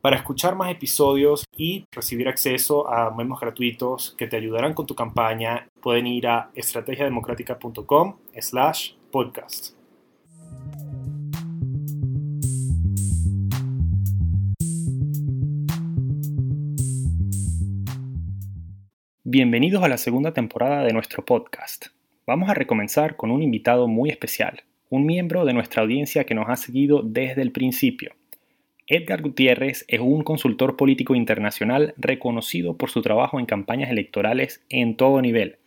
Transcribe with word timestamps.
Para 0.00 0.16
escuchar 0.16 0.56
más 0.56 0.70
episodios 0.70 1.44
y 1.54 1.84
recibir 1.92 2.26
acceso 2.26 2.88
a 2.88 3.14
memos 3.14 3.38
gratuitos 3.38 4.14
que 4.16 4.26
te 4.26 4.38
ayudarán 4.38 4.72
con 4.72 4.86
tu 4.86 4.94
campaña, 4.94 5.68
pueden 5.82 6.06
ir 6.06 6.26
a 6.26 6.50
estrategiademocrática.com 6.54 8.16
slash 8.40 8.92
podcast. 9.10 9.74
Bienvenidos 19.22 19.84
a 19.84 19.88
la 19.88 19.98
segunda 19.98 20.32
temporada 20.32 20.82
de 20.82 20.94
nuestro 20.94 21.26
podcast. 21.26 21.88
Vamos 22.26 22.48
a 22.48 22.54
recomenzar 22.54 23.16
con 23.16 23.30
un 23.30 23.42
invitado 23.42 23.86
muy 23.86 24.08
especial, 24.08 24.62
un 24.88 25.04
miembro 25.04 25.44
de 25.44 25.52
nuestra 25.52 25.82
audiencia 25.82 26.24
que 26.24 26.34
nos 26.34 26.48
ha 26.48 26.56
seguido 26.56 27.02
desde 27.02 27.42
el 27.42 27.52
principio. 27.52 28.14
Edgar 28.92 29.22
Gutiérrez 29.22 29.84
es 29.86 30.00
un 30.00 30.24
consultor 30.24 30.76
político 30.76 31.14
internacional 31.14 31.94
reconocido 31.96 32.76
por 32.76 32.90
su 32.90 33.02
trabajo 33.02 33.38
en 33.38 33.46
campañas 33.46 33.88
electorales 33.88 34.64
en 34.68 34.96
todo 34.96 35.22
nivel, 35.22 35.58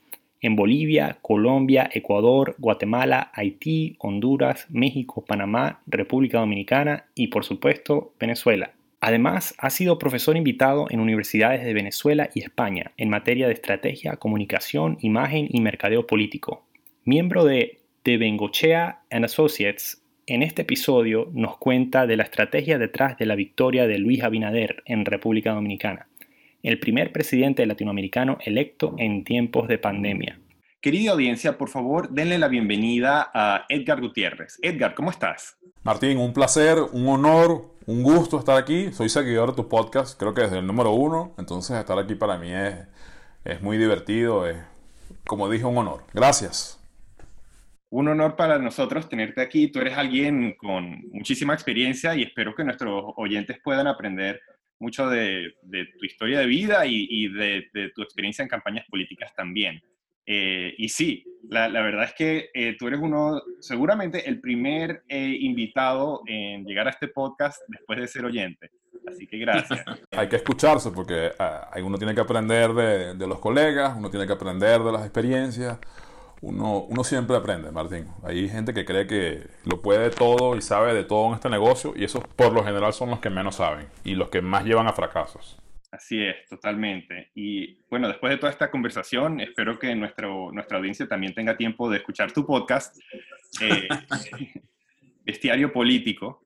en 0.42 0.58
Bolivia, 0.58 1.20
Colombia, 1.22 1.90
Ecuador, 1.94 2.54
Guatemala, 2.58 3.32
Haití, 3.34 3.96
Honduras, 4.00 4.68
México, 4.70 5.24
Panamá, 5.24 5.82
República 5.88 6.40
Dominicana 6.40 7.06
y 7.16 7.28
por 7.28 7.46
supuesto 7.46 8.14
Venezuela. 8.20 8.74
Además, 9.00 9.56
ha 9.58 9.70
sido 9.70 9.98
profesor 9.98 10.36
invitado 10.36 10.88
en 10.90 11.00
universidades 11.00 11.64
de 11.64 11.74
Venezuela 11.74 12.30
y 12.36 12.42
España 12.42 12.92
en 12.98 13.08
materia 13.10 13.48
de 13.48 13.54
estrategia, 13.54 14.18
comunicación, 14.18 14.98
imagen 15.00 15.48
y 15.50 15.62
mercadeo 15.62 16.08
político. 16.08 16.66
Miembro 17.06 17.46
de 17.46 17.80
De 18.04 18.18
Bengochea 18.18 19.04
Associates, 19.10 20.03
en 20.26 20.44
este 20.44 20.62
episodio 20.62 21.30
nos 21.34 21.58
cuenta 21.58 22.08
de 22.08 22.16
la 22.16 22.24
estrategia 22.24 22.78
detrás 22.78 23.18
de 23.18 23.26
la 23.26 23.36
victoria 23.36 23.88
de 23.88 23.98
Luis 23.98 24.24
Abinader 24.24 24.84
en 24.86 25.06
República 25.06 25.52
Dominicana, 25.54 26.08
el 26.62 26.80
primer 26.80 27.12
presidente 27.12 27.66
latinoamericano 27.66 28.38
electo 28.46 28.96
en 28.98 29.24
tiempos 29.24 29.68
de 29.68 29.78
pandemia. 29.78 30.40
Querida 30.80 31.12
audiencia, 31.12 31.58
por 31.58 31.70
favor, 31.70 32.10
denle 32.10 32.38
la 32.38 32.48
bienvenida 32.48 33.32
a 33.34 33.66
Edgar 33.70 34.02
Gutiérrez. 34.02 34.60
Edgar, 34.62 34.96
¿cómo 34.96 35.12
estás? 35.12 35.58
Martín, 35.84 36.18
un 36.18 36.34
placer, 36.34 36.78
un 36.92 37.08
honor, 37.08 37.74
un 37.86 38.04
gusto 38.04 38.40
estar 38.40 38.58
aquí. 38.58 38.92
Soy 38.92 39.10
seguidor 39.10 39.52
de 39.52 39.56
tu 39.56 39.70
podcast, 39.70 40.20
creo 40.20 40.34
que 40.34 40.42
desde 40.42 40.60
el 40.60 40.68
número 40.68 40.92
uno, 40.92 41.34
entonces 41.38 41.78
estar 41.78 41.98
aquí 42.00 42.16
para 42.16 42.38
mí 42.38 42.52
es, 42.52 42.76
es 43.46 43.62
muy 43.62 43.78
divertido, 43.78 44.48
es, 44.48 44.58
como 45.26 45.50
dije, 45.50 45.66
un 45.66 45.78
honor. 45.78 46.04
Gracias 46.14 46.83
un 47.94 48.08
honor 48.08 48.36
para 48.36 48.58
nosotros 48.58 49.08
tenerte 49.08 49.40
aquí. 49.40 49.68
Tú 49.68 49.78
eres 49.80 49.96
alguien 49.96 50.56
con 50.58 51.04
muchísima 51.12 51.54
experiencia 51.54 52.16
y 52.16 52.24
espero 52.24 52.56
que 52.56 52.64
nuestros 52.64 53.14
oyentes 53.18 53.59
puedan 53.64 53.86
aprender 53.86 54.42
mucho 54.80 55.08
de, 55.08 55.54
tu 56.00 56.06
historia 56.06 56.40
de 56.40 56.48
vida 56.48 56.88
y, 56.88 57.28
de, 57.28 57.70
tu 57.94 58.02
experiencia 58.02 58.42
en 58.42 58.50
campañas 58.50 58.86
políticas 58.90 59.32
también. 59.36 59.80
Eh, 60.26 60.74
y 60.76 60.90
sí, 60.90 61.24
la, 61.50 61.68
verdad 61.70 62.06
es 62.06 62.14
que 62.16 62.50
eh, 62.56 62.76
tú 62.80 62.88
eres 62.88 63.00
uno, 63.00 63.40
seguramente 63.59 64.28
el 64.28 64.42
primer 64.42 65.03
eh, 65.08 65.38
invitado 65.42 66.24
en 66.26 66.66
llegar 66.66 66.88
a 66.88 66.92
este 66.92 67.09
podcast 67.09 67.62
después 67.68 68.00
de 68.00 68.08
ser 68.08 68.26
oyente. 68.26 68.72
Así 69.08 69.28
que 69.28 69.38
gracias. 69.38 69.86
Hay 70.12 70.30
que 70.30 70.38
escucharse 70.38 70.90
porque 70.90 71.32
ah, 71.38 71.70
uno 71.84 72.00
tiene 72.00 72.16
que 72.16 72.22
aprender 72.22 72.74
de, 72.74 73.14
de 73.14 73.28
los 73.28 73.38
colegas, 73.38 73.96
uno 73.96 74.09
tiene 74.09 74.26
que 74.26 74.34
aprender 74.34 74.82
de 74.82 74.92
las 74.92 75.03
experiencias 75.03 75.78
uno, 76.44 76.81
uno 76.81 77.04
siempre 77.06 77.38
aprende, 77.38 77.72
Martín. 77.72 78.06
Hay 78.22 78.50
gente 78.50 78.74
que 78.74 78.84
cree 78.84 79.08
que 79.08 79.48
lo 79.64 79.81
puede 79.81 80.09
todo 80.09 80.58
y 80.58 80.62
sabe 80.62 80.94
de 80.94 81.06
todo 81.06 81.30
en 81.30 81.36
este 81.36 81.50
negocio 81.50 81.94
y 81.96 82.04
esos 82.04 82.22
por 82.36 82.52
lo 82.52 82.64
general 82.66 82.92
son 82.92 83.09
los 83.09 83.20
que 83.20 83.30
menos 83.30 83.56
saben 83.56 83.88
y 84.04 84.16
los 84.16 84.30
que 84.30 84.42
más 84.42 84.66
llevan 84.66 84.88
a 84.88 84.94
fracasos. 84.94 85.58
Así 85.90 86.22
es, 86.22 86.36
totalmente. 86.50 87.32
Y 87.34 87.78
bueno, 87.90 88.09
después 88.09 88.32
de 88.32 88.38
toda 88.38 88.52
esta 88.52 88.70
conversación, 88.70 89.40
espero 89.40 89.80
que 89.80 89.96
nuestro, 89.96 90.52
nuestra 90.52 90.80
audiencia 90.80 91.08
también 91.08 91.34
tenga 91.34 91.56
tiempo 91.56 91.90
de 91.90 91.98
escuchar 91.98 92.34
tu 92.34 92.46
podcast, 92.46 92.98
eh, 93.62 93.88
Bestiario 95.24 95.72
Político, 95.72 96.46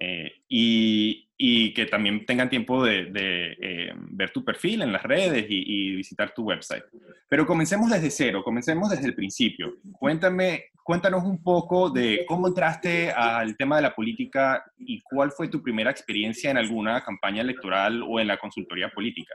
eh, 0.00 0.32
y, 0.48 1.27
y, 1.38 1.72
que 1.72 1.86
también 1.86 2.26
tengan 2.26 2.50
tiempo 2.50 2.84
de, 2.84 3.10
eh, 3.14 3.92
ver 4.10 4.30
tu 4.30 4.44
perfil 4.44 4.82
en 4.82 4.92
las 4.92 5.02
redes 5.02 5.46
y, 5.48 5.96
visitar 5.96 6.34
tu 6.34 6.42
website. 6.42 6.84
Pero 7.28 7.46
comencemos 7.46 7.90
desde 7.90 8.10
cero, 8.10 8.42
comencemos 8.44 8.90
desde 8.90 9.06
el 9.06 9.14
principio. 9.14 9.76
Cuéntame, 9.92 10.64
cuéntanos 10.82 11.24
un 11.24 11.42
poco 11.42 11.90
de 11.90 12.24
cómo 12.26 12.48
entraste 12.48 13.10
al 13.10 13.56
tema 13.56 13.76
de 13.76 13.82
la 13.82 13.94
política 13.94 14.64
y 14.78 15.00
cuál 15.00 15.30
fue 15.30 15.48
tu 15.48 15.62
primera 15.62 15.90
experiencia 15.90 16.50
en 16.50 16.58
alguna 16.58 17.02
campaña 17.04 17.42
electoral 17.42 18.02
o 18.06 18.20
en 18.20 18.26
la 18.26 18.36
consultoría 18.36 18.90
política. 18.90 19.34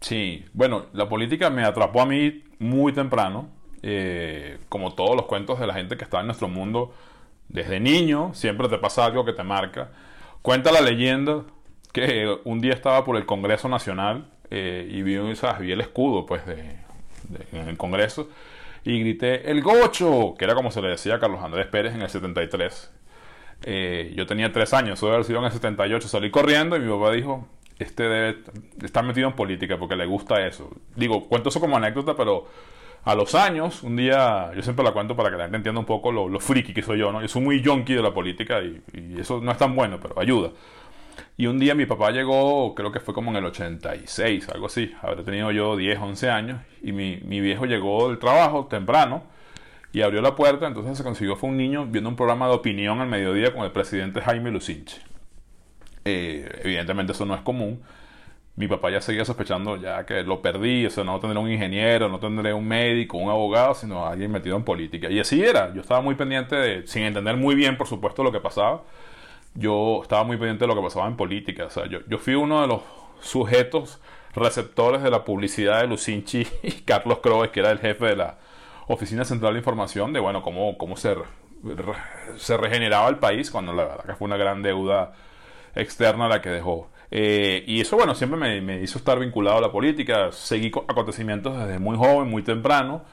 Sí, 0.00 0.44
bueno, 0.52 0.86
la 0.92 1.08
política 1.08 1.48
me 1.48 1.62
atrapó 1.62 2.02
a 2.02 2.06
mí 2.06 2.44
muy 2.58 2.92
temprano, 2.92 3.50
eh, 3.82 4.58
como 4.68 4.94
todos 4.94 5.16
los 5.16 5.26
cuentos 5.26 5.60
de 5.60 5.66
la 5.66 5.74
gente 5.74 5.96
que 5.96 6.04
está 6.04 6.20
en 6.20 6.26
nuestro 6.26 6.48
mundo 6.48 6.92
desde 7.52 7.78
niño 7.80 8.32
siempre 8.34 8.68
te 8.68 8.78
pasa 8.78 9.04
algo 9.04 9.24
que 9.24 9.32
te 9.32 9.42
marca. 9.42 9.90
Cuenta 10.42 10.72
la 10.72 10.80
leyenda 10.80 11.44
que 11.92 12.36
un 12.44 12.60
día 12.60 12.72
estaba 12.72 13.04
por 13.04 13.16
el 13.16 13.26
Congreso 13.26 13.68
Nacional 13.68 14.26
eh, 14.50 14.86
y 14.90 15.02
vi, 15.02 15.16
vi, 15.16 15.72
el 15.72 15.80
escudo 15.80 16.26
pues 16.26 16.44
de, 16.46 16.78
en 17.52 17.68
el 17.68 17.76
Congreso 17.76 18.28
y 18.84 18.98
grité 19.00 19.50
el 19.50 19.62
gocho, 19.62 20.34
que 20.36 20.44
era 20.44 20.54
como 20.54 20.70
se 20.70 20.82
le 20.82 20.88
decía 20.88 21.14
a 21.14 21.20
Carlos 21.20 21.40
Andrés 21.42 21.66
Pérez 21.66 21.94
en 21.94 22.02
el 22.02 22.08
73. 22.08 22.90
Eh, 23.64 24.12
yo 24.16 24.26
tenía 24.26 24.52
tres 24.52 24.74
años, 24.74 24.98
eso 24.98 25.08
haber 25.12 25.24
sido 25.24 25.38
en 25.38 25.44
el 25.44 25.52
78. 25.52 26.08
Salí 26.08 26.30
corriendo 26.30 26.76
y 26.76 26.80
mi 26.80 26.90
papá 26.90 27.12
dijo, 27.12 27.46
este 27.78 28.02
debe 28.02 28.38
estar 28.82 29.04
metido 29.04 29.28
en 29.28 29.34
política 29.34 29.78
porque 29.78 29.94
le 29.94 30.06
gusta 30.06 30.44
eso. 30.44 30.70
Digo, 30.96 31.28
cuento 31.28 31.50
eso 31.50 31.60
como 31.60 31.76
anécdota, 31.76 32.16
pero 32.16 32.48
a 33.04 33.14
los 33.14 33.34
años, 33.34 33.82
un 33.82 33.96
día, 33.96 34.52
yo 34.54 34.62
siempre 34.62 34.84
la 34.84 34.92
cuento 34.92 35.16
para 35.16 35.30
que 35.30 35.36
la 35.36 35.44
gente 35.44 35.56
entienda 35.56 35.80
un 35.80 35.86
poco 35.86 36.12
lo, 36.12 36.38
friki 36.38 36.72
que 36.72 36.82
soy 36.82 36.98
yo, 36.98 37.10
¿no? 37.10 37.20
Yo 37.20 37.28
soy 37.28 37.42
muy 37.42 37.60
yonky 37.60 37.94
de 37.94 38.02
la 38.02 38.14
política 38.14 38.60
y, 38.62 38.80
eso 39.18 39.40
no 39.40 39.50
es 39.50 39.58
tan 39.58 39.74
bueno, 39.74 39.98
pero 40.00 40.18
ayuda. 40.20 40.50
Y 41.36 41.46
un 41.46 41.58
día 41.58 41.74
mi 41.74 41.86
papá 41.86 42.10
llegó, 42.10 42.74
creo 42.74 42.92
que 42.92 43.00
fue 43.00 43.12
como 43.12 43.30
en 43.30 43.38
el 43.38 43.44
86, 43.46 44.48
algo 44.50 44.66
así, 44.66 44.92
habré 45.02 45.24
tenido 45.24 45.50
yo 45.50 45.76
10, 45.76 45.98
11 45.98 46.30
años, 46.30 46.60
y 46.82 46.92
mi, 46.92 47.18
mi 47.24 47.40
viejo 47.40 47.66
llegó 47.66 48.08
del 48.08 48.18
trabajo 48.18 48.66
temprano 48.66 49.24
y 49.92 50.02
abrió 50.02 50.22
la 50.22 50.36
puerta, 50.36 50.66
entonces 50.66 50.96
se 50.96 51.04
consiguió, 51.04 51.36
fue 51.36 51.50
un 51.50 51.56
niño 51.56 51.86
viendo 51.86 52.08
un 52.08 52.16
programa 52.16 52.46
de 52.46 52.54
opinión 52.54 53.00
al 53.00 53.08
mediodía 53.08 53.52
con 53.52 53.64
el 53.64 53.72
presidente 53.72 54.20
Jaime 54.20 54.50
Lucinche. 54.50 55.02
Eh, 56.04 56.60
evidentemente 56.64 57.12
eso 57.12 57.26
no 57.26 57.34
es 57.34 57.42
común, 57.42 57.82
mi 58.56 58.68
papá 58.68 58.90
ya 58.90 59.00
seguía 59.00 59.24
sospechando 59.24 59.76
ya 59.76 60.04
que 60.04 60.22
lo 60.22 60.42
perdí, 60.42 60.84
o 60.86 60.90
sea, 60.90 61.04
no 61.04 61.18
tendré 61.20 61.38
un 61.38 61.50
ingeniero, 61.50 62.08
no 62.08 62.18
tendré 62.18 62.52
un 62.52 62.66
médico, 62.66 63.16
un 63.16 63.30
abogado, 63.30 63.74
sino 63.74 64.06
alguien 64.06 64.30
metido 64.30 64.56
en 64.56 64.64
política. 64.64 65.10
Y 65.10 65.20
así 65.20 65.42
era, 65.42 65.72
yo 65.74 65.80
estaba 65.80 66.02
muy 66.02 66.14
pendiente 66.14 66.56
de, 66.56 66.86
sin 66.86 67.04
entender 67.04 67.36
muy 67.36 67.54
bien, 67.54 67.76
por 67.78 67.86
supuesto, 67.86 68.22
lo 68.22 68.30
que 68.30 68.40
pasaba, 68.40 68.82
yo 69.54 70.00
estaba 70.02 70.24
muy 70.24 70.36
pendiente 70.36 70.64
de 70.64 70.68
lo 70.68 70.74
que 70.74 70.82
pasaba 70.82 71.06
en 71.06 71.16
política. 71.16 71.66
O 71.66 71.70
sea, 71.70 71.86
yo, 71.86 72.00
yo 72.08 72.18
fui 72.18 72.34
uno 72.34 72.60
de 72.60 72.66
los 72.68 72.82
sujetos 73.20 74.00
receptores 74.34 75.02
de 75.02 75.10
la 75.10 75.24
publicidad 75.24 75.80
de 75.80 75.86
Lucinchi 75.86 76.46
y 76.62 76.72
Carlos 76.82 77.18
Croes, 77.22 77.50
que 77.50 77.60
era 77.60 77.70
el 77.70 77.78
jefe 77.78 78.06
de 78.06 78.16
la 78.16 78.38
Oficina 78.86 79.24
Central 79.24 79.54
de 79.54 79.60
Información, 79.60 80.12
de, 80.12 80.20
bueno, 80.20 80.42
cómo, 80.42 80.76
cómo 80.76 80.96
se, 80.96 81.16
se 82.36 82.56
regeneraba 82.58 83.08
el 83.08 83.16
país, 83.16 83.50
cuando 83.50 83.72
la 83.72 83.84
verdad 83.84 84.04
que 84.04 84.14
fue 84.14 84.26
una 84.26 84.36
gran 84.36 84.62
deuda 84.62 85.14
externa 85.74 86.28
la 86.28 86.42
que 86.42 86.50
dejó. 86.50 86.90
Eh, 87.14 87.62
y 87.66 87.82
eso, 87.82 87.96
bueno, 87.96 88.14
siempre 88.14 88.62
me, 88.62 88.82
hizo 88.82 88.96
estar 88.98 89.18
vinculado 89.18 89.58
a 89.58 89.60
la 89.60 89.70
política. 89.70 90.32
Seguí 90.32 90.72
acontecimientos 90.88 91.58
desde 91.58 91.78
muy 91.78 91.96
joven, 91.96 92.28
muy 92.28 92.42
temprano. 92.42 93.04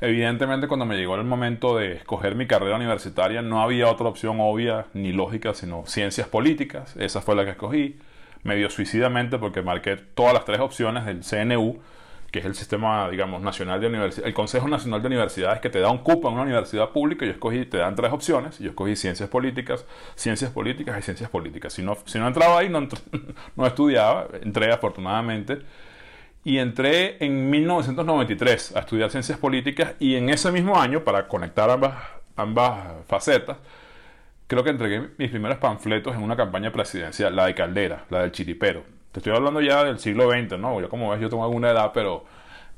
Evidentemente, 0.00 0.68
cuando 0.68 0.86
me 0.86 0.96
llegó 0.96 1.16
el 1.16 1.24
momento 1.24 1.76
de 1.76 1.94
escoger 1.94 2.36
mi 2.36 2.46
carrera 2.46 2.76
universitaria, 2.76 3.42
no 3.42 3.60
había 3.60 3.88
otra 3.88 4.06
opción 4.06 4.36
obvia 4.40 4.86
ni 4.94 5.12
lógica, 5.12 5.52
sino 5.52 5.84
ciencias 5.84 6.28
políticas. 6.28 6.96
Esa 6.96 7.20
fue 7.20 7.34
la 7.34 7.44
que 7.44 7.50
escogí. 7.50 7.98
Medio 8.44 8.70
suicidamente 8.70 9.36
porque 9.36 9.62
marqué 9.62 9.96
todas 9.96 10.32
las 10.32 10.44
tres 10.44 10.60
opciones 10.60 11.04
del 11.04 11.22
CNU 11.22 11.80
que 12.30 12.38
es 12.38 12.44
el 12.44 12.54
sistema, 12.54 13.08
digamos, 13.10 13.42
nacional 13.42 13.80
de 13.80 13.88
universidades, 13.88 14.26
el 14.26 14.34
Consejo 14.34 14.68
Nacional 14.68 15.02
de 15.02 15.08
Universidades 15.08 15.60
que 15.60 15.68
te 15.68 15.80
da 15.80 15.90
un 15.90 15.98
cupo 15.98 16.28
en 16.28 16.34
una 16.34 16.44
universidad 16.44 16.90
pública, 16.90 17.26
yo 17.26 17.32
escogí, 17.32 17.66
te 17.66 17.78
dan 17.78 17.96
tres 17.96 18.12
opciones, 18.12 18.58
yo 18.58 18.70
escogí 18.70 18.96
ciencias 18.96 19.28
políticas, 19.28 19.84
ciencias 20.14 20.50
políticas 20.50 20.98
y 20.98 21.02
ciencias 21.02 21.30
políticas. 21.30 21.72
Si 21.72 21.82
no, 21.82 21.96
si 22.04 22.18
no 22.18 22.28
entraba 22.28 22.58
ahí, 22.60 22.68
no, 22.68 22.86
no 23.56 23.66
estudiaba, 23.66 24.28
entré 24.42 24.72
afortunadamente. 24.72 25.58
y 26.44 26.58
entré 26.58 27.22
en 27.24 27.50
1993 27.50 28.76
a 28.76 28.80
estudiar 28.80 29.10
ciencias 29.10 29.38
políticas 29.38 29.94
y 29.98 30.14
en 30.16 30.30
ese 30.30 30.50
mismo 30.52 30.80
año, 30.80 31.04
para 31.04 31.28
conectar 31.28 31.68
ambas, 31.70 31.94
ambas 32.36 33.04
facetas, 33.08 33.58
creo 34.46 34.64
que 34.64 34.70
entregué 34.70 35.10
mis 35.18 35.30
primeros 35.30 35.58
panfletos 35.58 36.14
en 36.14 36.22
una 36.22 36.36
campaña 36.36 36.72
presidencial, 36.72 37.36
la 37.36 37.46
de 37.46 37.54
Caldera, 37.54 38.04
la 38.10 38.22
del 38.22 38.32
Chiripero. 38.32 38.99
Te 39.12 39.20
estoy 39.20 39.34
hablando 39.34 39.60
ya 39.60 39.84
del 39.84 39.98
siglo 39.98 40.30
XX, 40.30 40.58
¿no? 40.58 40.80
Yo 40.80 40.88
como 40.88 41.10
ves, 41.10 41.20
yo 41.20 41.28
tengo 41.28 41.44
alguna 41.44 41.70
edad, 41.70 41.90
pero 41.92 42.24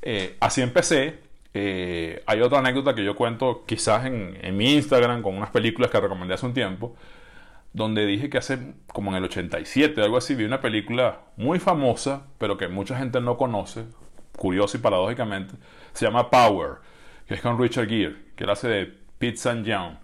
eh, 0.01 0.37
así 0.39 0.61
empecé. 0.61 1.19
Eh, 1.53 2.23
hay 2.25 2.41
otra 2.41 2.59
anécdota 2.59 2.95
que 2.95 3.03
yo 3.03 3.15
cuento 3.15 3.63
quizás 3.65 4.05
en, 4.05 4.37
en 4.41 4.57
mi 4.57 4.73
Instagram 4.73 5.21
con 5.21 5.35
unas 5.37 5.51
películas 5.51 5.91
que 5.91 5.99
recomendé 5.99 6.33
hace 6.33 6.45
un 6.47 6.53
tiempo 6.53 6.95
donde 7.73 8.05
dije 8.05 8.29
que 8.29 8.37
hace 8.37 8.75
como 8.87 9.09
en 9.11 9.17
el 9.17 9.23
87, 9.25 10.01
algo 10.01 10.17
así, 10.17 10.35
vi 10.35 10.45
una 10.45 10.61
película 10.61 11.21
muy 11.35 11.59
famosa, 11.59 12.27
pero 12.37 12.55
que 12.55 12.67
mucha 12.67 12.97
gente 12.97 13.19
no 13.19 13.35
conoce, 13.35 13.85
curioso 14.37 14.77
y 14.77 14.79
paradójicamente, 14.79 15.55
se 15.91 16.05
llama 16.05 16.29
Power, 16.29 16.77
que 17.27 17.33
es 17.33 17.41
con 17.41 17.59
Richard 17.59 17.89
Gere, 17.89 18.15
que 18.35 18.43
él 18.43 18.49
hace 18.51 18.67
de 18.67 18.85
Pete 19.17 19.35
St. 19.35 19.63
John. 19.65 19.99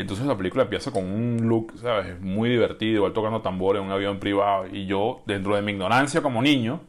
Entonces 0.00 0.26
la 0.26 0.36
película 0.36 0.64
empieza 0.64 0.90
con 0.90 1.04
un 1.04 1.48
look, 1.48 1.74
¿sabes? 1.80 2.20
Muy 2.20 2.50
divertido, 2.50 3.06
él 3.06 3.12
tocando 3.12 3.40
tambores 3.42 3.80
en 3.80 3.86
un 3.86 3.92
avión 3.92 4.18
privado. 4.18 4.66
Y 4.70 4.86
yo, 4.86 5.22
dentro 5.26 5.56
de 5.56 5.62
mi 5.62 5.72
ignorancia 5.72 6.22
como 6.22 6.42
niño, 6.42 6.80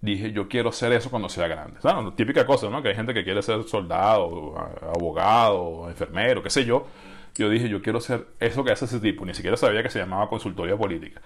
dije, 0.00 0.32
yo 0.32 0.48
quiero 0.48 0.72
ser 0.72 0.92
eso 0.92 1.10
cuando 1.10 1.28
sea 1.28 1.48
grande. 1.48 1.78
O 1.82 2.12
típica 2.12 2.46
cosa, 2.46 2.68
¿no? 2.70 2.82
Que 2.82 2.90
hay 2.90 2.94
gente 2.94 3.14
que 3.14 3.24
quiere 3.24 3.42
ser 3.42 3.62
soldado, 3.64 4.56
abogado, 4.94 5.88
enfermero, 5.88 6.42
qué 6.42 6.50
sé 6.50 6.64
yo 6.64 6.86
yo 7.34 7.48
dije, 7.48 7.68
yo 7.68 7.80
quiero 7.80 8.00
ser 8.00 8.26
eso 8.40 8.64
que 8.64 8.72
hace 8.72 8.84
ese 8.84 9.00
tipo. 9.00 9.24
Ni 9.24 9.34
siquiera 9.34 9.56
sabía 9.56 9.82
que 9.82 9.90
se 9.90 9.98
llamaba 9.98 10.28
consultoría 10.28 10.76
política. 10.76 11.20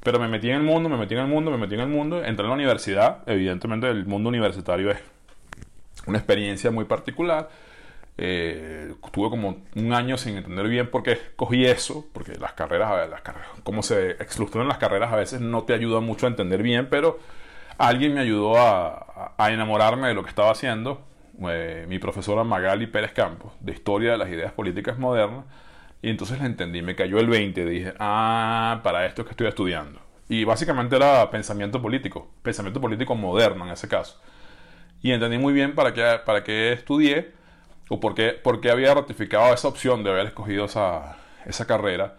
Pero 0.00 0.18
me 0.18 0.26
metí 0.26 0.50
en 0.50 0.56
el 0.56 0.62
mundo, 0.62 0.88
me 0.88 0.96
metí 0.96 1.14
en 1.14 1.20
el 1.20 1.28
mundo, 1.28 1.50
me 1.50 1.56
metí 1.56 1.74
en 1.74 1.80
el 1.80 1.88
mundo. 1.88 2.24
Entré 2.24 2.44
en 2.44 2.48
la 2.48 2.54
universidad. 2.54 3.22
Evidentemente 3.26 3.88
el 3.88 4.04
mundo 4.06 4.28
universitario 4.28 4.90
es 4.90 4.98
una 6.06 6.18
experiencia 6.18 6.70
muy 6.70 6.84
particular. 6.84 7.48
Eh, 8.18 8.94
tuve 9.10 9.30
como 9.30 9.62
un 9.74 9.92
año 9.94 10.18
sin 10.18 10.36
entender 10.36 10.68
bien 10.68 10.90
por 10.90 11.02
qué 11.02 11.18
cogí 11.36 11.64
eso, 11.64 12.06
porque 12.12 12.34
las 12.36 12.52
carreras, 12.52 13.08
las 13.08 13.22
carreras, 13.22 13.48
como 13.64 13.82
se 13.82 14.22
estructuran 14.22 14.68
las 14.68 14.78
carreras 14.78 15.12
a 15.12 15.16
veces 15.16 15.40
no 15.40 15.64
te 15.64 15.72
ayuda 15.74 16.00
mucho 16.00 16.26
a 16.26 16.28
entender 16.28 16.62
bien, 16.62 16.88
pero 16.90 17.18
alguien 17.78 18.14
me 18.14 18.20
ayudó 18.20 18.58
a, 18.58 19.34
a 19.36 19.52
enamorarme 19.52 20.08
de 20.08 20.14
lo 20.14 20.22
que 20.22 20.28
estaba 20.28 20.50
haciendo 20.50 21.02
eh, 21.48 21.86
mi 21.88 21.98
profesora 21.98 22.44
Magali 22.44 22.86
Pérez 22.86 23.12
Campos, 23.12 23.52
de 23.60 23.72
Historia 23.72 24.12
de 24.12 24.18
las 24.18 24.28
Ideas 24.28 24.52
Políticas 24.52 24.98
Modernas, 24.98 25.44
y 26.02 26.10
entonces 26.10 26.38
la 26.38 26.46
entendí, 26.46 26.82
me 26.82 26.94
cayó 26.94 27.18
el 27.18 27.28
20, 27.28 27.64
dije, 27.64 27.94
ah, 27.98 28.80
para 28.82 29.06
esto 29.06 29.22
es 29.22 29.26
que 29.26 29.32
estoy 29.32 29.46
estudiando. 29.46 30.00
Y 30.28 30.44
básicamente 30.44 30.96
era 30.96 31.30
pensamiento 31.30 31.80
político, 31.80 32.30
pensamiento 32.42 32.80
político 32.80 33.14
moderno 33.14 33.64
en 33.66 33.72
ese 33.72 33.88
caso. 33.88 34.20
Y 35.00 35.12
entendí 35.12 35.38
muy 35.38 35.52
bien 35.52 35.74
para 35.74 35.92
qué, 35.94 36.20
para 36.24 36.44
qué 36.44 36.72
estudié 36.72 37.32
o 37.88 38.00
por 38.00 38.14
qué, 38.14 38.70
había 38.70 38.94
ratificado 38.94 39.52
esa 39.52 39.68
opción 39.68 40.02
de 40.04 40.10
haber 40.10 40.26
escogido 40.26 40.64
esa, 40.64 41.16
esa 41.46 41.66
carrera. 41.66 42.16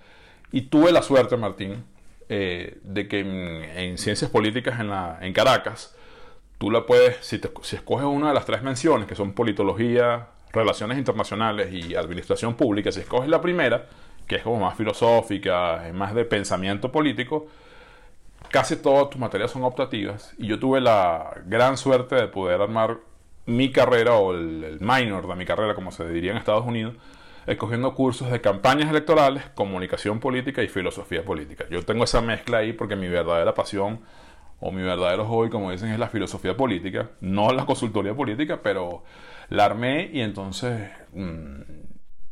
Y 0.51 0.62
tuve 0.63 0.92
la 0.92 1.01
suerte, 1.01 1.36
Martín, 1.38 1.83
eh, 2.30 2.77
de 2.83 3.07
que 3.07 3.19
en, 3.19 3.98
ciencias 3.98 4.30
políticas 4.30 4.80
en, 4.80 4.89
la, 4.89 5.18
en 5.21 5.33
Caracas, 5.33 5.95
tú 6.57 6.69
la 6.69 6.86
puedes, 6.86 7.18
si, 7.25 7.42
si 7.62 7.75
escoges 7.75 8.06
una 8.06 8.30
de 8.30 8.33
las 8.33 8.45
tres 8.45 8.62
menciones, 8.62 9.07
que 9.07 9.15
son 9.15 9.33
politología, 9.33 10.27
relaciones 10.51 10.98
internacionales 10.98 11.74
y 11.74 11.95
administración 11.95 12.56
pública, 12.56 12.92
si 12.92 13.00
escoges 13.00 13.30
la 13.30 13.42
primera, 13.42 13.88
que 14.27 14.36
es 14.36 14.44
como 14.44 14.60
más 14.60 14.77
filosófica, 14.77 15.88
es 15.88 15.94
más 15.94 16.13
de 16.13 16.25
pensamiento 16.25 16.92
político, 16.92 17.48
casi 18.50 18.75
todas 18.75 19.10
tus 19.10 19.19
materias 19.19 19.51
son 19.51 19.63
optativas 19.63 20.33
y 20.38 20.48
yo 20.48 20.60
tuve 20.60 20.80
la 20.80 21.42
gran 21.48 21.75
suerte 21.77 22.15
de 22.15 22.27
poder 22.27 22.62
armar 22.62 23.00
mi 23.45 23.72
carrera 23.72 24.16
o 24.16 24.34
el, 24.34 24.78
minor 24.80 25.28
de 25.28 25.36
mi 25.36 25.45
carrera, 25.45 25.75
como 25.75 25.92
se 25.92 26.07
diría 26.10 26.31
en 26.31 26.38
Estados 26.38 26.66
Unidos, 26.66 26.95
escogiendo 27.45 27.94
cursos 27.94 28.31
de 28.31 28.42
campañas 28.42 28.90
electorales, 28.90 29.44
comunicación 29.54 30.19
política 30.19 30.63
y 30.63 30.69
filosofía 30.69 31.25
política. 31.25 31.66
Yo 31.69 31.84
tengo 31.84 32.06
esa 32.06 32.22
mezcla 32.22 32.60
ahí 32.60 32.74
porque 32.74 32.95
mi 32.95 33.07
verdadera 33.07 33.54
pasión 33.54 34.00
o 34.60 34.72
mi 34.72 34.81
verdadero 34.81 35.25
hobby, 35.25 35.50
como 35.50 35.72
dicen, 35.72 35.90
es 35.90 36.00
la 36.00 36.07
filosofía 36.07 36.56
política, 36.56 37.10
no 37.19 37.51
la 37.51 37.66
consultoría 37.66 38.13
política, 38.13 38.62
pero 38.63 39.04
la 39.50 39.66
armé 39.66 40.10
y 40.13 40.22
entonces 40.22 40.89
mm, 41.12 41.62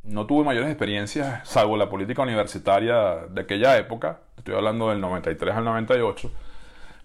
no 0.03 0.25
tuve 0.25 0.45
mayores 0.45 0.69
experiencias, 0.69 1.47
salvo 1.47 1.75
la 1.75 1.89
política 1.89 2.21
universitaria 2.21 3.27
de 3.29 3.41
aquella 3.41 3.77
época, 3.77 4.21
estoy 4.37 4.55
hablando 4.55 4.89
del 4.89 5.01
93 5.01 5.55
al 5.55 5.65
98. 5.65 6.31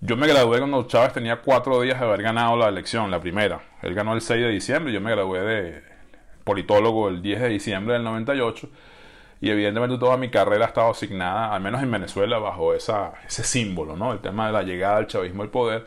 Yo 0.01 0.17
me 0.17 0.27
gradué 0.27 0.59
cuando 0.59 0.87
Chávez 0.87 1.15
tenía 1.15 1.41
cuatro 1.41 1.81
días 1.81 1.99
de 1.99 2.07
haber 2.07 2.23
ganado 2.23 2.57
la 2.57 2.69
elección, 2.69 3.11
la 3.11 3.21
primera. 3.21 3.63
Él 3.83 3.95
ganó 3.95 4.13
el 4.13 4.21
6 4.21 4.43
de 4.43 4.51
diciembre, 4.51 4.93
yo 4.93 5.01
me 5.01 5.11
gradué 5.11 5.41
de 5.41 5.83
politólogo 6.45 7.09
el 7.09 7.23
10 7.23 7.41
de 7.41 7.49
diciembre 7.49 7.95
del 7.95 8.05
98 8.05 8.69
y 9.41 9.51
evidentemente 9.51 9.99
toda 9.99 10.17
mi 10.17 10.31
carrera 10.31 10.67
ha 10.67 10.69
estado 10.69 10.91
asignada, 10.91 11.55
al 11.55 11.63
menos 11.63 11.83
en 11.83 11.91
Venezuela, 11.91 12.39
bajo 12.39 12.75
esa, 12.75 13.15
ese 13.27 13.43
símbolo, 13.43 13.97
¿no? 13.97 14.13
El 14.13 14.21
tema 14.21 14.47
de 14.47 14.53
la 14.53 14.63
llegada 14.63 14.97
del 14.97 15.07
chavismo 15.07 15.43
al 15.43 15.51
poder, 15.51 15.87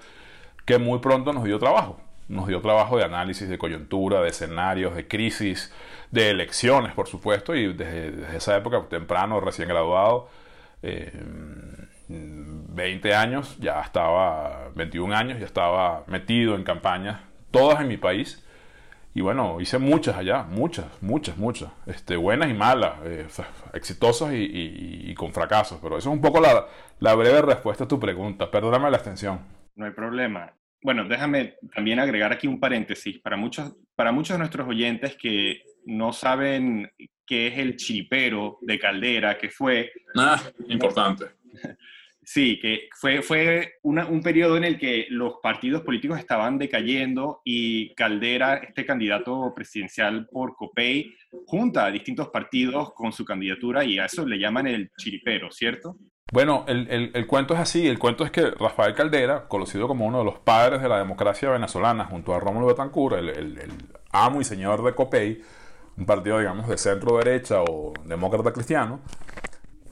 que 0.65 0.77
muy 0.77 1.00
pronto 1.00 1.31
nos 1.33 1.44
dio 1.44 1.59
trabajo. 1.59 2.00
Nos 2.27 2.47
dio 2.47 2.62
trabajo 2.62 2.97
de 2.97 3.03
análisis 3.03 3.50
de 3.50 3.57
coyuntura, 3.57 4.21
de 4.21 4.29
escenarios, 4.29 4.95
de 4.95 5.07
crisis, 5.07 5.73
de 6.12 6.29
elecciones, 6.29 6.94
por 6.94 7.07
supuesto, 7.07 7.55
y 7.55 7.73
desde, 7.73 8.38
esa 8.38 8.55
época, 8.55 8.83
temprano, 8.88 9.39
recién 9.39 9.67
graduado, 9.67 10.29
20 12.09 13.07
eh, 13.07 13.15
años, 13.15 13.57
ya 13.59 13.81
estaba, 13.81 14.69
21 14.75 15.15
años, 15.15 15.39
ya 15.39 15.45
estaba 15.45 16.03
metido 16.07 16.56
en 16.56 16.63
campañas, 16.63 17.21
todas 17.51 17.79
en 17.81 17.88
mi 17.88 17.97
país, 17.97 18.44
y 19.13 19.21
bueno, 19.21 19.59
hice 19.59 19.79
muchas 19.79 20.17
allá, 20.17 20.44
muchas, 20.44 20.85
muchas, 21.01 21.38
muchas. 21.38 21.71
Este, 21.85 22.15
buenas 22.15 22.50
y 22.50 22.53
malas, 22.53 23.00
eh, 23.06 23.27
exitosas 23.73 24.31
y, 24.33 25.13
con 25.15 25.33
fracasos. 25.33 25.79
Pero 25.81 25.97
eso 25.97 26.09
es 26.09 26.15
un 26.15 26.21
poco 26.21 26.39
la, 26.39 26.67
la 27.00 27.15
breve 27.15 27.41
respuesta 27.41 27.85
a 27.85 27.88
tu 27.88 28.00
pregunta. 28.00 28.50
Perdóname 28.51 28.89
la 28.89 28.97
extensión. 28.97 29.39
No 29.75 29.85
hay 29.85 29.91
problema. 29.91 30.53
Bueno, 30.81 31.05
déjame 31.05 31.55
también 31.73 32.00
agregar 32.00 32.31
aquí 32.31 32.47
un 32.47 32.59
paréntesis. 32.59 33.19
Para 33.19 33.35
muchos, 33.35 33.75
para 33.95 34.12
muchos 34.12 34.35
de 34.35 34.39
nuestros 34.39 34.67
oyentes 34.67 35.15
que 35.15 35.63
no 35.86 36.13
saben 36.13 36.89
qué 37.25 37.48
es 37.48 37.57
el 37.57 37.75
chipero 37.75 38.60
de 38.62 38.79
Caldera, 38.79 39.38
que 39.38 39.50
fue... 39.50 39.91
Ah, 40.15 40.39
importante. 40.69 41.25
Sí, 42.31 42.59
que 42.62 42.89
fue, 42.95 43.24
fue 43.24 43.79
un 43.81 44.21
periodo 44.21 44.55
en 44.55 44.63
el 44.63 44.77
que 44.77 45.07
los 45.09 45.38
partidos 45.41 45.81
políticos 45.81 46.19
estaban 46.19 46.59
decayendo 46.59 47.41
y 47.43 47.95
Caldera, 47.95 48.57
este 48.57 48.86
candidato 48.86 49.51
presidencial 49.55 50.27
por 50.31 50.55
COPEI, 50.55 51.12
junta 51.48 51.86
a 51.86 51.91
distintos 51.91 52.27
partidos 52.27 52.93
con 52.93 53.13
su 53.13 53.25
candidatura 53.25 53.83
y 53.83 53.98
a 53.98 54.05
eso 54.05 54.27
le 54.27 54.38
llaman 54.38 54.67
el 54.67 54.91
chiripero, 54.95 55.50
¿cierto? 55.50 55.95
Bueno, 56.31 56.65
el, 56.67 57.09
el, 57.15 57.25
cuento 57.25 57.55
es 57.55 57.62
así, 57.62 57.88
el 57.88 57.98
cuento 57.98 58.24
es 58.24 58.29
que 58.29 58.51
Rafael 58.51 58.93
Caldera, 58.93 59.48
conocido 59.48 59.88
como 59.88 60.05
uno 60.05 60.19
de 60.19 60.25
los 60.25 60.38
padres 60.38 60.83
de 60.83 60.88
la 60.88 61.00
democracia 61.00 61.50
venezolana, 61.50 62.05
junto 62.05 62.36
a 62.36 62.39
Rómulo 62.39 62.67
Betancourt, 62.67 63.17
el, 63.17 63.29
el 63.29 63.57
amo 64.12 64.39
y 64.39 64.43
señor 64.43 64.83
de 64.83 64.93
COPEI, 64.93 65.41
un 65.98 66.05
partido, 66.05 66.38
digamos, 66.38 66.67
de 66.67 66.77
centro 66.77 67.17
derecha 67.17 67.63
o 67.63 67.91
demócrata 68.05 68.53
cristiano, 68.53 69.01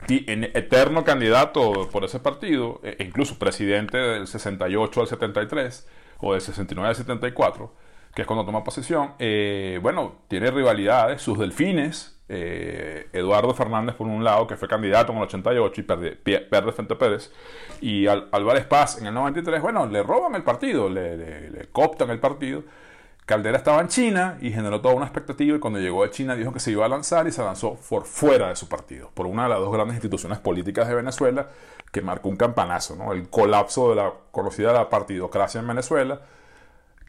eterno 0.07 1.03
candidato 1.03 1.89
por 1.91 2.03
ese 2.03 2.19
partido, 2.19 2.79
e 2.83 3.03
incluso 3.03 3.37
presidente 3.37 3.97
del 3.97 4.27
68 4.27 5.01
al 5.01 5.07
73 5.07 5.87
o 6.19 6.33
del 6.33 6.41
69 6.41 6.89
al 6.89 6.95
74, 6.95 7.73
que 8.15 8.21
es 8.21 8.27
cuando 8.27 8.45
toma 8.45 8.63
posesión, 8.63 9.13
eh, 9.19 9.79
bueno, 9.81 10.15
tiene 10.27 10.49
rivalidades, 10.49 11.21
sus 11.21 11.37
delfines, 11.37 12.19
eh, 12.29 13.07
Eduardo 13.13 13.53
Fernández 13.53 13.95
por 13.95 14.07
un 14.07 14.23
lado, 14.23 14.47
que 14.47 14.57
fue 14.57 14.67
candidato 14.67 15.11
en 15.11 15.19
el 15.19 15.23
88 15.25 15.81
y 15.81 15.83
pierde, 15.83 16.71
frente 16.73 16.93
a 16.93 16.97
Pérez, 16.97 17.31
y 17.81 18.07
Álvarez 18.07 18.65
Paz 18.65 18.99
en 18.99 19.07
el 19.07 19.13
93, 19.13 19.61
bueno, 19.61 19.85
le 19.85 20.03
roban 20.03 20.35
el 20.35 20.43
partido, 20.43 20.89
le, 20.89 21.17
le 21.49 21.67
cooptan 21.67 22.09
el 22.09 22.19
partido 22.19 22.63
Caldera 23.27 23.57
estaba 23.57 23.81
en 23.81 23.89
China 23.89 24.37
y 24.39 24.51
generó 24.51 24.79
toda 24.79 24.95
una 24.95 25.03
expectativa 25.03 25.57
y 25.57 25.59
cuando 25.59 25.79
llegó 25.79 26.01
a 26.05 26.09
China 26.09 26.33
dijo 26.33 26.53
que 26.53 26.61
se 26.61 26.71
iba 26.71 26.85
a 26.85 26.87
lanzar 26.87 27.27
y 27.27 27.33
se 27.33 27.43
lanzó 27.43 27.75
por 27.89 28.05
fuera 28.05 28.47
de 28.47 28.55
su 28.55 28.69
partido, 28.69 29.11
por 29.13 29.25
una 29.25 29.43
de 29.43 29.49
las 29.49 29.59
dos 29.59 29.73
grandes 29.73 29.95
instituciones 29.95 30.39
políticas 30.39 30.87
de 30.87 30.95
Venezuela 30.95 31.49
que 31.91 32.01
marcó 32.01 32.29
un 32.29 32.37
campanazo, 32.37 32.95
¿no? 32.95 33.11
el 33.11 33.29
colapso 33.29 33.89
de 33.89 33.97
la 33.97 34.13
conocida 34.31 34.71
la 34.71 34.89
partidocracia 34.89 35.59
en 35.59 35.67
Venezuela 35.67 36.21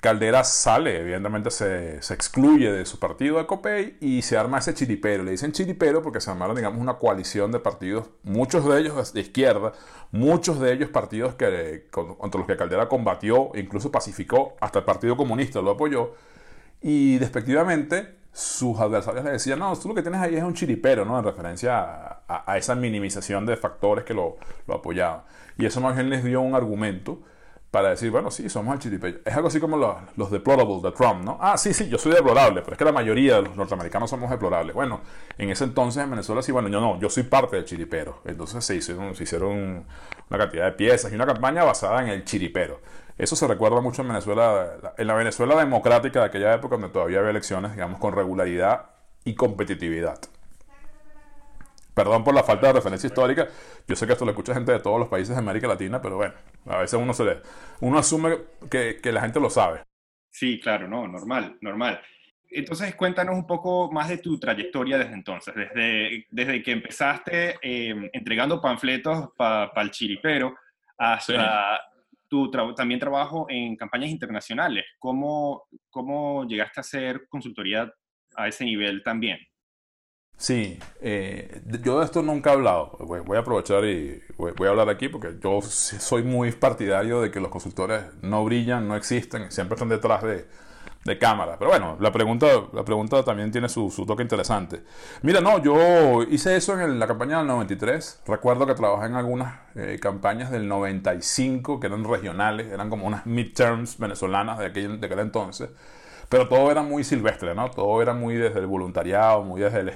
Caldera 0.01 0.45
sale, 0.45 1.01
evidentemente 1.01 1.51
se, 1.51 1.97
excluye 1.97 2.71
de 2.71 2.87
su 2.87 3.01
partido 3.01 3.39
de 3.39 3.47
COPEI 3.47 3.97
y 4.01 4.23
se 4.23 4.37
arma 4.37 4.59
ese 4.59 4.73
chiripero. 4.73 5.25
Le 5.25 5.33
dicen 5.33 5.51
chiripero 5.51 6.03
porque 6.03 6.21
se 6.21 6.31
armaron, 6.31 6.55
digamos, 6.55 6.81
una 6.81 6.99
coalición 6.99 7.51
de 7.51 7.59
partidos, 7.59 8.07
muchos 8.23 8.65
de 8.65 8.79
ellos 8.79 9.13
de 9.13 9.21
izquierda, 9.21 9.73
muchos 10.11 10.61
de 10.61 10.73
ellos 10.73 10.91
partidos 10.91 11.35
que, 11.35 11.87
contra 11.91 12.39
los 12.39 12.47
que 12.47 12.57
Caldera 12.57 12.89
combatió, 12.89 13.51
incluso 13.55 13.91
pacificó, 13.91 14.57
hasta 14.61 14.81
el 14.81 14.85
Partido 14.85 15.17
Comunista 15.17 15.61
lo 15.61 15.71
apoyó. 15.71 16.15
Y 16.81 17.19
despectivamente 17.19 18.17
sus 18.33 18.79
adversarios 18.79 19.25
le 19.25 19.33
decían, 19.33 19.59
no, 19.59 19.77
tú 19.77 19.89
lo 19.89 19.95
que 19.95 20.03
tienes 20.03 20.21
ahí 20.21 20.37
es 20.37 20.43
un 20.43 20.55
chiripero, 20.55 21.05
¿no? 21.05 21.19
En 21.19 21.25
referencia 21.25 22.23
a, 22.29 22.57
esa 22.57 22.75
minimización 22.75 23.47
de 23.47 23.57
factores 23.57 24.05
que 24.05 24.15
lo, 24.15 24.37
lo 24.67 24.75
apoyaban. 24.75 25.23
Y 25.57 25.67
eso 25.67 25.81
más 25.81 25.95
bien 25.97 26.09
les 26.09 26.23
dio 26.23 26.41
un 26.41 26.55
argumento 26.55 27.21
para 27.71 27.91
decir, 27.91 28.11
bueno, 28.11 28.31
sí, 28.31 28.49
somos 28.49 28.75
el 28.75 28.81
chiripeyo. 28.81 29.19
Es 29.25 29.35
algo 29.35 29.49
así 29.49 29.61
como 29.61 29.77
los, 29.77 29.97
los 30.17 30.31
deplorables 30.31 30.83
de 30.83 30.93
Trump, 30.93 31.23
¿no? 31.23 31.39
Ah, 31.41 31.59
sí, 31.59 31.75
sí, 31.75 31.89
yo 31.89 31.99
soy 31.99 32.13
deplorable, 32.13 32.63
pero 32.63 32.73
es 32.73 32.79
que 32.79 32.85
la 32.85 32.93
mayoría 32.93 33.37
de 33.37 33.43
los 33.43 33.57
norteamericanos 33.57 34.09
somos 34.09 34.31
deplorables. 34.31 34.75
Bueno, 34.75 35.03
en 35.37 35.51
ese 35.51 35.65
entonces 35.65 36.03
en 36.03 36.11
Venezuela 36.11 36.41
sí, 36.41 36.51
bueno, 36.51 36.69
yo 36.69 36.81
no, 36.81 36.99
yo 36.99 37.11
soy 37.11 37.25
parte 37.25 37.57
del 37.57 37.67
chiripero. 37.67 38.23
Entonces 38.25 38.65
se 38.65 38.75
hicieron, 38.75 39.15
se 39.15 39.25
hicieron 39.25 39.85
una 40.31 40.39
cantidad 40.39 40.65
de 40.65 40.73
piezas 40.73 41.13
y 41.13 41.15
una 41.15 41.27
campaña 41.27 41.63
basada 41.65 42.03
en 42.03 42.09
el 42.09 42.25
chiripero. 42.25 42.81
Eso 43.19 43.37
se 43.37 43.47
recuerda 43.47 43.81
mucho 43.81 44.01
en 44.03 44.09
Venezuela, 44.09 44.95
en 44.97 45.07
la 45.07 45.15
Venezuela 45.15 45.57
democrática 45.57 46.21
de 46.21 46.27
aquella 46.27 46.55
época 46.55 46.77
donde 46.77 46.89
todavía 46.89 47.19
había 47.19 47.31
elecciones, 47.31 47.73
digamos, 47.73 47.99
con 47.99 48.15
regularidad 48.15 48.87
y 49.25 49.35
competitividad. 49.35 50.19
Perdón 51.99 52.23
por 52.23 52.33
la 52.33 52.45
falta 52.45 52.69
de 52.69 52.75
referencia 52.75 53.09
histórica. 53.09 53.49
Yo 53.89 53.97
sé 53.97 54.07
que 54.07 54.13
esto 54.13 54.25
lo 54.25 54.31
escucha 54.31 54.55
gente 54.55 54.71
de 54.71 54.79
todos 54.79 55.01
los 55.01 55.09
países 55.09 55.35
de 55.35 55.41
América 55.41 55.67
Latina, 55.67 56.01
pero 56.01 56.15
bueno, 56.15 56.33
a 56.67 56.79
veces 56.79 56.95
uno 56.95 57.13
se 57.13 57.25
le, 57.25 57.39
uno 57.81 57.99
asume 57.99 58.37
que, 58.71 59.01
que 59.03 59.11
la 59.11 59.21
gente 59.21 59.41
lo 59.41 59.51
sabe. 59.51 59.83
Sí, 60.31 60.61
claro, 60.61 60.87
no, 60.87 61.09
normal, 61.09 61.59
normal. 61.61 62.01
Entonces, 62.49 62.95
cuéntanos 62.95 63.35
un 63.35 63.49
poco 63.49 63.91
más 63.91 64.09
de 64.09 64.19
tu 64.19 64.39
trayectoria 64.39 64.97
desde 64.97 65.13
entonces, 65.13 65.53
desde, 65.57 66.25
desde 66.31 66.63
que 66.63 66.71
empezaste 66.71 67.57
eh, 67.61 68.11
entregando 68.13 68.61
panfletos 68.61 69.31
para 69.37 69.73
el 69.83 69.91
chiripero 69.91 70.55
hasta 70.97 71.81
tu 72.29 72.49
también 72.77 73.01
trabajo 73.01 73.47
en 73.49 73.75
campañas 73.75 74.11
internacionales. 74.11 74.85
¿Cómo, 75.01 75.65
¿Cómo 75.91 76.47
llegaste 76.47 76.79
a 76.79 76.83
hacer 76.83 77.27
consultoría 77.29 77.93
a 78.37 78.47
ese 78.47 78.65
nivel 78.65 79.03
también? 79.03 79.48
Sí, 80.39 80.79
eh, 81.01 81.63
yo 81.83 81.99
de 81.99 82.05
esto 82.05 82.23
nunca 82.23 82.51
he 82.51 82.53
hablado. 82.53 82.97
Voy, 83.01 83.37
a 83.37 83.41
aprovechar 83.41 83.85
y 83.85 84.23
voy, 84.37 84.53
a 84.67 84.71
hablar 84.71 84.89
aquí 84.89 85.09
porque 85.09 85.37
yo 85.43 85.61
soy 85.63 86.23
muy 86.23 86.53
partidario 86.53 87.21
de 87.21 87.33
que 87.33 87.41
los 87.41 87.51
consultores 87.51 88.05
no 88.23 88.45
brillan, 88.45 88.87
no 88.87 88.95
existen, 88.95 89.51
siempre 89.51 89.75
están 89.75 89.89
detrás 89.89 90.23
de, 90.23 90.47
de 91.05 91.19
cámara. 91.19 91.57
Pero 91.59 91.71
bueno, 91.71 91.97
la 91.99 92.13
pregunta, 92.13 92.47
la 92.73 92.85
pregunta 92.85 93.25
también 93.25 93.51
tiene 93.51 93.69
su, 93.69 93.91
toque 94.07 94.23
interesante. 94.23 94.85
Mira, 95.23 95.41
no, 95.41 95.61
yo 95.61 96.23
hice 96.23 96.55
eso 96.57 96.79
en 96.79 97.01
la 97.01 97.09
campaña 97.09 97.39
del 97.39 97.49
93. 97.49 98.23
Recuerdo 98.27 98.65
que 98.65 98.75
trabajé 98.75 99.07
en 99.07 99.17
algunas 99.17 99.57
eh, 99.75 99.99
campañas 100.01 100.53
del 100.53 100.69
95 100.69 101.81
que 101.81 101.89
eran 101.89 102.05
regionales, 102.05 102.69
eran 102.69 102.91
como 102.91 103.09
unas 103.09 103.27
midterms 103.27 103.99
venezolanas 103.99 104.59
de 104.59 104.67
aquel, 104.67 105.01
de 105.01 105.07
aquel 105.07 105.19
entonces. 105.19 105.71
Pero 106.29 106.47
todo 106.47 106.71
era 106.71 106.83
muy 106.83 107.05
silvestre, 107.05 107.55
¿no? 107.55 107.71
Todo 107.71 108.03
era 108.03 108.13
muy 108.13 108.35
desde 108.35 108.61
el 108.61 108.67
voluntariado, 108.67 109.43
muy 109.43 109.63
desde 109.63 109.81
el 109.81 109.89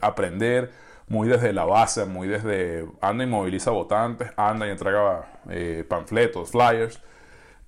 aprender 0.00 0.70
muy 1.08 1.28
desde 1.28 1.52
la 1.52 1.64
base, 1.64 2.04
muy 2.04 2.28
desde 2.28 2.86
anda 3.00 3.24
y 3.24 3.26
moviliza 3.26 3.70
votantes, 3.70 4.30
anda 4.36 4.66
y 4.66 4.70
entrega 4.70 5.40
eh, 5.48 5.84
panfletos, 5.88 6.50
flyers. 6.50 7.00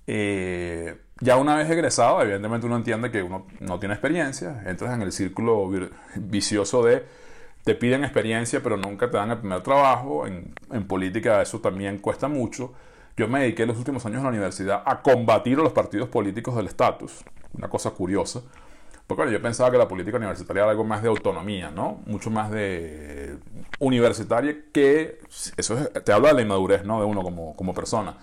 Eh, 0.07 0.95
ya 1.19 1.37
una 1.37 1.55
vez 1.55 1.69
egresado, 1.69 2.21
evidentemente 2.21 2.65
uno 2.65 2.75
entiende 2.75 3.11
que 3.11 3.21
uno 3.23 3.47
no 3.59 3.79
tiene 3.79 3.93
experiencia, 3.93 4.63
entras 4.65 4.93
en 4.93 5.01
el 5.01 5.11
círculo 5.11 5.69
vicioso 6.15 6.83
de 6.83 7.05
te 7.63 7.75
piden 7.75 8.03
experiencia 8.03 8.61
pero 8.63 8.75
nunca 8.75 9.09
te 9.11 9.17
dan 9.17 9.31
el 9.31 9.37
primer 9.37 9.61
trabajo, 9.61 10.25
en, 10.25 10.53
en 10.71 10.87
política 10.87 11.41
eso 11.41 11.59
también 11.59 11.99
cuesta 11.99 12.27
mucho. 12.27 12.73
Yo 13.17 13.27
me 13.27 13.41
dediqué 13.41 13.65
los 13.65 13.77
últimos 13.77 14.05
años 14.05 14.17
en 14.17 14.23
la 14.23 14.29
universidad 14.29 14.83
a 14.85 15.01
combatir 15.01 15.59
a 15.59 15.63
los 15.63 15.73
partidos 15.73 16.09
políticos 16.09 16.55
del 16.55 16.67
estatus, 16.67 17.23
una 17.53 17.69
cosa 17.69 17.91
curiosa. 17.91 18.41
Porque 19.15 19.31
yo 19.31 19.41
pensaba 19.41 19.71
que 19.71 19.77
la 19.77 19.87
política 19.87 20.17
universitaria 20.17 20.63
era 20.63 20.71
algo 20.71 20.83
más 20.83 21.01
de 21.01 21.09
autonomía, 21.09 21.71
¿no? 21.71 22.01
Mucho 22.05 22.29
más 22.29 22.51
de 22.51 23.37
universitaria 23.79 24.55
que... 24.71 25.19
Eso 25.57 25.75
te 25.75 26.11
habla 26.11 26.29
de 26.29 26.35
la 26.35 26.41
inmadurez, 26.41 26.85
¿no? 26.85 26.99
De 26.99 27.05
uno 27.05 27.23
como, 27.23 27.55
como 27.55 27.73
persona. 27.73 28.17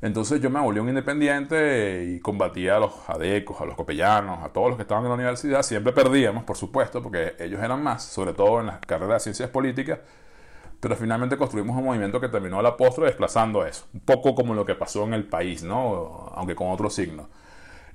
Entonces 0.00 0.40
yo 0.40 0.48
me 0.48 0.60
volví 0.60 0.78
un 0.78 0.88
independiente 0.88 2.04
y 2.04 2.20
combatía 2.20 2.76
a 2.76 2.78
los 2.80 2.92
adecos, 3.08 3.60
a 3.60 3.64
los 3.64 3.74
copellanos, 3.74 4.44
a 4.44 4.50
todos 4.50 4.68
los 4.68 4.76
que 4.76 4.82
estaban 4.82 5.02
en 5.04 5.08
la 5.10 5.14
universidad. 5.16 5.62
Siempre 5.62 5.92
perdíamos, 5.92 6.44
por 6.44 6.56
supuesto, 6.56 7.02
porque 7.02 7.34
ellos 7.40 7.60
eran 7.62 7.82
más, 7.82 8.04
sobre 8.04 8.32
todo 8.32 8.60
en 8.60 8.66
las 8.66 8.78
carreras 8.80 9.14
de 9.14 9.20
ciencias 9.20 9.50
políticas. 9.50 9.98
Pero 10.80 10.94
finalmente 10.94 11.36
construimos 11.36 11.76
un 11.76 11.84
movimiento 11.84 12.20
que 12.20 12.28
terminó 12.28 12.60
a 12.60 12.62
la 12.62 12.76
postre 12.76 13.06
desplazando 13.06 13.66
eso. 13.66 13.86
Un 13.92 14.00
poco 14.00 14.36
como 14.36 14.54
lo 14.54 14.64
que 14.64 14.76
pasó 14.76 15.02
en 15.04 15.14
el 15.14 15.26
país, 15.26 15.64
¿no? 15.64 16.32
Aunque 16.36 16.54
con 16.54 16.70
otro 16.70 16.88
signo. 16.90 17.28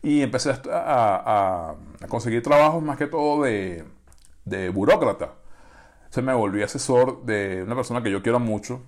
Y 0.04 0.22
empecé 0.22 0.54
a, 0.72 1.76
conseguir 2.10 2.44
trabajos 2.44 2.84
más 2.84 2.98
que 2.98 3.08
todo 3.08 3.44
de, 3.44 3.86
de 4.46 4.70
burócrata. 4.70 5.34
Se 6.10 6.22
me 6.22 6.34
volví 6.34 6.62
asesor 6.62 7.24
de 7.24 7.64
una 7.64 7.76
persona 7.76 8.04
que 8.04 8.12
yo 8.12 8.22
quiero 8.22 8.40
mucho, 8.40 8.82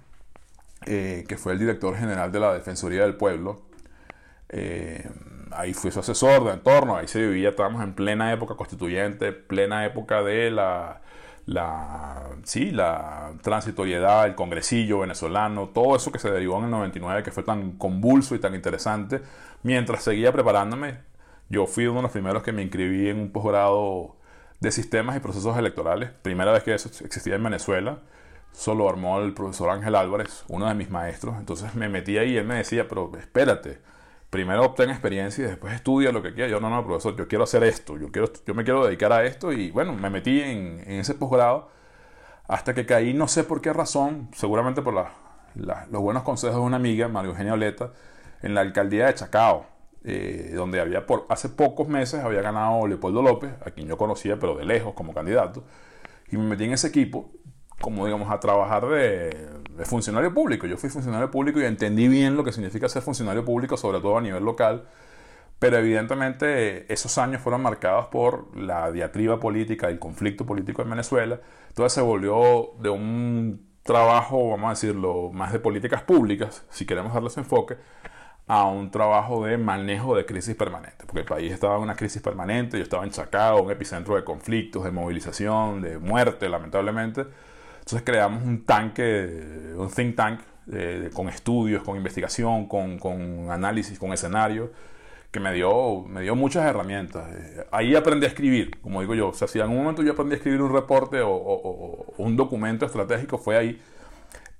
eh, 0.85 1.23
que 1.27 1.37
fue 1.37 1.53
el 1.53 1.59
director 1.59 1.95
general 1.95 2.31
de 2.31 2.39
la 2.39 2.53
Defensoría 2.53 3.03
del 3.03 3.15
Pueblo. 3.15 3.61
Eh, 4.49 5.09
ahí 5.51 5.73
fui 5.73 5.89
su 5.89 5.99
asesor 5.99 6.43
de 6.45 6.51
entorno, 6.53 6.97
ahí 6.97 7.07
se 7.07 7.19
vivía, 7.19 7.49
estábamos 7.49 7.81
en 7.81 7.93
plena 7.93 8.31
época 8.33 8.55
constituyente, 8.55 9.31
plena 9.31 9.85
época 9.85 10.21
de 10.21 10.51
la, 10.51 11.01
la, 11.45 12.23
sí, 12.43 12.71
la 12.71 13.33
transitoriedad, 13.41 14.25
el 14.25 14.35
congresillo 14.35 14.99
venezolano, 14.99 15.69
todo 15.69 15.95
eso 15.95 16.11
que 16.11 16.19
se 16.19 16.31
derivó 16.31 16.57
en 16.57 16.65
el 16.65 16.71
99, 16.71 17.23
que 17.23 17.31
fue 17.31 17.43
tan 17.43 17.73
convulso 17.73 18.35
y 18.35 18.39
tan 18.39 18.55
interesante. 18.55 19.21
Mientras 19.63 20.03
seguía 20.03 20.31
preparándome, 20.31 20.99
yo 21.49 21.67
fui 21.67 21.85
uno 21.85 21.97
de 21.97 22.03
los 22.03 22.11
primeros 22.11 22.43
que 22.43 22.51
me 22.51 22.63
inscribí 22.63 23.09
en 23.09 23.19
un 23.19 23.31
posgrado 23.31 24.15
de 24.59 24.71
sistemas 24.71 25.17
y 25.17 25.19
procesos 25.19 25.57
electorales. 25.57 26.09
Primera 26.21 26.51
vez 26.51 26.63
que 26.63 26.73
eso 26.73 26.89
existía 27.03 27.35
en 27.35 27.43
Venezuela. 27.43 27.99
Solo 28.51 28.89
armó 28.89 29.19
el 29.21 29.33
profesor 29.33 29.69
Ángel 29.69 29.95
Álvarez, 29.95 30.45
uno 30.47 30.67
de 30.67 30.73
mis 30.73 30.89
maestros. 30.89 31.35
Entonces 31.37 31.75
me 31.75 31.89
metí 31.89 32.17
ahí 32.17 32.31
y 32.31 32.37
él 32.37 32.45
me 32.45 32.55
decía, 32.55 32.87
pero 32.87 33.11
espérate, 33.17 33.79
primero 34.29 34.63
obtén 34.63 34.89
experiencia 34.89 35.45
y 35.45 35.47
después 35.47 35.73
estudia 35.73 36.11
lo 36.11 36.21
que 36.21 36.33
quieras. 36.33 36.51
Yo 36.51 36.59
no, 36.59 36.69
no, 36.69 36.85
profesor, 36.85 37.15
yo 37.15 37.27
quiero 37.27 37.43
hacer 37.43 37.63
esto, 37.63 37.97
yo, 37.97 38.11
quiero, 38.11 38.31
yo 38.45 38.53
me 38.53 38.63
quiero 38.63 38.85
dedicar 38.85 39.11
a 39.13 39.25
esto 39.25 39.51
y 39.51 39.71
bueno, 39.71 39.93
me 39.93 40.09
metí 40.09 40.41
en, 40.41 40.79
ese 40.87 41.15
posgrado 41.15 41.69
hasta 42.47 42.73
que 42.73 42.85
caí, 42.85 43.13
no 43.13 43.27
sé 43.27 43.43
por 43.43 43.61
qué 43.61 43.73
razón, 43.73 44.29
seguramente 44.33 44.81
por 44.81 44.93
los 45.55 46.01
buenos 46.01 46.23
consejos 46.23 46.57
de 46.57 46.61
una 46.61 46.77
amiga, 46.77 47.07
María 47.07 47.31
Eugenia 47.31 47.53
Oleta, 47.53 47.91
en 48.41 48.53
la 48.53 48.61
alcaldía 48.61 49.07
de 49.07 49.15
Chacao, 49.15 49.65
eh, 50.03 50.51
donde 50.53 50.79
había 50.79 51.07
por, 51.07 51.25
hace 51.29 51.49
pocos 51.49 51.87
meses 51.87 52.23
había 52.23 52.41
ganado 52.41 52.85
Leopoldo 52.87 53.23
López, 53.23 53.51
a 53.65 53.71
quien 53.71 53.87
yo 53.87 53.97
conocía, 53.97 54.37
pero 54.37 54.55
de 54.55 54.65
lejos 54.65 54.93
como 54.93 55.13
candidato, 55.13 55.63
y 56.29 56.37
me 56.37 56.43
metí 56.43 56.65
en 56.65 56.73
ese 56.73 56.87
equipo 56.87 57.31
como 57.81 58.05
digamos 58.05 58.31
a 58.31 58.39
trabajar 58.39 58.87
de, 58.87 59.47
de, 59.77 59.85
funcionario 59.85 60.33
público. 60.33 60.67
Yo 60.67 60.77
fui 60.77 60.89
funcionario 60.89 61.31
público 61.31 61.59
y 61.59 61.65
entendí 61.65 62.07
bien 62.07 62.35
lo 62.35 62.43
que 62.43 62.51
significa 62.51 62.89
ser 62.89 63.01
funcionario 63.01 63.45
público, 63.45 63.77
sobre 63.77 63.99
todo 63.99 64.17
a 64.17 64.21
nivel 64.21 64.43
local, 64.43 64.87
pero 65.59 65.77
evidentemente 65.77 66.91
esos 66.91 67.17
años 67.17 67.41
fueron 67.41 67.61
marcados 67.61 68.07
por 68.07 68.55
la 68.57 68.91
diatriba 68.91 69.39
política, 69.39 69.87
el 69.87 69.99
conflicto 69.99 70.45
político 70.45 70.81
en 70.81 70.89
Venezuela, 70.89 71.39
entonces 71.69 71.93
se 71.93 72.01
volvió 72.01 72.71
de 72.79 72.89
un 72.89 73.65
trabajo, 73.83 74.49
vamos 74.49 74.67
a 74.67 74.69
decirlo, 74.71 75.31
más 75.31 75.53
de 75.53 75.59
políticas 75.59 76.01
públicas, 76.01 76.65
si 76.69 76.85
queremos 76.85 77.13
darle 77.13 77.29
ese 77.29 77.41
enfoque, 77.41 77.77
a 78.47 78.65
un 78.65 78.91
trabajo 78.91 79.45
de 79.45 79.57
manejo 79.57 80.15
de 80.15 80.25
crisis 80.25 80.55
permanente, 80.55 81.05
porque 81.05 81.21
el 81.21 81.25
país 81.25 81.51
estaba 81.51 81.77
en 81.77 81.81
una 81.83 81.95
crisis 81.95 82.21
permanente, 82.21 82.77
yo 82.77 82.83
estaba 82.83 83.03
en 83.03 83.11
Chacao, 83.11 83.61
un 83.63 83.71
epicentro 83.71 84.15
de 84.15 84.23
conflictos, 84.23 84.83
de 84.83 84.91
movilización, 84.91 85.81
de 85.81 85.97
muerte, 85.97 86.47
lamentablemente. 86.49 87.25
Entonces 87.85 88.01
creamos 88.03 88.43
un 88.43 88.65
tanque, 88.65 89.73
un 89.77 89.89
think 89.89 90.15
tank, 90.15 90.39
con 91.13 91.29
estudios, 91.29 91.83
con 91.83 91.95
investigación, 91.95 92.67
con, 92.67 92.97
con, 92.97 93.51
análisis, 93.51 93.99
con 93.99 94.11
escenarios, 94.11 94.69
que 95.31 95.39
me 95.39 95.53
dio, 95.53 96.01
me 96.01 96.21
dio 96.21 96.35
muchas 96.35 96.65
herramientas. 96.65 97.29
Eh, 97.31 97.67
ahí 97.71 97.95
aprendí 97.95 98.25
a 98.25 98.29
escribir, 98.29 98.79
como 98.81 99.01
digo 99.01 99.13
yo. 99.13 99.29
O 99.29 99.33
sea, 99.33 99.47
si 99.47 99.59
en 99.59 99.63
algún 99.63 99.77
momento 99.77 100.01
yo 100.01 100.13
aprendí 100.13 100.33
a 100.33 100.37
escribir 100.37 100.61
un 100.61 100.73
reporte 100.73 101.21
o, 101.21 102.13
un 102.17 102.35
documento 102.35 102.85
estratégico, 102.85 103.37
fue 103.37 103.57
ahí. 103.57 103.81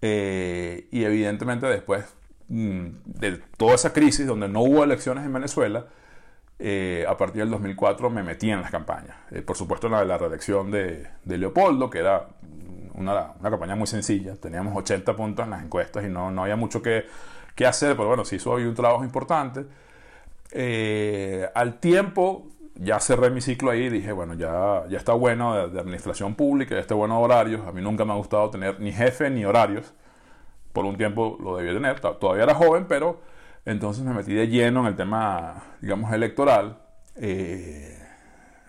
Eh, 0.02 0.88
y 0.92 1.04
evidentemente 1.04 1.66
después 1.66 2.06
Mm, 2.48 2.90
de 3.06 3.42
toda 3.58 3.74
esa 3.74 3.92
crisis 3.92 4.28
donde 4.28 4.48
no 4.48 4.62
hubo 4.62 4.84
elecciones 4.84 5.26
en 5.26 5.34
Venezuela, 5.34 5.88
eh, 6.60 7.06
a 7.08 7.18
partir 7.18 7.42
del 7.42 7.50
2004 7.52 8.10
me 8.10 8.24
metí 8.24 8.50
en 8.52 8.62
las 8.62 8.72
campañas. 8.72 9.18
Eh, 9.32 9.42
por 9.42 9.58
supuesto, 9.58 9.90
la 9.90 10.00
de 10.02 10.06
la 10.06 10.18
reelección 10.18 10.72
de, 10.72 11.08
Leopoldo, 11.26 11.90
que 11.90 12.00
era 12.00 12.28
una, 12.98 13.34
una, 13.40 13.50
campaña 13.50 13.76
muy 13.76 13.88
sencilla. 13.88 14.36
Teníamos 14.36 14.76
80 14.76 15.16
puntos 15.16 15.46
en 15.46 15.52
las 15.52 15.64
encuestas 15.64 16.04
y 16.04 16.10
no, 16.10 16.32
no 16.32 16.44
había 16.44 16.56
mucho 16.56 16.82
que, 16.82 17.06
que, 17.56 17.66
hacer, 17.66 17.96
pero 17.96 18.08
bueno, 18.08 18.26
sí 18.26 18.38
hizo 18.38 18.52
hoy 18.52 18.64
un 18.64 18.76
trabajo 18.76 19.04
importante. 19.04 19.66
Eh, 20.52 21.50
al 21.54 21.80
tiempo, 21.80 22.48
ya 22.76 23.00
cerré 23.00 23.30
mi 23.30 23.42
ciclo 23.42 23.72
ahí 23.72 23.90
dije, 23.90 24.12
bueno, 24.12 24.34
ya, 24.34 24.84
ya 24.90 24.98
está 24.98 25.14
bueno 25.14 25.56
de, 25.56 25.70
de 25.70 25.80
administración 25.80 26.36
pública, 26.36 26.76
ya 26.76 26.82
está 26.82 26.96
bueno 26.96 27.20
horarios. 27.20 27.66
A 27.68 27.72
mí 27.72 27.82
nunca 27.82 28.06
me 28.06 28.14
ha 28.14 28.16
gustado 28.16 28.50
tener 28.50 28.80
ni 28.80 28.92
jefe 28.92 29.30
ni 29.30 29.46
horarios 29.46 29.94
por 30.76 30.86
un 30.86 30.98
tiempo 30.98 31.38
lo 31.42 31.56
debía 31.56 31.74
tener, 31.74 32.00
todavía 32.02 32.44
era 32.44 32.54
joven, 32.54 32.86
pero 32.88 33.22
entonces 33.64 34.04
me 34.04 34.14
metí 34.14 34.34
de 34.34 34.48
lleno 34.48 34.82
en 34.82 34.88
el 34.88 34.96
tema, 34.96 35.64
digamos, 35.82 36.12
electoral. 36.12 36.78
Eh, 37.16 37.98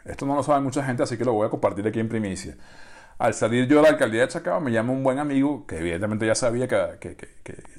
esto 0.05 0.25
no 0.25 0.37
lo 0.37 0.45
sabe 0.45 0.61
mucha 0.61 0.85
gente, 0.85 1.03
así 1.03 1.19
que 1.19 1.25
lo 1.25 1.33
voy 1.33 1.49
a 1.49 1.51
compartir 1.51 1.87
aquí 1.87 1.99
en 1.99 2.09
primicia. 2.09 2.55
Al 3.19 3.33
salir 3.35 3.67
yo 3.67 3.77
de 3.77 3.83
la 3.83 3.89
alcaldía 3.91 4.23
de 4.23 4.29
Chacao, 4.29 4.61
me 4.61 4.71
llama 4.71 4.93
un 4.93 5.03
buen 5.03 5.19
amigo, 5.19 5.67
que 5.67 5.79
evidentemente 5.79 6.27
ya 6.27 6.35
sabía 6.35 6.69
que, 6.69 7.17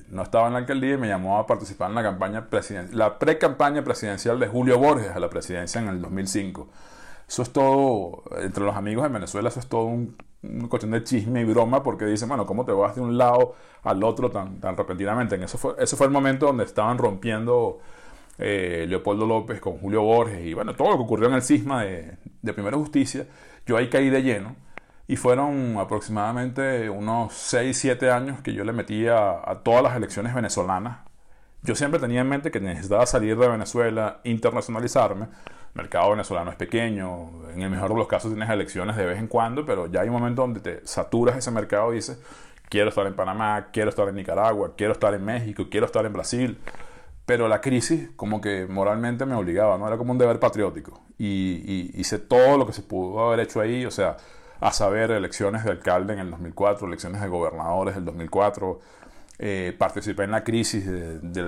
no 0.10 0.24
estaba 0.24 0.48
en 0.48 0.53
la 0.53 0.60
alcaldía, 0.60 0.96
y 0.96 0.98
me 0.98 1.08
llamó 1.08 1.38
a 1.38 1.46
participar 1.46 1.89
en 1.89 1.96
la 1.96 2.03
campaña 2.03 2.48
la 2.91 3.20
pre-campaña 3.20 3.84
presidencial 3.84 4.39
de 4.39 4.48
Julio 4.48 4.79
Borges 4.79 5.12
a 5.12 5.20
la 5.20 5.29
presidencia 5.29 5.79
en 5.79 5.89
el 5.89 6.01
2005. 6.01 6.67
Eso 7.27 7.41
es 7.44 7.51
todo, 7.51 8.24
entre 8.39 8.63
los 8.63 8.75
amigos 8.75 9.06
en 9.06 9.13
Venezuela, 9.13 9.50
eso 9.50 9.60
es 9.60 9.67
todo 9.67 9.84
un, 9.84 10.15
una 10.41 10.70
cuestión 10.70 10.91
de 10.91 11.03
chisme 11.03 11.41
y 11.41 11.44
broma, 11.44 11.84
porque 11.84 12.06
dicen, 12.06 12.29
bueno, 12.29 12.46
¿cómo 12.48 12.65
te 12.65 12.72
vas 12.72 12.96
de 12.96 13.01
un 13.01 13.17
lado 13.17 13.56
al 13.84 14.03
otro 14.03 14.32
tan, 14.32 14.60
tan 14.60 14.75
repentinamente? 14.75 15.36
En 15.36 15.44
eso 15.44 15.60
fue, 15.60 15.75
ese 15.77 15.96
fue 15.96 16.08
el 16.08 16.12
momento 16.13 16.48
donde 16.48 16.63
estaban 16.63 16.98
rompiendo 16.98 17.79
eh, 18.39 18.86
Leopoldo 18.88 19.27
López 19.27 19.60
con 19.60 19.77
Julio 19.77 20.01
Borges 20.01 20.44
y 20.46 20.53
bueno, 20.56 20.74
todo 20.75 20.91
lo 20.91 20.98
que 20.98 21.03
ocurrió 21.03 21.27
en 21.27 21.36
el 21.36 21.41
cisma 21.44 21.84
de, 21.84 22.17
de 22.41 22.53
Primera 22.53 22.77
Justicia. 22.77 23.27
Yo 23.67 23.77
ahí 23.77 23.89
caí 23.89 24.10
de 24.10 24.24
lleno 24.24 24.56
y 25.08 25.16
fueron 25.16 25.78
aproximadamente 25.78 26.90
unos 26.90 27.34
6, 27.34 27.78
7 27.78 28.12
años 28.12 28.42
que 28.42 28.54
yo 28.54 28.66
le 28.66 28.74
metí 28.74 29.08
a, 29.08 29.62
todas 29.64 29.82
las 29.82 29.96
elecciones 29.96 30.36
venezolanas. 30.36 31.00
Yo 31.64 31.76
siempre 31.76 32.00
tenía 32.00 32.22
en 32.22 32.30
mente 32.30 32.52
que 32.52 32.60
necesitaba 32.60 33.06
salir 33.06 33.38
de 33.38 33.48
Venezuela, 33.48 34.20
internacionalizarme. 34.26 35.26
El 35.26 35.84
mercado 35.84 36.12
venezolano 36.12 36.52
es 36.52 36.58
pequeño, 36.58 37.50
en 37.54 37.62
el 37.62 37.70
mejor 37.70 37.92
de 37.92 37.96
los 37.96 38.08
casos 38.08 38.32
tienes 38.32 38.50
elecciones 38.50 38.98
de 38.98 39.06
vez 39.06 39.18
en 39.18 39.28
cuando, 39.28 39.66
pero 39.66 39.88
ya 39.88 40.02
hay 40.02 40.08
un 40.10 40.16
momento 40.16 40.42
donde 40.42 40.60
te 40.60 40.86
saturas 40.86 41.38
ese 41.38 41.52
mercado 41.52 41.94
y 41.94 41.98
dices, 41.98 42.20
quiero 42.70 42.90
estar 42.90 43.08
en 43.08 43.16
Panamá, 43.16 43.68
quiero 43.72 43.90
estar 43.90 44.10
en 44.10 44.16
Nicaragua, 44.16 44.74
quiero 44.76 44.92
estar 44.92 45.14
en 45.14 45.24
México, 45.24 45.68
quiero 45.72 45.86
estar 45.86 46.06
en 46.06 46.14
Brasil. 46.14 46.60
Pero 47.26 47.48
la 47.48 47.62
crisis 47.62 48.10
como 48.16 48.42
que 48.42 48.68
moralmente 48.68 49.26
me 49.26 49.36
obligaba, 49.36 49.78
¿no? 49.78 49.88
Era 49.88 49.98
como 49.98 50.12
un 50.12 50.18
deber 50.18 50.40
patriótico. 50.40 51.02
Y, 51.18 51.64
y 51.66 51.92
hice 52.00 52.20
todo 52.20 52.58
lo 52.58 52.66
que 52.66 52.74
se 52.74 52.82
pudo 52.82 53.26
haber 53.28 53.42
hecho 53.42 53.60
ahí, 53.60 53.86
o 53.86 53.92
sea, 53.92 54.18
a 54.60 54.72
saber, 54.72 55.12
elecciones 55.12 55.64
de 55.64 55.72
alcalde 55.72 56.14
en 56.14 56.20
el 56.20 56.32
2004, 56.32 56.88
elecciones 56.88 57.22
de 57.22 57.28
gobernadores 57.28 57.96
en 57.96 58.00
el 58.00 58.06
2004. 58.06 58.80
Eh, 59.40 59.76
participé 59.78 60.24
en 60.24 60.32
la 60.32 60.44
crisis 60.44 60.88
de, 60.88 61.44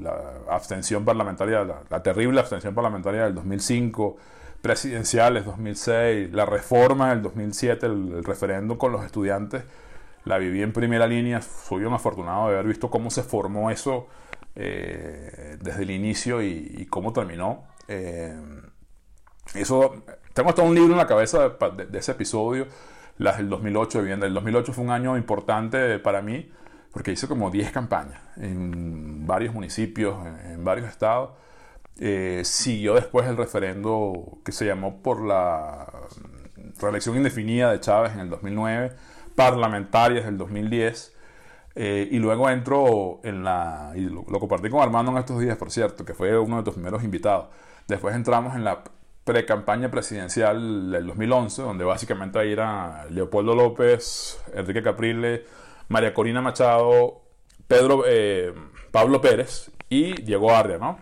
la 0.00 0.14
abstención 0.48 1.04
parlamentaria, 1.04 1.64
la, 1.90 2.02
terrible 2.02 2.38
abstención 2.38 2.74
parlamentaria 2.74 3.24
del 3.24 3.34
2005, 3.34 4.16
presidenciales 4.62 5.44
2006, 5.44 6.32
la 6.32 6.46
reforma 6.46 7.10
del 7.10 7.22
2007, 7.22 7.86
el, 7.86 8.24
referéndum 8.24 8.78
con 8.78 8.92
los 8.92 9.04
estudiantes, 9.04 9.64
la 10.24 10.38
viví 10.38 10.62
en 10.62 10.72
primera 10.72 11.08
línea, 11.08 11.42
soy 11.42 11.84
un 11.84 11.92
afortunado 11.92 12.48
de 12.48 12.54
haber 12.54 12.66
visto 12.68 12.88
cómo 12.88 13.10
se 13.10 13.24
formó 13.24 13.70
eso 13.70 14.06
eh, 14.54 15.58
desde 15.60 15.82
el 15.82 15.90
inicio 15.90 16.40
y, 16.40 16.86
cómo 16.88 17.12
terminó. 17.12 17.64
Eh, 17.88 18.32
eso 19.54 20.04
tengo 20.34 20.48
hasta 20.50 20.62
un 20.62 20.74
libro 20.74 20.92
en 20.92 20.98
la 20.98 21.06
cabeza 21.06 21.48
de, 21.48 21.98
ese 21.98 22.12
episodio, 22.12 22.66
las 23.18 23.38
del 23.38 23.48
2008. 23.48 24.02
Bien, 24.02 24.22
el 24.22 24.34
2008 24.34 24.72
fue 24.72 24.84
un 24.84 24.90
año 24.90 25.16
importante 25.16 25.98
para 26.00 26.20
mí 26.20 26.50
porque 26.92 27.12
hice 27.12 27.26
como 27.26 27.50
10 27.50 27.72
campañas 27.72 28.20
en 28.36 29.26
varios 29.26 29.54
municipios, 29.54 30.16
en, 30.26 30.64
varios 30.64 30.88
estados. 30.88 31.30
Eh, 31.98 32.42
siguió 32.44 32.94
después 32.94 33.26
el 33.28 33.36
referendo 33.36 34.38
que 34.44 34.50
se 34.50 34.66
llamó 34.66 35.02
por 35.02 35.24
la 35.24 35.86
reelección 36.80 37.16
indefinida 37.16 37.70
de 37.70 37.78
Chávez 37.78 38.12
en 38.14 38.20
el 38.20 38.30
2009, 38.30 38.92
parlamentarias 39.36 40.24
del 40.24 40.36
2010. 40.36 41.12
Eh, 41.76 42.08
y 42.10 42.18
luego 42.18 42.50
entro 42.50 43.20
en 43.24 43.42
la, 43.42 43.92
y 43.96 44.02
lo, 44.02 44.24
lo, 44.28 44.38
compartí 44.40 44.68
con 44.68 44.80
Armando 44.80 45.10
en 45.10 45.18
estos 45.18 45.40
días, 45.40 45.56
por 45.56 45.72
cierto, 45.72 46.04
que 46.04 46.14
fue 46.14 46.38
uno 46.38 46.58
de 46.58 46.62
tus 46.62 46.74
primeros 46.74 47.02
invitados. 47.02 47.46
Después 47.88 48.14
entramos 48.14 48.54
en 48.54 48.62
la 48.62 48.84
pre-campaña 49.24 49.90
presidencial 49.90 50.90
del 50.90 51.06
2011, 51.06 51.62
donde 51.62 51.84
básicamente 51.84 52.38
ahí 52.38 52.52
era 52.52 53.06
Leopoldo 53.10 53.54
López, 53.54 54.38
Enrique 54.54 54.82
Caprile, 54.82 55.44
María 55.88 56.12
Corina 56.12 56.42
Machado, 56.42 57.22
Pedro, 57.66 58.04
eh, 58.06 58.52
Pablo 58.92 59.20
Pérez 59.20 59.70
y 59.88 60.20
Diego 60.22 60.54
Arria, 60.54 60.78
¿no? 60.78 60.98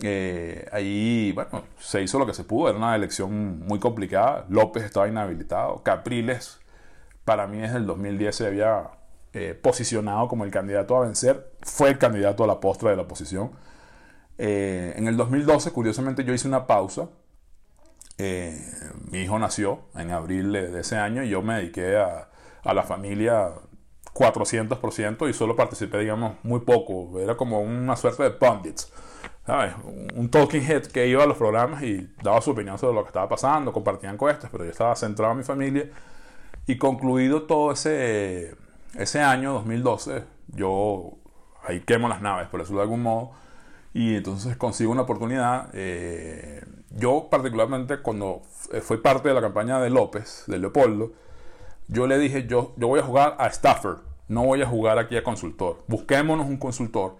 Eh, 0.00 0.66
ahí, 0.72 1.32
bueno, 1.32 1.64
se 1.78 2.02
hizo 2.02 2.18
lo 2.18 2.26
que 2.26 2.34
se 2.34 2.44
pudo, 2.44 2.70
era 2.70 2.78
una 2.78 2.96
elección 2.96 3.60
muy 3.60 3.78
complicada, 3.78 4.46
López 4.48 4.84
estaba 4.84 5.06
inhabilitado, 5.06 5.82
Capriles, 5.82 6.58
para 7.24 7.46
mí 7.46 7.58
desde 7.58 7.76
el 7.76 7.86
2010 7.86 8.34
se 8.34 8.46
había 8.46 8.90
eh, 9.34 9.54
posicionado 9.54 10.26
como 10.26 10.44
el 10.44 10.50
candidato 10.50 10.96
a 10.96 11.02
vencer, 11.02 11.52
fue 11.60 11.90
el 11.90 11.98
candidato 11.98 12.44
a 12.44 12.46
la 12.46 12.60
postra 12.60 12.90
de 12.90 12.96
la 12.96 13.02
oposición. 13.02 13.52
en 14.38 15.06
el 15.06 15.16
2012, 15.16 15.70
curiosamente, 15.72 16.24
yo 16.24 16.32
hice 16.34 16.48
una 16.48 16.66
pausa 16.66 17.08
eh, 18.18 18.60
mi 19.10 19.22
hijo 19.22 19.38
nació 19.38 19.80
en 19.94 20.10
abril 20.10 20.52
de 20.52 20.80
ese 20.80 20.96
año 20.96 21.22
y 21.22 21.28
yo 21.28 21.42
me 21.42 21.54
dediqué 21.56 21.96
a, 21.96 22.28
la 22.64 22.82
familia 22.84 23.50
400% 24.14 25.28
y 25.28 25.32
solo 25.32 25.56
participé, 25.56 25.98
digamos, 25.98 26.36
muy 26.44 26.60
poco. 26.60 27.18
Era 27.18 27.36
como 27.36 27.60
una 27.60 27.96
suerte 27.96 28.22
de 28.22 28.30
pundits, 28.30 28.92
¿sabes? 29.46 29.74
Un 30.14 30.30
talking 30.30 30.62
head 30.62 30.82
que 30.86 31.06
iba 31.08 31.24
a 31.24 31.26
los 31.26 31.36
programas 31.36 31.82
y 31.82 32.08
daba 32.22 32.40
su 32.40 32.52
opinión 32.52 32.78
sobre 32.78 32.94
lo 32.94 33.02
que 33.02 33.08
estaba 33.08 33.28
pasando, 33.28 33.72
compartía 33.72 34.10
encuestas, 34.10 34.50
pero 34.50 34.64
yo 34.64 34.70
estaba 34.70 34.94
centrado 34.94 35.32
en 35.32 35.38
mi 35.38 35.44
familia. 35.44 35.90
Y 36.66 36.78
concluido 36.78 37.42
todo 37.42 37.72
ese, 37.72 38.54
ese 38.94 39.20
año, 39.20 39.54
2012, 39.54 40.22
yo 40.48 41.18
ahí 41.64 41.80
quemo 41.80 42.08
las 42.08 42.22
naves, 42.22 42.48
por 42.48 42.60
decirlo 42.60 42.80
de 42.80 42.84
algún 42.84 43.02
modo, 43.02 43.32
y 43.94 44.16
entonces 44.16 44.56
consigo 44.56 44.92
una 44.92 45.02
oportunidad. 45.02 45.70
Eh, 45.74 46.64
yo 46.90 47.28
particularmente 47.30 47.98
cuando 47.98 48.42
fui 48.82 48.98
parte 48.98 49.28
de 49.28 49.34
la 49.34 49.40
campaña 49.40 49.80
de 49.80 49.90
López, 49.90 50.44
de 50.46 50.58
Leopoldo, 50.58 51.12
yo 51.88 52.06
le 52.06 52.18
dije, 52.18 52.46
yo, 52.46 52.72
yo 52.76 52.88
voy 52.88 53.00
a 53.00 53.02
jugar 53.02 53.36
a 53.38 53.50
staffer, 53.50 53.96
no 54.28 54.44
voy 54.44 54.62
a 54.62 54.66
jugar 54.66 54.98
aquí 54.98 55.16
a 55.16 55.22
consultor. 55.22 55.84
Busquémonos 55.88 56.46
un 56.46 56.56
consultor, 56.56 57.16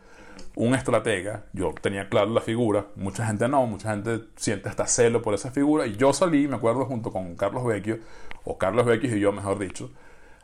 un 0.57 0.75
estratega. 0.75 1.45
Yo 1.53 1.75
tenía 1.81 2.09
claro 2.09 2.31
la 2.31 2.41
figura, 2.41 2.87
mucha 2.97 3.27
gente 3.27 3.49
no, 3.49 3.67
mucha 3.67 3.91
gente 3.91 4.21
siente 4.37 4.69
hasta 4.69 4.87
celo 4.87 5.21
por 5.21 5.35
esa 5.35 5.51
figura. 5.51 5.87
Y 5.87 5.97
yo 5.97 6.13
salí, 6.13 6.49
me 6.49 6.57
acuerdo, 6.57 6.87
junto 6.87 7.11
con 7.11 7.35
Carlos 7.37 7.67
Vecchio, 7.67 7.99
o 8.45 8.57
Carlos 8.57 8.87
Vecchio 8.87 9.15
y 9.15 9.21
yo, 9.21 9.33
mejor 9.33 9.59
dicho, 9.59 9.91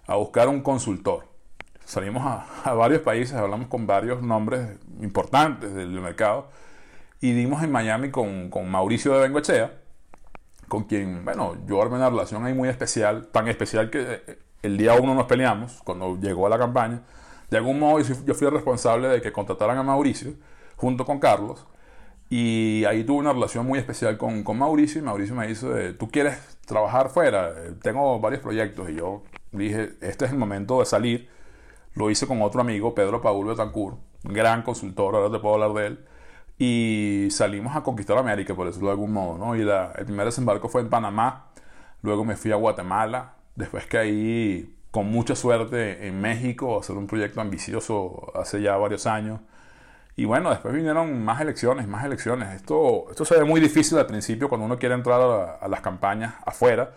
a 0.07 0.17
buscar 0.17 0.49
un 0.49 0.61
consultor. 0.61 1.28
Salimos 1.88 2.22
a, 2.22 2.44
a 2.64 2.74
varios 2.74 3.01
países, 3.01 3.35
hablamos 3.35 3.68
con 3.68 3.87
varios 3.87 4.20
nombres 4.20 4.79
importantes 5.01 5.72
del 5.72 5.88
mercado 6.03 6.51
y 7.18 7.33
dimos 7.33 7.62
en 7.62 7.72
Miami 7.72 8.11
con, 8.11 8.51
con 8.51 8.70
Mauricio 8.70 9.14
de 9.14 9.20
Bengoechea, 9.20 9.72
con 10.68 10.85
quien, 10.85 11.24
bueno, 11.24 11.57
yo 11.66 11.81
armé 11.81 11.96
una 11.96 12.11
relación 12.11 12.44
ahí 12.44 12.53
muy 12.53 12.68
especial, 12.68 13.29
tan 13.33 13.48
especial 13.48 13.88
que 13.88 14.20
eh, 14.27 14.38
el 14.61 14.77
día 14.77 14.96
uno 15.01 15.14
nos 15.14 15.24
peleamos, 15.24 15.81
cuando 15.83 16.18
llegó 16.20 16.46
a 16.46 16.51
la 16.51 16.59
campaña. 16.59 17.05
De 17.48 17.57
algún 17.57 17.79
modo 17.79 18.01
yo 18.01 18.35
fui 18.35 18.46
el 18.46 18.53
responsable 18.53 19.09
de 19.09 19.22
que 19.22 19.33
contrataran 19.33 19.79
a 19.79 19.83
Mauricio, 19.83 20.35
junto 20.77 21.07
con 21.07 21.18
Carlos, 21.18 21.66
y 22.29 22.85
ahí 22.85 23.03
tuve 23.03 23.20
una 23.20 23.33
relación 23.33 23.66
muy 23.66 23.79
especial 23.79 24.18
con, 24.18 24.42
con 24.44 24.59
Mauricio, 24.59 25.01
y 25.01 25.05
Mauricio 25.05 25.35
me 25.35 25.46
dice, 25.46 25.94
¿tú 25.94 26.11
quieres 26.11 26.59
trabajar 26.66 27.09
fuera? 27.09 27.55
Tengo 27.81 28.20
varios 28.20 28.42
proyectos, 28.42 28.90
y 28.90 28.96
yo 28.96 29.22
dije, 29.53 29.92
este 30.03 30.27
es 30.27 30.33
el 30.33 30.37
momento 30.37 30.81
de 30.81 30.85
salir. 30.85 31.38
Lo 31.94 32.11
hice 32.11 32.27
con 32.27 32.42
otro 32.42 32.61
amigo, 32.61 32.94
Pedro 32.94 33.20
Paul 33.20 33.46
Betancourt, 33.46 33.98
gran 34.22 34.62
consultor, 34.62 35.14
ahora 35.14 35.31
te 35.31 35.38
puedo 35.40 35.55
hablar 35.55 35.72
de 35.72 35.87
él 35.87 36.05
y 36.59 37.29
salimos 37.31 37.77
a 37.77 37.83
conquistar 37.83 38.18
América, 38.18 38.55
por 38.55 38.66
decirlo 38.66 38.88
de 38.88 38.92
algún 38.92 39.12
modo, 39.12 39.38
¿no? 39.38 39.55
Y 39.55 39.61
el 39.61 40.05
primer 40.05 40.27
desembarco 40.27 40.68
fue 40.68 40.81
en 40.81 40.90
Panamá, 40.90 41.46
luego 42.03 42.24
me 42.24 42.37
fui 42.37 42.51
a 42.51 42.57
Guatemala, 42.57 43.35
después 43.55 43.87
ahí, 43.94 44.74
con 44.90 45.07
mucha 45.11 45.37
suerte, 45.37 46.09
en 46.09 46.20
México, 46.20 46.77
a 46.77 46.81
hacer 46.81 46.96
un 46.96 47.07
proyecto 47.07 47.40
ambicioso 47.40 48.33
hace 48.35 48.61
ya 48.61 48.77
varios 48.77 49.07
años. 49.07 49.40
Y 50.16 50.24
bueno, 50.24 50.51
después 50.51 50.74
vinieron 50.74 51.24
más 51.24 51.40
elecciones, 51.40 51.87
más 51.87 52.05
elecciones. 52.05 52.57
Esto, 52.57 53.07
esto 53.11 53.24
se 53.24 53.38
ve 53.38 53.44
muy 53.44 53.61
difícil 53.61 53.98
al 53.98 54.07
principio 54.07 54.48
cuando 54.48 54.66
uno 54.66 54.77
quiere 54.77 54.96
entrar 54.96 55.20
a, 55.61 55.68
las 55.68 55.81
campañas 55.81 56.35
afuera, 56.44 56.90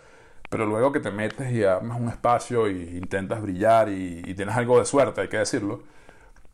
pero 0.52 0.66
luego 0.66 0.92
que 0.92 1.00
te 1.00 1.10
metes 1.10 1.50
y 1.50 1.64
armas 1.64 1.98
un 1.98 2.10
espacio 2.10 2.66
e 2.66 2.72
intentas 2.72 3.40
brillar 3.40 3.88
y, 3.88 4.22
y 4.22 4.34
tienes 4.34 4.54
algo 4.54 4.78
de 4.78 4.84
suerte, 4.84 5.22
hay 5.22 5.28
que 5.28 5.38
decirlo, 5.38 5.80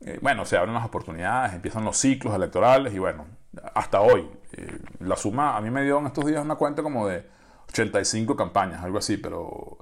eh, 0.00 0.20
bueno, 0.22 0.44
se 0.44 0.56
abren 0.56 0.72
las 0.72 0.86
oportunidades, 0.86 1.52
empiezan 1.54 1.84
los 1.84 1.96
ciclos 1.96 2.32
electorales 2.32 2.94
y 2.94 3.00
bueno, 3.00 3.26
hasta 3.74 4.00
hoy. 4.00 4.30
Eh, 4.52 4.78
la 5.00 5.16
suma, 5.16 5.56
a 5.56 5.60
mí 5.60 5.70
me 5.70 5.82
dio 5.82 5.98
en 5.98 6.06
estos 6.06 6.24
días 6.26 6.44
una 6.44 6.54
cuenta 6.54 6.82
como 6.82 7.08
de 7.08 7.26
85 7.70 8.36
campañas, 8.36 8.84
algo 8.84 8.98
así, 8.98 9.16
pero 9.16 9.78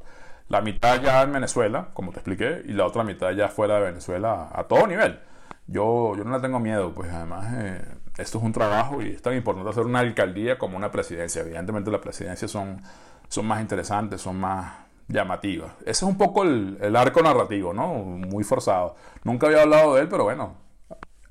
la 0.48 0.62
mitad 0.62 1.02
ya 1.02 1.22
en 1.22 1.32
Venezuela, 1.32 1.90
como 1.92 2.12
te 2.12 2.18
expliqué, 2.20 2.62
y 2.64 2.72
la 2.72 2.86
otra 2.86 3.04
mitad 3.04 3.32
ya 3.32 3.48
fuera 3.48 3.76
de 3.76 3.82
Venezuela 3.82 4.48
a, 4.50 4.64
todo 4.64 4.86
nivel. 4.86 5.20
Yo, 5.66 6.16
yo 6.16 6.24
no 6.24 6.34
le 6.34 6.40
tengo 6.40 6.58
miedo, 6.58 6.94
pues 6.94 7.12
además 7.12 7.52
eh, 7.54 7.84
esto 8.16 8.38
es 8.38 8.44
un 8.44 8.52
trabajo 8.52 9.02
y 9.02 9.10
es 9.10 9.22
tan 9.22 9.34
importante 9.34 9.68
hacer 9.68 9.84
una 9.84 9.98
alcaldía 9.98 10.58
como 10.58 10.76
una 10.76 10.90
presidencia. 10.90 11.42
Evidentemente 11.42 11.90
las 11.90 12.00
presidencias 12.00 12.50
son, 12.50 12.80
son 13.28 13.46
más 13.46 13.60
interesantes, 13.60 14.20
son 14.20 14.36
más, 14.38 14.86
llamativa. 15.08 15.76
Ese 15.80 15.90
es 15.90 16.02
un 16.02 16.18
poco 16.18 16.42
el, 16.42 16.96
arco 16.96 17.22
narrativo, 17.22 17.72
¿no? 17.72 17.94
Muy 17.94 18.44
forzado. 18.44 18.96
Nunca 19.24 19.46
había 19.46 19.62
hablado 19.62 19.94
de 19.94 20.02
él, 20.02 20.08
pero 20.08 20.24
bueno, 20.24 20.56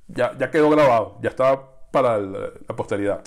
ya, 0.08 0.38
ya 0.38 0.50
quedó 0.52 0.70
grabado, 0.70 1.20
ya 1.22 1.30
está 1.30 1.60
para 1.92 2.18
la 2.20 2.76
posteridad. 2.76 3.24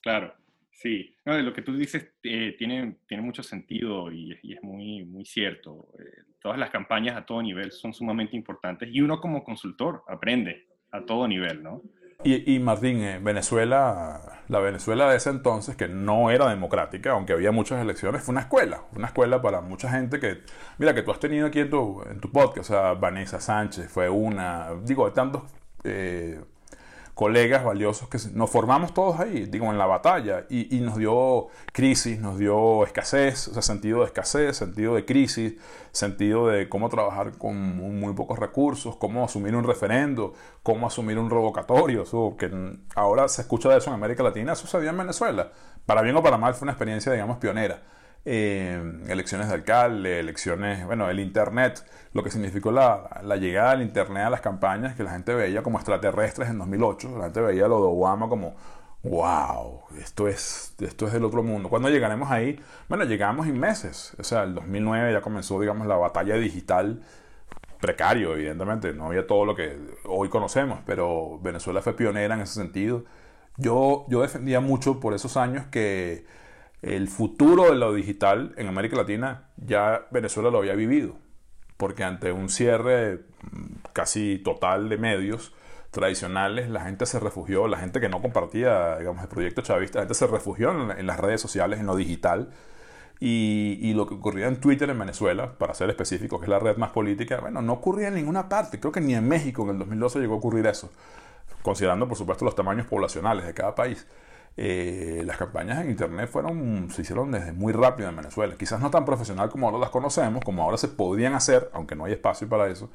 claro. 0.00 0.34
Sí, 0.72 1.14
lo 1.26 1.52
que 1.52 1.60
tú 1.60 1.76
dices 1.76 2.14
eh, 2.22 2.54
tiene, 2.56 2.96
tiene 3.06 3.22
mucho 3.22 3.42
sentido 3.42 4.10
y, 4.10 4.32
es 4.32 4.62
muy, 4.62 5.04
muy 5.04 5.26
cierto. 5.26 5.88
Eh, 5.98 6.22
todas 6.40 6.58
las 6.58 6.70
campañas 6.70 7.18
a 7.18 7.26
todo 7.26 7.42
nivel 7.42 7.70
son 7.70 7.92
sumamente 7.92 8.34
importantes 8.34 8.88
y 8.90 9.02
uno 9.02 9.20
como 9.20 9.44
consultor 9.44 10.02
aprende 10.08 10.68
a 10.90 11.04
todo 11.04 11.28
nivel, 11.28 11.62
¿no? 11.62 11.82
Y, 12.22 12.58
Martín, 12.58 12.98
eh, 13.02 13.18
Venezuela, 13.22 14.42
la 14.48 14.58
Venezuela 14.58 15.10
de 15.10 15.16
ese 15.16 15.30
entonces, 15.30 15.74
que 15.74 15.88
no 15.88 16.30
era 16.30 16.48
democrática, 16.48 17.12
aunque 17.12 17.32
había 17.32 17.50
muchas 17.50 17.80
elecciones, 17.80 18.22
fue 18.22 18.32
una 18.32 18.42
escuela, 18.42 18.82
una 18.94 19.06
escuela 19.06 19.40
para 19.40 19.62
mucha 19.62 19.90
gente 19.90 20.20
que, 20.20 20.42
mira, 20.76 20.94
que 20.94 21.02
tú 21.02 21.12
has 21.12 21.18
tenido 21.18 21.46
aquí 21.46 21.60
en 21.60 21.70
tu, 21.70 22.02
en 22.10 22.20
tu 22.20 22.30
podcast, 22.30 22.70
o 22.70 22.74
sea, 22.74 22.92
Vanessa 22.92 23.40
Sánchez 23.40 23.88
fue 23.88 24.10
una, 24.10 24.68
digo, 24.84 25.06
de 25.06 25.12
tantos 25.12 25.44
eh, 25.84 26.40
colegas 27.20 27.62
valiosos 27.62 28.08
que 28.08 28.16
nos 28.32 28.48
formamos 28.48 28.94
todos 28.94 29.20
ahí, 29.20 29.44
digo, 29.44 29.66
en 29.66 29.76
la 29.76 29.84
batalla, 29.84 30.46
y, 30.48 30.80
nos 30.80 30.96
dio 30.96 31.48
crisis, 31.70 32.18
nos 32.18 32.38
dio 32.38 32.82
escasez, 32.82 33.48
o 33.48 33.52
sea, 33.52 33.60
sentido 33.60 33.98
de 33.98 34.06
escasez, 34.06 34.56
sentido 34.56 34.94
de 34.94 35.04
crisis, 35.04 35.52
sentido 35.92 36.48
de 36.48 36.70
cómo 36.70 36.88
trabajar 36.88 37.36
con 37.36 37.76
muy 37.76 38.14
pocos 38.14 38.38
recursos, 38.38 38.96
cómo 38.96 39.22
asumir 39.22 39.54
un 39.54 39.64
referendo, 39.64 40.32
cómo 40.62 40.86
asumir 40.86 41.18
un 41.18 41.28
revocatorio, 41.28 42.04
eso, 42.04 42.36
que 42.38 42.50
ahora 42.94 43.28
se 43.28 43.42
escucha 43.42 43.68
de 43.68 43.76
eso 43.76 43.90
en 43.90 43.96
América 43.96 44.22
Latina, 44.22 44.54
sucedió 44.54 44.88
en 44.88 44.96
Venezuela. 44.96 45.52
Para 45.84 46.00
bien 46.00 46.16
o 46.16 46.22
para 46.22 46.38
mal 46.38 46.54
fue 46.54 46.64
una 46.64 46.72
experiencia, 46.72 47.12
digamos, 47.12 47.36
pionera. 47.36 47.82
Eh, 48.24 49.00
elecciones 49.08 49.48
de 49.48 49.54
alcalde, 49.54 50.20
elecciones, 50.20 50.84
bueno, 50.84 51.08
el 51.08 51.20
Internet, 51.20 51.84
lo 52.12 52.22
que 52.22 52.30
significó 52.30 52.70
la, 52.70 53.20
la, 53.22 53.36
llegada 53.36 53.70
del 53.70 53.82
Internet 53.82 54.24
a 54.24 54.30
las 54.30 54.42
campañas, 54.42 54.94
que 54.94 55.02
la 55.02 55.12
gente 55.12 55.34
veía 55.34 55.62
como 55.62 55.78
extraterrestres 55.78 56.50
en 56.50 56.58
2008, 56.58 57.16
la 57.16 57.24
gente 57.24 57.40
veía 57.40 57.66
lo 57.66 57.80
de 57.80 57.86
Obama 57.86 58.28
como, 58.28 58.56
wow, 59.02 59.80
esto 59.98 60.28
es, 60.28 60.74
esto 60.80 61.06
es 61.06 61.12
del 61.14 61.24
otro 61.24 61.42
mundo. 61.42 61.70
Cuando 61.70 61.88
llegaremos 61.88 62.30
ahí? 62.30 62.60
Bueno, 62.88 63.04
llegamos 63.04 63.46
en 63.46 63.58
meses, 63.58 64.14
o 64.18 64.24
sea, 64.24 64.42
el 64.42 64.54
2009 64.54 65.12
ya 65.14 65.22
comenzó, 65.22 65.58
digamos, 65.58 65.86
la 65.86 65.96
batalla 65.96 66.34
digital 66.36 67.02
precario, 67.80 68.34
evidentemente, 68.34 68.92
no 68.92 69.06
había 69.06 69.26
todo 69.26 69.46
lo 69.46 69.54
que 69.54 69.78
hoy 70.04 70.28
conocemos, 70.28 70.80
pero 70.86 71.38
Venezuela 71.40 71.80
fue 71.82 71.94
pionera 71.94 72.34
en 72.34 72.42
ese 72.42 72.54
sentido. 72.54 73.04
Yo, 73.56 74.06
yo 74.08 74.22
defendía 74.22 74.60
mucho 74.60 75.00
por 75.00 75.14
esos 75.14 75.36
años 75.36 75.66
que 75.70 76.26
el 76.82 77.08
futuro 77.08 77.64
de 77.64 77.74
lo 77.76 77.92
digital 77.92 78.54
en 78.56 78.68
América 78.68 78.96
Latina 78.96 79.50
ya 79.56 80.06
Venezuela 80.10 80.50
lo 80.50 80.58
había 80.58 80.74
vivido, 80.74 81.16
porque 81.76 82.04
ante 82.04 82.32
un 82.32 82.48
cierre 82.48 83.20
mm, 83.50 83.66
casi 83.92 84.38
total 84.38 84.88
de 84.88 84.98
medios 84.98 85.54
tradicionales, 85.90 86.70
la 86.70 86.82
gente 86.82 87.04
se 87.06 87.18
refugió, 87.18 87.66
la 87.66 87.78
gente 87.78 88.00
que 88.00 88.08
no 88.08 88.22
compartía, 88.22 88.98
digamos, 88.98 89.22
el 89.22 89.28
proyecto 89.28 89.62
chavista, 89.62 89.98
la 89.98 90.02
gente 90.02 90.14
se 90.14 90.26
refugió 90.26 90.70
en, 90.70 91.06
las 91.06 91.18
redes 91.18 91.40
sociales, 91.40 91.80
en 91.80 91.86
lo 91.86 91.96
digital, 91.96 92.50
y, 93.18 93.92
lo 93.94 94.06
que 94.06 94.14
ocurría 94.14 94.46
en 94.46 94.60
Twitter 94.60 94.88
en 94.88 94.98
Venezuela, 94.98 95.58
para 95.58 95.74
ser 95.74 95.90
específico, 95.90 96.38
que 96.38 96.46
es 96.46 96.48
la 96.48 96.58
red 96.58 96.76
más 96.76 96.90
política, 96.90 97.38
bueno, 97.40 97.60
no 97.60 97.74
ocurría 97.74 98.08
en 98.08 98.14
ninguna 98.14 98.48
parte. 98.48 98.80
Creo 98.80 98.92
que 98.92 99.00
ni 99.00 99.14
en 99.14 99.28
México 99.28 99.62
en 99.64 99.70
el 99.70 99.78
2012 99.78 100.20
llegó 100.20 100.34
a 100.34 100.38
ocurrir 100.38 100.66
eso, 100.66 100.90
considerando 101.62 102.08
por 102.08 102.16
supuesto 102.16 102.44
los 102.44 102.54
tamaños 102.54 102.86
poblacionales 102.86 103.44
de 103.44 103.52
cada 103.52 103.74
país. 103.74 104.06
Eh, 104.56 105.22
las 105.24 105.36
campañas 105.36 105.80
en 105.80 105.90
Internet 105.90 106.28
fueron, 106.28 106.90
se 106.90 107.02
hicieron 107.02 107.30
desde 107.30 107.52
muy 107.52 107.72
rápido 107.72 108.08
en 108.08 108.16
Venezuela. 108.16 108.54
Quizás 108.58 108.80
no 108.80 108.90
tan 108.90 109.04
profesional 109.04 109.48
como 109.48 109.66
ahora 109.66 109.78
las 109.78 109.90
conocemos, 109.90 110.44
como 110.44 110.62
ahora 110.62 110.76
se 110.76 110.88
podrían 110.88 111.34
hacer, 111.34 111.70
aunque 111.72 111.94
no 111.94 112.04
hay 112.04 112.12
espacio 112.12 112.48
para 112.48 112.68
eso. 112.68 112.90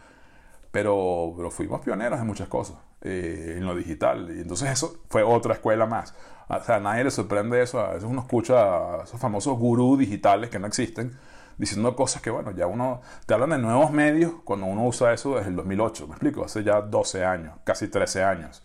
Pero, 0.72 1.34
pero 1.38 1.50
fuimos 1.52 1.82
pioneros 1.82 2.20
en 2.20 2.28
muchas 2.28 2.50
cosas, 2.50 2.78
eh, 3.02 3.56
en 3.58 3.66
lo 3.66 3.76
digital. 3.76 4.30
Y 4.36 4.42
entonces 4.42 4.70
eso 4.70 5.00
fue 5.10 5.24
otra 5.24 5.54
escuela 5.54 5.86
más. 5.86 6.14
O 6.50 6.62
sea, 6.62 6.76
a 6.76 6.80
nadie 6.80 7.06
le 7.06 7.12
sorprende 7.12 7.62
eso. 7.62 7.80
A 7.80 7.94
veces 7.94 8.04
uno 8.04 8.22
escucha 8.22 9.00
a 9.00 9.04
esos 9.04 9.20
famosos 9.20 9.58
gurús 9.58 9.98
digitales 9.98 10.50
que 10.50 10.60
no 10.60 10.68
existen, 10.68 11.18
diciendo 11.58 11.96
cosas 11.96 12.22
que, 12.22 12.30
bueno, 12.30 12.52
ya 12.52 12.68
uno, 12.68 13.02
te 13.26 13.34
hablan 13.34 13.52
de 13.52 13.58
nuevos 13.58 13.92
medios 13.92 14.34
cuando 14.44 14.66
uno 14.66 14.84
usa 14.86 15.14
eso 15.14 15.36
desde 15.36 15.50
el 15.50 15.56
2008, 15.56 16.08
¿me 16.08 16.14
explico? 16.14 16.44
Hace 16.44 16.64
ya 16.64 16.82
12 16.82 17.24
años, 17.26 17.56
casi 17.64 17.88
13 17.88 18.24
años. 18.24 18.62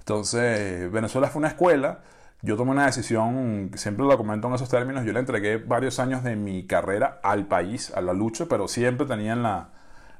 Entonces, 0.00 0.92
Venezuela 0.92 1.28
fue 1.28 1.40
una 1.40 1.48
escuela 1.48 2.02
yo 2.46 2.56
tomé 2.56 2.70
una 2.70 2.86
decisión, 2.86 3.72
siempre 3.74 4.06
lo 4.06 4.16
comento 4.16 4.46
en 4.46 4.54
esos 4.54 4.68
términos, 4.68 5.04
yo 5.04 5.12
le 5.12 5.18
entregué 5.18 5.56
varios 5.56 5.98
años 5.98 6.22
de 6.22 6.36
mi 6.36 6.64
carrera 6.64 7.18
al 7.24 7.46
país, 7.46 7.92
a 7.92 8.00
la 8.00 8.12
lucha, 8.12 8.46
pero 8.48 8.68
siempre 8.68 9.04
tenía 9.04 9.32
en 9.32 9.42
la, 9.42 9.70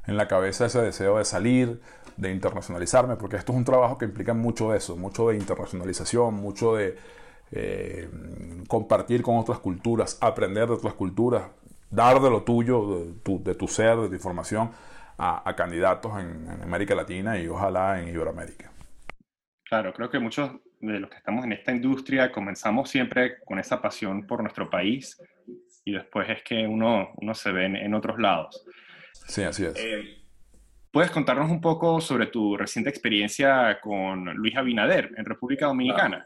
en 0.09 0.17
la 0.17 0.27
cabeza 0.27 0.67
ese 0.67 0.81
deseo 0.83 1.19
de 1.19 1.25
salir, 1.25 1.81
de 2.17 2.33
internacionalizarme, 2.33 3.15
porque 3.15 3.37
esto 3.37 3.53
es 3.53 3.59
un 3.59 3.65
trabajo 3.65 3.97
que 3.97 4.07
implica 4.07 4.35
mucho 4.35 4.73
de 4.73 4.79
eso, 4.79 4.97
mucho 4.97 5.29
de 5.29 5.37
internacionalización, 5.37 6.35
mucho 6.35 6.75
de 6.75 6.97
eh, 7.53 8.11
compartir 8.67 9.23
con 9.23 9.37
otras 9.37 9.61
culturas, 9.61 10.19
aprender 10.21 10.67
de 10.67 10.75
otras 10.75 10.95
culturas, 10.95 11.45
dar 11.93 12.21
de 12.21 12.29
lo 12.29 12.43
tuyo, 12.43 13.05
de 13.05 13.12
tu, 13.23 13.41
de 13.41 13.55
tu 13.55 13.69
ser, 13.69 13.99
de 13.99 14.09
tu 14.09 14.15
información 14.15 14.71
a, 15.17 15.55
candidatos 15.57 16.19
en, 16.19 16.51
en 16.51 16.62
América 16.62 16.97
Latina 16.97 17.39
y 17.39 17.47
ojalá 17.47 18.01
en 18.01 18.09
Iberoamérica. 18.09 18.73
Claro, 19.68 19.92
creo 19.92 20.09
que 20.09 20.18
muchos 20.18 20.50
de 20.81 21.00
los 21.00 21.11
que 21.11 21.16
estamos 21.16 21.44
en 21.44 21.52
esta 21.52 21.72
industria 21.72 22.31
comenzamos 22.31 22.88
siempre 22.88 23.38
con 23.44 23.59
esa 23.59 23.81
pasión 23.83 24.26
por 24.26 24.40
nuestro 24.40 24.70
país 24.70 25.20
y 25.85 25.92
después 25.92 26.29
es 26.31 26.42
que 26.42 26.66
uno, 26.66 27.11
uno 27.16 27.35
se 27.35 27.50
ve 27.50 27.66
en, 27.66 27.94
otros 27.94 28.18
lados. 28.18 28.64
Sí, 29.26 29.42
así 29.42 29.64
es. 29.64 29.74
Eh, 29.76 30.18
¿Puedes 30.92 31.11
contarnos 31.11 31.50
un 31.50 31.61
poco 31.61 32.00
sobre 32.00 32.26
tu 32.26 32.57
reciente 32.57 32.90
experiencia 32.90 33.79
con 33.81 34.24
Luis 34.37 34.57
Abinader 34.57 35.12
en 35.16 35.24
República 35.24 35.66
Dominicana? 35.66 36.24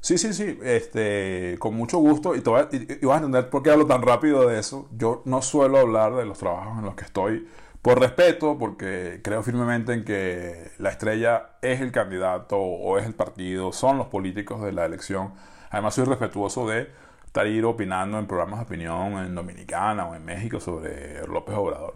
Sí, 0.00 0.18
sí, 0.18 0.32
sí, 0.32 0.58
este, 0.62 1.56
con 1.58 1.74
mucho 1.74 1.98
gusto 1.98 2.34
y, 2.34 2.40
te 2.40 2.50
vas 2.50 2.68
a 2.72 3.16
entender 3.16 3.50
por 3.50 3.62
qué 3.62 3.70
hablo 3.70 3.86
tan 3.86 4.02
rápido 4.02 4.48
de 4.48 4.58
eso. 4.58 4.88
Yo 4.92 5.22
no 5.24 5.42
suelo 5.42 5.78
hablar 5.78 6.14
de 6.14 6.24
los 6.24 6.38
trabajos 6.38 6.78
en 6.78 6.84
los 6.84 6.94
que 6.94 7.04
estoy 7.04 7.46
por 7.86 8.00
respeto, 8.00 8.58
porque 8.58 9.20
creo 9.22 9.44
firmemente 9.44 9.92
en 9.92 10.04
que 10.04 10.72
la 10.78 10.90
estrella 10.90 11.50
es 11.62 11.80
el 11.80 11.92
candidato 11.92 12.58
o 12.58 12.98
es 12.98 13.06
el 13.06 13.14
partido, 13.14 13.72
son 13.72 13.96
los 13.96 14.08
políticos 14.08 14.60
de 14.60 14.72
la 14.72 14.86
elección. 14.86 15.34
Además 15.70 15.94
soy 15.94 16.04
respetuoso 16.04 16.66
de 16.66 16.90
estar 17.26 17.46
ir 17.46 17.64
opinando 17.64 18.18
en 18.18 18.26
programas 18.26 18.58
de 18.58 18.64
opinión 18.64 19.12
en 19.24 19.32
Dominicana 19.36 20.04
o 20.08 20.16
en 20.16 20.24
México 20.24 20.58
sobre 20.58 21.24
López 21.28 21.54
Obrador. 21.54 21.94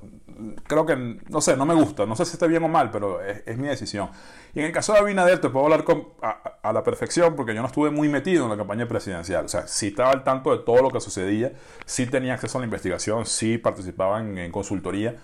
Creo 0.62 0.87
que, 0.87 0.94
no 1.29 1.40
sé, 1.40 1.57
no 1.57 1.66
me 1.66 1.74
gusta, 1.74 2.07
no 2.07 2.14
sé 2.14 2.24
si 2.24 2.35
está 2.35 2.46
bien 2.46 2.62
o 2.62 2.68
mal, 2.68 2.92
pero 2.92 3.20
es, 3.20 3.59
mi 3.59 3.66
decisión. 3.66 4.11
Y 4.55 4.61
en 4.61 4.66
el 4.66 4.72
caso 4.72 4.92
de 4.92 5.00
Abinader 5.00 5.40
te 5.40 5.48
puedo 5.48 5.64
hablar 5.64 5.83
con, 5.83 6.07
a, 6.22 6.72
la 6.72 6.85
perfección 6.85 7.35
porque 7.35 7.53
yo 7.53 7.62
no 7.62 7.66
estuve 7.66 7.90
muy 7.90 8.09
metido 8.09 8.44
en 8.44 8.50
la 8.50 8.57
campaña 8.57 8.87
presidencial. 8.87 9.46
O 9.46 9.48
sea, 9.48 9.66
sí 9.66 9.88
estaba 9.88 10.12
al 10.12 10.22
tanto 10.22 10.57
de 10.57 10.62
todo 10.62 10.83
lo 10.83 10.90
que 10.92 11.00
sucedía, 11.00 11.50
sí 11.85 12.07
tenía 12.07 12.35
acceso 12.35 12.59
a 12.59 12.61
la 12.61 12.66
investigación, 12.66 13.26
sí 13.26 13.59
participaba 13.59 14.20
en 14.20 14.53
consultoría 14.53 15.16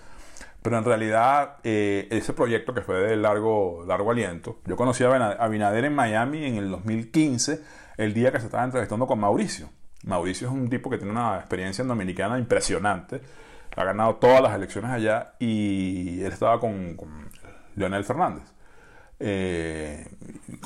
pero 0.61 0.77
en 0.77 0.83
realidad, 0.83 1.57
eh, 1.63 2.07
ese 2.11 2.33
proyecto 2.33 2.73
que 2.73 2.81
fue 2.81 2.95
de 2.97 3.15
largo, 3.15 3.85
largo 3.87 4.11
aliento, 4.11 4.59
yo 4.65 4.75
conocí 4.75 5.03
a 5.03 5.31
Abinader 5.39 5.85
en 5.85 5.95
Miami 5.95 6.45
en 6.45 6.55
el 6.57 6.69
2015, 6.71 7.61
el 7.97 8.13
día 8.13 8.31
que 8.31 8.39
se 8.39 8.45
estaba 8.45 8.63
entrevistando 8.63 9.07
con 9.07 9.19
Mauricio. 9.19 9.69
Mauricio 10.03 10.47
es 10.47 10.53
un 10.53 10.69
tipo 10.69 10.89
que 10.89 10.97
tiene 10.97 11.11
una 11.11 11.37
experiencia 11.37 11.81
en 11.81 11.87
Dominicana 11.87 12.37
impresionante, 12.37 13.21
ha 13.75 13.83
ganado 13.83 14.15
todas 14.15 14.41
las 14.41 14.55
elecciones 14.55 14.91
allá 14.91 15.35
y 15.39 16.21
él 16.21 16.31
estaba 16.31 16.59
con, 16.59 16.97
Leonel 17.75 18.03
Fernández. 18.03 18.43
Eh, 19.19 20.05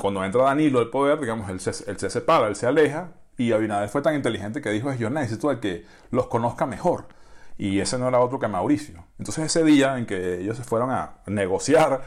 cuando 0.00 0.24
entra 0.24 0.44
Danilo 0.44 0.78
al 0.78 0.90
poder, 0.90 1.20
digamos, 1.20 1.48
él 1.50 1.60
se, 1.60 1.72
se 1.72 2.10
separa, 2.10 2.48
él 2.48 2.56
se 2.56 2.66
aleja 2.66 3.12
y 3.36 3.52
Abinader 3.52 3.88
fue 3.88 4.02
tan 4.02 4.14
inteligente 4.14 4.60
que 4.60 4.70
dijo, 4.70 4.92
yo 4.94 5.10
necesito 5.10 5.50
al 5.50 5.60
que 5.60 5.84
los 6.10 6.26
conozca 6.26 6.66
mejor 6.66 7.06
y 7.62 7.78
ese 7.78 7.96
no 7.96 8.08
era 8.08 8.18
otro 8.18 8.40
que 8.40 8.48
Mauricio. 8.48 9.04
Entonces 9.20 9.44
ese 9.44 9.62
día 9.62 9.96
en 9.96 10.04
que 10.04 10.40
ellos 10.40 10.56
se 10.56 10.64
fueron 10.64 10.90
a 10.90 11.18
negociar, 11.26 12.02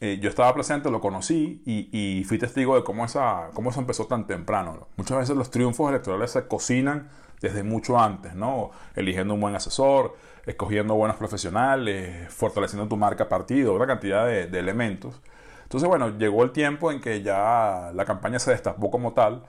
eh, 0.00 0.18
yo 0.20 0.28
estaba 0.28 0.52
presente, 0.52 0.90
lo 0.90 1.00
conocí 1.00 1.62
y, 1.64 2.24
fui 2.24 2.36
testigo 2.36 2.74
de 2.74 2.82
cómo, 2.82 3.04
esa, 3.04 3.50
cómo 3.54 3.70
eso 3.70 3.78
empezó 3.78 4.06
tan 4.06 4.26
temprano. 4.26 4.88
Muchas 4.96 5.18
veces 5.18 5.36
los 5.36 5.52
triunfos 5.52 5.88
electorales 5.90 6.32
se 6.32 6.48
cocinan 6.48 7.10
desde 7.40 7.62
mucho 7.62 7.96
antes, 7.96 8.34
¿no? 8.34 8.72
Eligiendo 8.96 9.34
un 9.34 9.40
buen 9.40 9.54
asesor, 9.54 10.16
escogiendo 10.46 10.96
buenos 10.96 11.16
profesionales, 11.16 12.34
fortaleciendo 12.34 12.88
tu 12.88 12.96
marca 12.96 13.28
partido, 13.28 13.74
una 13.74 13.86
cantidad 13.86 14.26
de, 14.26 14.48
de 14.48 14.58
elementos. 14.58 15.22
Entonces, 15.62 15.88
bueno, 15.88 16.18
llegó 16.18 16.42
el 16.42 16.50
tiempo 16.50 16.90
en 16.90 17.00
que 17.00 17.22
ya 17.22 17.92
la 17.94 18.04
campaña 18.04 18.40
se 18.40 18.50
destapó 18.50 18.90
como 18.90 19.12
tal 19.12 19.44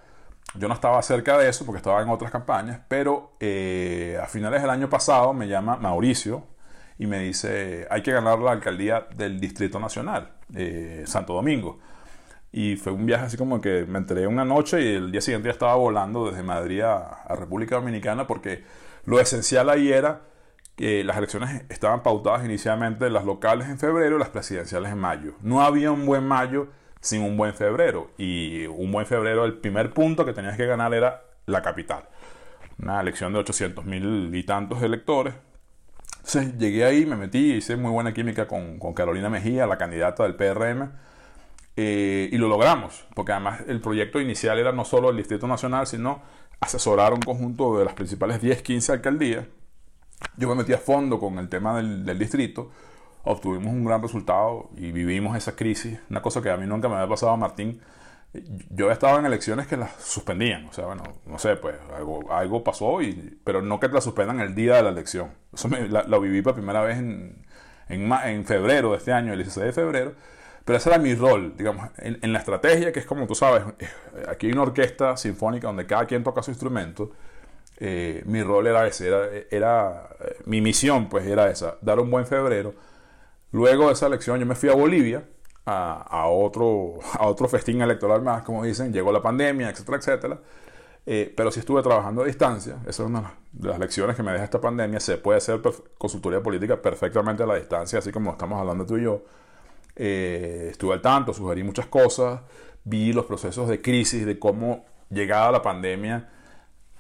yo 0.56 0.68
no 0.68 0.74
estaba 0.74 1.02
cerca 1.02 1.38
de 1.38 1.50
eso 1.50 1.66
porque 1.66 1.78
estaba 1.78 2.02
en 2.02 2.10
otras 2.10 2.32
campañas, 2.32 2.82
pero 2.88 3.34
eh, 3.40 4.20
a 4.22 4.26
finales 4.28 4.62
del 4.62 4.70
año 4.70 4.90
pasado 4.90 5.34
me 5.34 5.48
llama 5.48 5.76
Mauricio 5.78 6.48
y 6.98 7.08
me 7.08 7.20
dice, 7.20 7.88
hay 7.90 8.02
que 8.02 8.12
ganar 8.12 8.40
la 8.40 8.52
alcaldía 8.52 9.08
del 9.16 9.40
Distrito 9.40 9.80
Nacional, 9.80 10.34
eh, 10.56 11.04
Santo 11.06 11.34
Domingo. 11.34 11.80
Y 12.52 12.78
fue 12.78 12.92
un 12.92 13.06
viaje 13.06 13.26
así 13.26 13.38
como 13.38 13.62
que 13.62 13.86
me 13.86 14.00
enteré 14.00 14.26
una 14.26 14.44
noche 14.44 14.82
y 14.82 14.96
el 14.96 15.12
día 15.12 15.22
siguiente 15.22 15.48
ya 15.48 15.54
estaba 15.54 15.76
volando 15.76 16.30
desde 16.30 16.42
Madrid 16.42 16.82
a, 16.82 17.26
República 17.36 17.76
Dominicana 17.76 18.26
porque 18.26 18.64
lo 19.06 19.20
esencial 19.20 19.70
ahí 19.70 19.92
era 19.92 20.22
que 20.76 21.04
las 21.04 21.18
elecciones 21.18 21.64
estaban 21.70 22.02
pautadas 22.02 22.44
inicialmente 22.44 23.10
las 23.10 23.24
locales 23.24 23.68
en 23.70 23.78
febrero 23.78 24.16
y 24.16 24.20
las 24.20 24.30
presidenciales 24.30 24.92
en 24.92 24.98
mayo. 24.98 25.34
No 25.42 25.62
había 25.62 25.92
un 25.92 26.06
buen 26.06 26.24
mayo 26.24 26.70
sin 27.00 27.22
un 27.22 27.38
buen 27.38 27.54
febrero. 27.54 28.12
Y 28.18 28.66
un 28.68 28.92
buen 28.92 29.06
febrero, 29.06 29.46
el 29.46 29.58
primer 29.58 29.94
punto 29.94 30.26
que 30.26 30.34
tenías 30.34 30.58
que 30.58 30.66
ganar 30.66 30.94
era 30.94 31.24
la 31.46 31.62
capital. 31.62 32.08
Una 32.82 33.02
elección 33.02 33.34
de 33.34 33.40
800 33.40 33.86
mil 33.86 34.34
y 34.34 34.44
tantos 34.44 34.82
electores. 34.82 35.34
Entonces 36.18 36.58
llegué 36.58 36.86
ahí, 36.86 37.06
me 37.06 37.16
metí, 37.16 37.54
hice 37.54 37.76
muy 37.76 37.92
buena 37.92 38.14
química 38.14 38.48
con, 38.48 38.80
Carolina 38.94 39.30
Mejía, 39.30 39.66
la 39.66 39.78
candidata 39.78 40.24
del 40.24 40.36
PRM, 40.36 40.92
eh, 41.76 42.30
y 42.32 42.38
lo 42.38 42.48
logramos, 42.48 43.06
porque 43.16 43.32
además 43.32 43.62
el 43.68 43.82
proyecto 43.82 44.20
inicial 44.20 44.60
era 44.60 44.72
no 44.72 44.86
solo 44.86 45.10
el 45.10 45.18
Distrito 45.18 45.48
Nacional, 45.48 45.88
sino 45.88 46.22
asesorar 46.60 47.14
un 47.14 47.22
conjunto 47.22 47.78
de 47.80 47.86
las 47.86 47.94
principales 47.94 48.42
10, 48.42 48.62
15 48.62 48.92
alcaldías. 48.92 49.46
Yo 50.36 50.50
me 50.50 50.56
metí 50.56 50.74
a 50.74 50.78
fondo 50.78 51.20
con 51.20 51.40
el 51.40 51.48
tema 51.48 51.82
del 51.82 52.20
distrito, 52.20 52.72
obtuvimos 53.32 53.72
un 53.72 53.86
gran 53.86 54.02
resultado 54.02 54.72
y 54.76 54.92
vivimos 54.92 55.38
esa 55.38 55.56
crisis, 55.56 56.00
una 56.10 56.22
cosa 56.22 56.42
que 56.42 56.50
a 56.50 56.58
mí 56.58 56.66
nunca 56.66 56.90
me 56.90 56.96
había 56.96 57.08
pasado 57.08 57.38
Martín, 57.38 57.80
yo 58.72 58.92
estaba 58.92 59.20
en 59.20 59.26
elecciones 59.26 59.68
que 59.68 59.78
las 59.78 59.92
suspendían. 60.04 60.66
O 60.66 60.74
sea, 60.74 60.86
bueno, 60.86 61.04
no 61.26 61.38
sé, 61.38 61.56
pues 61.56 61.76
algo, 61.96 62.32
algo 62.32 62.64
pasó, 62.64 63.02
y, 63.02 63.40
pero 63.44 63.62
no 63.62 63.80
que 63.80 63.88
la 63.88 64.02
suspendan 64.02 64.40
el 64.40 64.56
día 64.56 64.76
de 64.78 64.84
la 64.84 64.90
elección. 64.90 65.32
Eso 65.54 65.70
lo 65.70 66.22
viví 66.22 66.42
por 66.42 66.56
primera 66.56 66.82
vez 66.82 66.98
en, 66.98 67.46
en, 67.88 68.46
febrero 68.46 68.92
de 68.92 68.98
este 68.98 69.14
año, 69.14 69.34
el 69.34 69.40
16 69.40 69.68
de 69.68 69.74
febrero. 69.74 70.14
Pero 70.66 70.78
ese 70.78 70.90
era 70.90 70.98
mi 70.98 71.14
rol, 71.16 71.56
digamos, 71.56 71.90
en, 71.98 72.34
la 72.34 72.40
estrategia, 72.40 72.92
que 72.92 73.00
es 73.00 73.06
como 73.06 73.26
tú 73.26 73.34
sabes, 73.36 73.64
aquí 74.28 74.48
hay 74.48 74.54
una 74.54 74.64
orquesta 74.64 75.18
sinfónica 75.18 75.68
donde 75.68 75.88
cada 75.88 76.06
quien 76.06 76.24
toca 76.24 76.44
su 76.44 76.52
instrumento. 76.52 77.12
Eh, 77.78 78.24
mi 78.26 78.44
rol 78.44 78.68
era 78.68 78.86
ese, 78.86 79.08
era, 79.08 79.28
era, 79.50 80.10
mi 80.46 80.62
misión 80.62 81.10
pues 81.10 81.26
era 81.26 81.50
esa, 81.50 81.78
dar 81.82 82.00
un 82.00 82.12
buen 82.12 82.28
febrero. 82.28 82.74
Luego 83.52 83.88
de 83.88 83.94
esa 83.94 84.08
elección 84.08 84.40
yo 84.40 84.46
me 84.46 84.56
fui 84.56 84.70
a 84.70 84.74
Bolivia, 84.74 85.26
a, 85.66 86.28
otro, 86.28 87.00
a 87.14 87.28
otro 87.28 87.48
festín 87.48 87.82
electoral 87.82 88.22
más, 88.22 88.44
como 88.44 88.64
dicen, 88.64 88.92
llegó 88.92 89.12
la 89.12 89.22
pandemia, 89.22 89.70
etcétera, 89.70 89.98
etcétera. 89.98 90.40
Eh, 91.06 91.34
pero 91.36 91.52
si 91.52 91.60
estuve 91.60 91.82
trabajando 91.82 92.24
a 92.24 92.26
distancia, 92.26 92.78
esa 92.82 93.04
es 93.04 93.10
una 93.10 93.34
de 93.52 93.70
las 93.70 93.80
lecciones 93.80 94.16
que 94.16 94.24
me 94.24 94.32
deja 94.32 94.44
esta 94.44 94.62
pandemia, 94.62 95.00
se 95.00 95.18
puede 95.18 95.38
hacer 95.38 95.62
consultoría 95.98 96.42
política 96.42 96.82
perfectamente 96.82 97.44
a 97.44 97.46
la 97.46 97.56
distancia, 97.56 98.00
así 98.00 98.12
como 98.12 98.32
estamos 98.32 98.60
hablando 98.60 98.86
tú 98.86 98.98
y 98.98 99.04
yo. 99.04 99.24
Eh, 99.96 100.70
estuve 100.72 100.94
al 100.94 101.02
tanto, 101.02 101.34
sugerí 101.34 101.64
muchas 101.64 101.88
cosas, 101.88 102.42
vi 102.84 103.14
los 103.14 103.26
procesos 103.26 103.68
de 103.68 103.82
crisis, 103.82 104.26
de 104.26 104.40
cómo 104.40 104.86
llegada 105.10 105.52
la 105.52 105.62
pandemia 105.62 106.30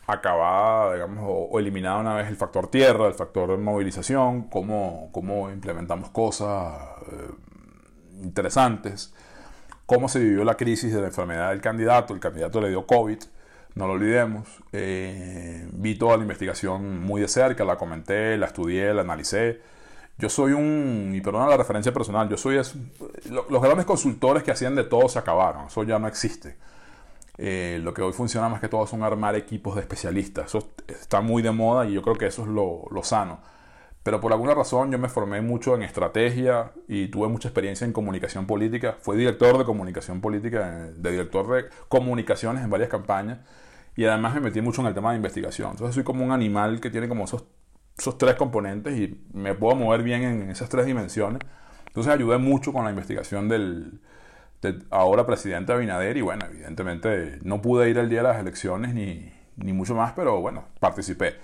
acababa, 0.09 0.93
digamos, 0.93 1.23
o, 1.27 1.59
eliminaba 1.59 1.99
una 1.99 2.15
vez 2.15 2.27
el 2.27 2.35
factor 2.35 2.67
tierra, 2.67 3.07
el 3.07 3.13
factor 3.13 3.57
movilización, 3.57 4.43
cómo, 4.43 5.09
cómo 5.11 5.49
implementamos 5.49 6.09
cosas. 6.09 6.79
Eh, 7.11 7.31
interesantes. 8.21 9.13
Cómo 9.85 10.07
se 10.07 10.19
vivió 10.19 10.43
la 10.43 10.55
crisis 10.55 10.93
de 10.93 11.01
la 11.01 11.07
enfermedad 11.07 11.49
del 11.49 11.61
candidato. 11.61 12.13
El 12.13 12.19
candidato 12.19 12.61
le 12.61 12.69
dio 12.69 12.85
COVID, 12.85 13.17
no 13.75 13.87
lo 13.87 13.93
olvidemos. 13.93 14.47
Eh, 14.71 15.67
vi 15.73 15.95
toda 15.95 16.17
la 16.17 16.23
investigación 16.23 16.99
muy 17.01 17.21
de 17.21 17.27
cerca, 17.27 17.63
la 17.65 17.77
comenté, 17.77 18.37
la 18.37 18.47
estudié, 18.47 18.93
la 18.93 19.01
analicé. 19.01 19.61
Yo 20.17 20.29
soy 20.29 20.51
un, 20.51 21.13
y 21.15 21.21
perdona 21.21 21.47
la 21.47 21.57
referencia 21.57 21.93
personal, 21.93 22.27
yo 22.27 22.35
soy, 22.35 22.57
es, 22.57 22.75
los 23.29 23.61
grandes 23.61 23.85
consultores 23.85 24.43
que 24.43 24.51
hacían 24.51 24.75
de 24.75 24.83
todo 24.83 25.07
se 25.07 25.17
acabaron, 25.17 25.67
eso 25.67 25.83
ya 25.83 25.97
no 25.97 26.09
existe. 26.09 26.57
Eh, 27.41 27.79
lo 27.81 27.93
que 27.93 28.01
hoy 28.01 28.11
funciona 28.11 28.49
más 28.49 28.59
que 28.59 28.67
todo 28.67 28.85
son 28.85 29.01
armar 29.01 29.35
equipos 29.35 29.75
de 29.75 29.81
especialistas, 29.81 30.47
eso 30.47 30.67
está 30.87 31.21
muy 31.21 31.41
de 31.41 31.51
moda 31.51 31.85
y 31.87 31.93
yo 31.93 32.01
creo 32.01 32.15
que 32.15 32.25
eso 32.25 32.41
es 32.41 32.49
lo, 32.49 32.85
lo 32.91 33.01
sano 33.01 33.39
pero 34.03 34.21
por 34.21 34.31
alguna 34.31 34.55
razón 34.55 34.91
yo 34.91 34.97
me 34.97 35.09
formé 35.09 35.41
mucho 35.41 35.75
en 35.75 35.83
estrategia 35.83 36.71
y 36.87 37.09
tuve 37.09 37.27
mucha 37.27 37.49
experiencia 37.49 37.85
en 37.85 37.93
comunicación 37.93 38.47
política. 38.47 38.97
Fui 39.01 39.17
director 39.17 39.57
de 39.57 39.65
comunicación 39.65 40.21
política, 40.21 40.89
de 40.95 41.11
director 41.11 41.47
de 41.47 41.65
comunicaciones 41.89 42.63
en 42.63 42.69
varias 42.69 42.89
campañas 42.89 43.39
y 43.95 44.05
además 44.05 44.35
me 44.35 44.41
metí 44.41 44.61
mucho 44.61 44.81
en 44.81 44.87
el 44.87 44.93
tema 44.93 45.11
de 45.11 45.17
investigación. 45.17 45.71
Entonces 45.71 45.95
soy 45.95 46.03
como 46.03 46.23
un 46.23 46.31
animal 46.31 46.79
que 46.79 46.89
tiene 46.89 47.09
como 47.09 47.25
esos, 47.25 47.43
esos 47.97 48.17
tres 48.17 48.35
componentes 48.35 48.97
y 48.97 49.21
me 49.33 49.53
puedo 49.53 49.75
mover 49.75 50.01
bien 50.01 50.23
en 50.23 50.49
esas 50.49 50.69
tres 50.69 50.85
dimensiones. 50.85 51.41
Entonces 51.87 52.11
ayudé 52.13 52.37
mucho 52.37 52.71
con 52.71 52.85
la 52.85 52.91
investigación 52.91 53.49
del 53.49 53.99
ahora 54.89 55.25
presidente 55.25 55.71
Abinader 55.73 56.17
y 56.17 56.21
bueno, 56.21 56.45
evidentemente 56.45 57.39
no 57.43 57.61
pude 57.61 57.89
ir 57.89 57.97
el 57.97 58.09
día 58.09 58.23
de 58.23 58.27
las 58.29 58.39
elecciones 58.39 58.93
ni, 58.93 59.31
ni 59.57 59.73
mucho 59.73 59.95
más, 59.95 60.13
pero 60.13 60.41
bueno, 60.41 60.65
participé 60.79 61.35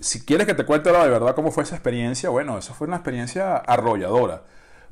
si 0.00 0.24
quieres 0.26 0.46
que 0.46 0.54
te 0.54 0.64
cuente 0.64 0.92
de 0.92 1.08
verdad 1.08 1.34
cómo 1.34 1.50
fue 1.50 1.62
esa 1.62 1.74
experiencia, 1.74 2.28
bueno, 2.28 2.58
eso 2.58 2.74
fue 2.74 2.86
una 2.86 2.96
experiencia 2.96 3.56
arrolladora, 3.56 4.42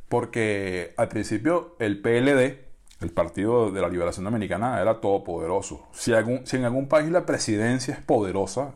porque 0.08 0.94
al 0.96 1.08
principio 1.08 1.76
el 1.78 2.00
PLD, 2.00 2.64
el 3.02 3.10
Partido 3.10 3.70
de 3.70 3.82
la 3.82 3.88
Liberación 3.88 4.24
Dominicana, 4.24 4.80
era 4.80 5.00
todopoderoso. 5.00 5.86
Si, 5.92 6.12
si 6.44 6.56
en 6.56 6.64
algún 6.64 6.88
país 6.88 7.10
la 7.10 7.26
presidencia 7.26 7.92
es 7.92 8.00
poderosa, 8.00 8.72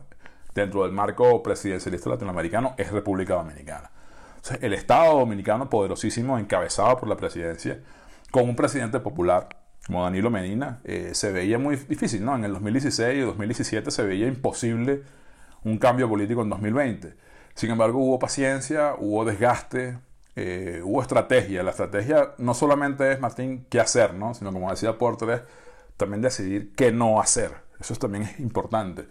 dentro 0.53 0.83
del 0.83 0.91
marco 0.91 1.41
presidencialista 1.41 2.11
latinoamericano, 2.11 2.75
es 2.77 2.91
República 2.91 3.35
Dominicana. 3.35 3.89
el 4.61 4.73
Estado 4.73 5.17
dominicano 5.17 5.67
poderosísimo, 5.69 6.37
encabezado 6.37 6.97
por 6.97 7.09
la 7.09 7.17
presidencia, 7.17 7.79
con 8.31 8.49
un 8.49 8.55
presidente 8.55 8.99
popular 8.99 9.49
como 9.85 10.03
Danilo 10.03 10.29
Medina, 10.29 10.79
eh, 10.83 11.11
se 11.13 11.31
veía 11.31 11.57
muy 11.57 11.75
difícil, 11.75 12.23
¿no? 12.23 12.35
En 12.35 12.43
el 12.43 12.53
2016 12.53 13.17
y 13.17 13.21
2017 13.21 13.91
se 13.91 14.03
veía 14.03 14.27
imposible 14.27 15.03
un 15.63 15.77
cambio 15.77 16.07
político 16.07 16.41
en 16.41 16.49
2020. 16.49 17.15
Sin 17.55 17.71
embargo, 17.71 17.99
hubo 17.99 18.19
paciencia, 18.19 18.95
hubo 18.97 19.25
desgaste, 19.25 19.97
eh, 20.35 20.81
hubo 20.83 21.01
estrategia. 21.01 21.63
La 21.63 21.71
estrategia 21.71 22.33
no 22.37 22.53
solamente 22.53 23.11
es, 23.11 23.19
Martín, 23.19 23.65
qué 23.69 23.79
hacer, 23.79 24.13
¿no? 24.13 24.33
sino 24.33 24.53
como 24.53 24.69
decía 24.69 24.97
Porter, 24.97 25.45
también 25.97 26.21
decidir 26.21 26.73
qué 26.75 26.91
no 26.91 27.19
hacer. 27.19 27.51
Eso 27.79 27.95
también 27.95 28.23
es 28.23 28.39
importante. 28.39 29.07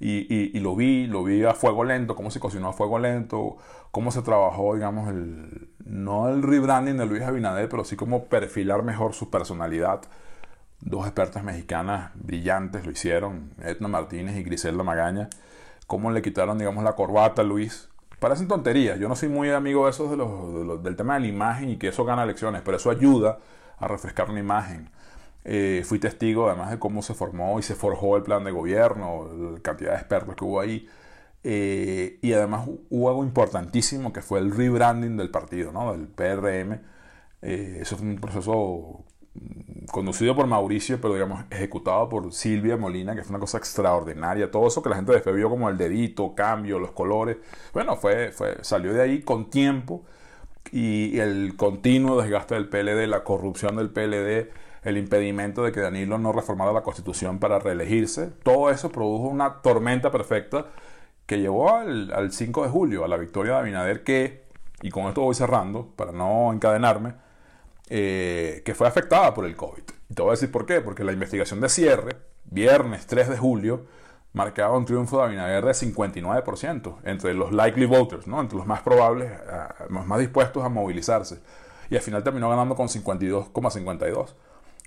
Y, 0.00 0.56
y, 0.56 0.60
lo 0.60 0.76
vi, 0.76 1.06
lo 1.06 1.24
vi 1.24 1.44
a 1.44 1.54
fuego 1.54 1.84
lento, 1.84 2.14
cómo 2.14 2.30
se 2.30 2.40
cocinó 2.40 2.68
a 2.68 2.72
fuego 2.72 2.98
lento, 2.98 3.56
cómo 3.90 4.10
se 4.10 4.22
trabajó, 4.22 4.74
digamos, 4.74 5.08
el, 5.08 5.70
no 5.84 6.28
el 6.28 6.42
rebranding 6.42 6.96
de 6.96 7.06
Luis 7.06 7.22
Abinader, 7.22 7.68
pero 7.68 7.84
sí 7.84 7.96
cómo 7.96 8.24
perfilar 8.24 8.82
mejor 8.82 9.14
su 9.14 9.30
personalidad. 9.30 10.02
Dos 10.80 11.06
expertas 11.06 11.42
mexicanas 11.44 12.10
brillantes 12.14 12.84
lo 12.84 12.92
hicieron, 12.92 13.54
Edna 13.62 13.88
Martínez 13.88 14.36
y 14.36 14.42
Griselda 14.42 14.82
Magaña 14.82 15.30
cómo 15.86 16.10
le 16.10 16.22
quitaron, 16.22 16.58
digamos, 16.58 16.84
la 16.84 16.94
corbata 16.94 17.42
a 17.42 17.44
Luis. 17.44 17.88
Parecen 18.18 18.48
tonterías. 18.48 18.98
Yo 18.98 19.08
no 19.08 19.16
soy 19.16 19.28
muy 19.28 19.50
amigo 19.50 19.84
de 19.84 19.90
esos 19.90 20.10
del 20.82 20.96
tema 20.96 21.14
de 21.14 21.20
la 21.20 21.26
imagen 21.26 21.70
y 21.70 21.76
que 21.76 21.88
eso 21.88 22.04
gana 22.04 22.22
elecciones, 22.22 22.62
pero 22.64 22.76
eso 22.76 22.90
ayuda 22.90 23.38
a 23.78 23.88
refrescar 23.88 24.30
una 24.30 24.40
imagen. 24.40 24.90
Eh, 25.44 25.82
fui 25.84 25.98
testigo 25.98 26.48
además 26.48 26.70
de 26.70 26.78
cómo 26.78 27.02
se 27.02 27.14
formó 27.14 27.58
y 27.58 27.62
se 27.62 27.74
forjó 27.74 28.16
el 28.16 28.22
plan 28.22 28.44
de 28.44 28.50
gobierno, 28.50 29.28
la 29.54 29.60
cantidad 29.60 29.92
de 29.92 29.96
expertos 29.98 30.34
que 30.36 30.44
hubo 30.44 30.60
ahí. 30.60 30.88
Eh, 31.44 32.18
y 32.22 32.32
además 32.32 32.66
hubo 32.88 33.08
algo 33.10 33.22
importantísimo 33.24 34.12
que 34.12 34.22
fue 34.22 34.40
el 34.40 34.50
rebranding 34.50 35.16
del 35.16 35.30
partido, 35.30 35.72
¿no? 35.72 35.92
del 35.92 36.08
PRM. 36.08 36.80
Eh, 37.42 37.78
eso 37.82 37.96
fue 37.96 38.06
un 38.06 38.16
proceso 38.16 39.04
conducido 39.90 40.34
por 40.34 40.46
Mauricio, 40.46 41.00
pero 41.00 41.14
digamos 41.14 41.44
ejecutado 41.50 42.08
por 42.08 42.32
Silvia 42.32 42.76
Molina, 42.76 43.14
que 43.14 43.22
fue 43.22 43.30
una 43.30 43.40
cosa 43.40 43.58
extraordinaria. 43.58 44.50
Todo 44.50 44.66
eso 44.68 44.82
que 44.82 44.88
la 44.88 44.96
gente 44.96 45.12
después 45.12 45.36
vio 45.36 45.50
como 45.50 45.68
el 45.68 45.76
dedito, 45.76 46.34
cambio, 46.34 46.78
los 46.78 46.92
colores. 46.92 47.36
Bueno, 47.72 47.96
fue, 47.96 48.32
fue, 48.32 48.58
salió 48.62 48.92
de 48.94 49.02
ahí 49.02 49.22
con 49.22 49.50
tiempo 49.50 50.04
y 50.72 51.18
el 51.18 51.56
continuo 51.56 52.20
desgaste 52.20 52.54
del 52.54 52.68
PLD, 52.68 53.06
la 53.08 53.24
corrupción 53.24 53.76
del 53.76 53.90
PLD, 53.90 54.50
el 54.84 54.98
impedimento 54.98 55.62
de 55.62 55.72
que 55.72 55.80
Danilo 55.80 56.18
no 56.18 56.32
reformara 56.32 56.72
la 56.72 56.82
constitución 56.82 57.38
para 57.38 57.58
reelegirse. 57.58 58.30
Todo 58.42 58.70
eso 58.70 58.90
produjo 58.90 59.28
una 59.28 59.62
tormenta 59.62 60.10
perfecta 60.10 60.66
que 61.26 61.40
llevó 61.40 61.74
al, 61.74 62.12
al 62.12 62.32
5 62.32 62.64
de 62.64 62.68
julio, 62.68 63.04
a 63.04 63.08
la 63.08 63.16
victoria 63.16 63.54
de 63.54 63.58
Abinader, 63.60 64.04
que, 64.04 64.44
y 64.82 64.90
con 64.90 65.06
esto 65.06 65.22
voy 65.22 65.34
cerrando, 65.34 65.88
para 65.96 66.12
no 66.12 66.52
encadenarme, 66.52 67.14
eh, 67.88 68.62
que 68.64 68.74
fue 68.74 68.86
afectada 68.86 69.32
por 69.34 69.44
el 69.44 69.56
COVID. 69.56 69.82
Y 70.08 70.14
te 70.14 70.22
voy 70.22 70.30
a 70.30 70.32
decir 70.32 70.50
por 70.50 70.66
qué. 70.66 70.80
Porque 70.80 71.04
la 71.04 71.12
investigación 71.12 71.60
de 71.60 71.68
cierre, 71.68 72.16
viernes 72.44 73.06
3 73.06 73.30
de 73.30 73.38
julio, 73.38 73.86
marcaba 74.32 74.76
un 74.76 74.84
triunfo 74.84 75.18
de 75.18 75.24
Abinader 75.24 75.64
de 75.64 75.72
59% 75.72 76.96
entre 77.04 77.34
los 77.34 77.52
likely 77.52 77.86
voters, 77.86 78.26
¿no? 78.26 78.40
entre 78.40 78.58
los 78.58 78.66
más 78.66 78.82
probables, 78.82 79.30
los 79.88 80.06
más 80.06 80.18
dispuestos 80.18 80.64
a 80.64 80.68
movilizarse. 80.68 81.40
Y 81.90 81.96
al 81.96 82.02
final 82.02 82.24
terminó 82.24 82.48
ganando 82.48 82.74
con 82.74 82.88
52,52. 82.88 84.34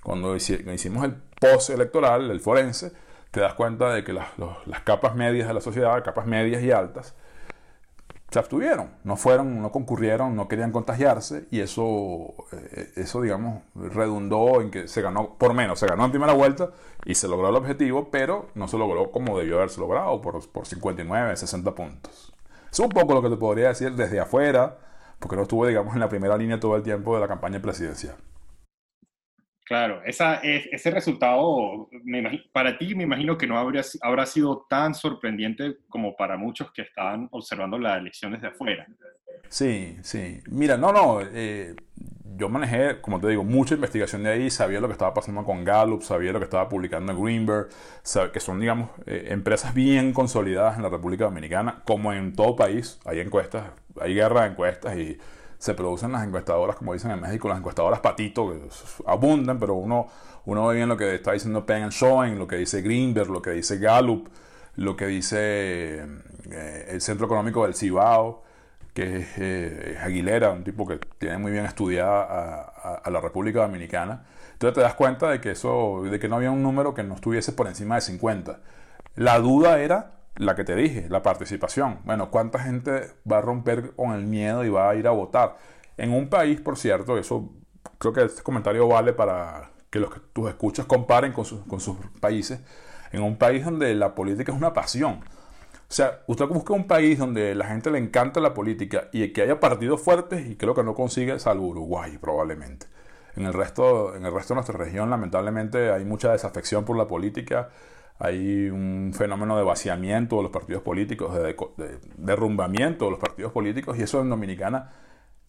Cuando 0.08 0.34
hicimos 0.36 1.04
el 1.04 1.16
post 1.38 1.68
electoral, 1.68 2.30
el 2.30 2.40
forense, 2.40 2.92
te 3.30 3.40
das 3.40 3.52
cuenta 3.52 3.92
de 3.92 4.04
que 4.04 4.14
las, 4.14 4.28
las 4.64 4.80
capas 4.80 5.14
medias 5.14 5.46
de 5.46 5.52
la 5.52 5.60
sociedad, 5.60 6.02
capas 6.02 6.24
medias 6.24 6.62
y 6.62 6.70
altas, 6.70 7.14
se 8.30 8.38
abstuvieron, 8.38 8.88
no 9.04 9.18
fueron, 9.18 9.60
no 9.60 9.70
concurrieron, 9.70 10.34
no 10.34 10.48
querían 10.48 10.72
contagiarse 10.72 11.46
y 11.50 11.60
eso, 11.60 12.36
eh, 12.52 12.90
eso 12.96 13.20
digamos, 13.20 13.64
redundó 13.74 14.62
en 14.62 14.70
que 14.70 14.88
se 14.88 15.02
ganó, 15.02 15.34
por 15.34 15.52
menos, 15.52 15.78
se 15.78 15.86
ganó 15.86 16.06
en 16.06 16.10
primera 16.10 16.32
vuelta 16.32 16.70
y 17.04 17.14
se 17.14 17.28
logró 17.28 17.50
el 17.50 17.56
objetivo, 17.56 18.08
pero 18.10 18.48
no 18.54 18.66
se 18.66 18.78
logró 18.78 19.10
como 19.10 19.38
debió 19.38 19.56
haberse 19.56 19.78
logrado, 19.78 20.22
por, 20.22 20.48
por 20.48 20.66
59, 20.66 21.36
60 21.36 21.74
puntos. 21.74 22.32
Es 22.72 22.78
un 22.78 22.88
poco 22.88 23.12
lo 23.12 23.20
que 23.20 23.28
te 23.28 23.36
podría 23.36 23.68
decir 23.68 23.92
desde 23.92 24.20
afuera, 24.20 24.78
porque 25.18 25.36
no 25.36 25.42
estuve, 25.42 25.68
digamos, 25.68 25.92
en 25.92 26.00
la 26.00 26.08
primera 26.08 26.38
línea 26.38 26.58
todo 26.58 26.76
el 26.76 26.82
tiempo 26.82 27.14
de 27.14 27.20
la 27.20 27.28
campaña 27.28 27.60
presidencial. 27.60 28.16
Claro, 29.68 30.00
esa, 30.06 30.36
ese 30.36 30.90
resultado 30.90 31.90
para 32.52 32.78
ti 32.78 32.94
me 32.94 33.02
imagino 33.02 33.36
que 33.36 33.46
no 33.46 33.58
habría, 33.58 33.82
habrá 34.00 34.24
sido 34.24 34.66
tan 34.66 34.94
sorprendente 34.94 35.76
como 35.90 36.16
para 36.16 36.38
muchos 36.38 36.72
que 36.72 36.80
estaban 36.80 37.28
observando 37.32 37.78
la 37.78 37.98
elección 37.98 38.32
desde 38.32 38.46
afuera. 38.46 38.86
Sí, 39.50 39.98
sí. 40.02 40.40
Mira, 40.48 40.78
no, 40.78 40.90
no, 40.90 41.20
eh, 41.20 41.74
yo 42.38 42.48
manejé, 42.48 43.02
como 43.02 43.20
te 43.20 43.28
digo, 43.28 43.44
mucha 43.44 43.74
investigación 43.74 44.22
de 44.22 44.30
ahí, 44.30 44.48
sabía 44.48 44.80
lo 44.80 44.86
que 44.86 44.92
estaba 44.92 45.12
pasando 45.12 45.44
con 45.44 45.64
Gallup, 45.64 46.00
sabía 46.00 46.32
lo 46.32 46.38
que 46.38 46.44
estaba 46.44 46.66
publicando 46.66 47.14
Greenberg, 47.20 47.68
que 48.32 48.40
son, 48.40 48.60
digamos, 48.60 48.88
eh, 49.04 49.26
empresas 49.28 49.74
bien 49.74 50.14
consolidadas 50.14 50.78
en 50.78 50.82
la 50.82 50.88
República 50.88 51.24
Dominicana, 51.24 51.82
como 51.84 52.14
en 52.14 52.34
todo 52.34 52.56
país, 52.56 53.00
hay 53.04 53.20
encuestas, 53.20 53.70
hay 54.00 54.14
guerra 54.14 54.44
de 54.44 54.48
encuestas 54.48 54.96
y 54.96 55.18
se 55.58 55.74
producen 55.74 56.12
las 56.12 56.24
encuestadoras, 56.24 56.76
como 56.76 56.92
dicen 56.92 57.10
en 57.10 57.20
México, 57.20 57.48
las 57.48 57.58
encuestadoras 57.58 58.00
patito, 58.00 58.50
que 58.50 58.60
abundan, 59.06 59.58
pero 59.58 59.74
uno, 59.74 60.06
uno 60.46 60.66
ve 60.68 60.76
bien 60.76 60.88
lo 60.88 60.96
que 60.96 61.16
está 61.16 61.32
diciendo 61.32 61.66
Penn 61.66 61.90
Schoen, 61.90 62.38
lo 62.38 62.46
que 62.46 62.56
dice 62.56 62.80
Greenberg, 62.80 63.28
lo 63.28 63.42
que 63.42 63.50
dice 63.50 63.78
Gallup, 63.78 64.28
lo 64.76 64.96
que 64.96 65.06
dice 65.06 66.04
eh, 66.50 66.86
el 66.88 67.00
Centro 67.00 67.26
Económico 67.26 67.64
del 67.64 67.74
Cibao, 67.74 68.44
que 68.94 69.26
eh, 69.36 69.94
es 69.96 70.02
Aguilera, 70.02 70.50
un 70.50 70.64
tipo 70.64 70.86
que 70.86 70.98
tiene 71.18 71.38
muy 71.38 71.52
bien 71.52 71.64
estudiada 71.64 73.02
a, 73.04 73.10
la 73.10 73.20
República 73.20 73.60
Dominicana. 73.60 74.24
Entonces 74.52 74.74
te 74.74 74.80
das 74.80 74.94
cuenta 74.94 75.28
de 75.30 75.40
que 75.40 75.52
eso, 75.52 76.02
de 76.04 76.18
que 76.18 76.28
no 76.28 76.36
había 76.36 76.50
un 76.50 76.62
número 76.62 76.94
que 76.94 77.02
no 77.02 77.14
estuviese 77.14 77.52
por 77.52 77.66
encima 77.66 77.96
de 77.96 78.00
50. 78.00 78.58
La 79.16 79.38
duda 79.38 79.80
era 79.80 80.17
la 80.36 80.54
que 80.54 80.64
te 80.64 80.74
dije, 80.74 81.08
la 81.08 81.22
participación. 81.22 82.00
Bueno, 82.04 82.30
¿cuánta 82.30 82.58
gente 82.58 83.10
va 83.30 83.38
a 83.38 83.40
romper 83.40 83.94
con 83.94 84.12
el 84.12 84.24
miedo 84.24 84.64
y 84.64 84.68
va 84.68 84.90
a 84.90 84.94
ir 84.94 85.06
a 85.06 85.10
votar? 85.10 85.56
En 85.96 86.12
un 86.12 86.28
país, 86.28 86.60
por 86.60 86.76
cierto, 86.76 87.18
eso 87.18 87.50
creo 87.98 88.12
que 88.12 88.24
este 88.24 88.42
comentario 88.42 88.86
vale 88.86 89.12
para 89.12 89.70
que 89.90 89.98
los 89.98 90.12
que 90.12 90.20
tus 90.32 90.48
escuchas 90.48 90.86
comparen 90.86 91.32
con, 91.32 91.44
con 91.44 91.80
sus 91.80 91.96
países. 92.20 92.60
En 93.10 93.22
un 93.22 93.36
país 93.36 93.64
donde 93.64 93.94
la 93.94 94.14
política 94.14 94.52
es 94.52 94.58
una 94.58 94.72
pasión. 94.72 95.20
O 95.90 95.92
sea, 95.92 96.20
usted 96.26 96.46
busca 96.46 96.74
un 96.74 96.86
país 96.86 97.18
donde 97.18 97.54
la 97.54 97.66
gente 97.66 97.90
le 97.90 97.98
encanta 97.98 98.40
la 98.40 98.52
política 98.52 99.08
y 99.12 99.32
que 99.32 99.42
haya 99.42 99.58
partidos 99.58 100.02
fuertes 100.02 100.46
y 100.46 100.56
creo 100.56 100.74
que 100.74 100.82
no 100.82 100.94
consigue, 100.94 101.38
salvo 101.38 101.68
Uruguay 101.68 102.18
probablemente. 102.18 102.86
En 103.36 103.46
el 103.46 103.54
resto, 103.54 104.14
en 104.14 104.26
el 104.26 104.32
resto 104.32 104.52
de 104.52 104.56
nuestra 104.56 104.76
región, 104.76 105.08
lamentablemente, 105.08 105.90
hay 105.90 106.04
mucha 106.04 106.32
desafección 106.32 106.84
por 106.84 106.96
la 106.96 107.06
política 107.06 107.70
hay 108.18 108.68
un 108.68 109.12
fenómeno 109.16 109.56
de 109.56 109.62
vaciamiento 109.62 110.36
de 110.36 110.42
los 110.42 110.50
partidos 110.50 110.82
políticos, 110.82 111.34
de, 111.34 111.54
derrumbamiento 112.16 113.04
de 113.04 113.10
los 113.12 113.20
partidos 113.20 113.52
políticos, 113.52 113.96
y 113.98 114.02
eso 114.02 114.20
en 114.20 114.28
Dominicana 114.28 114.90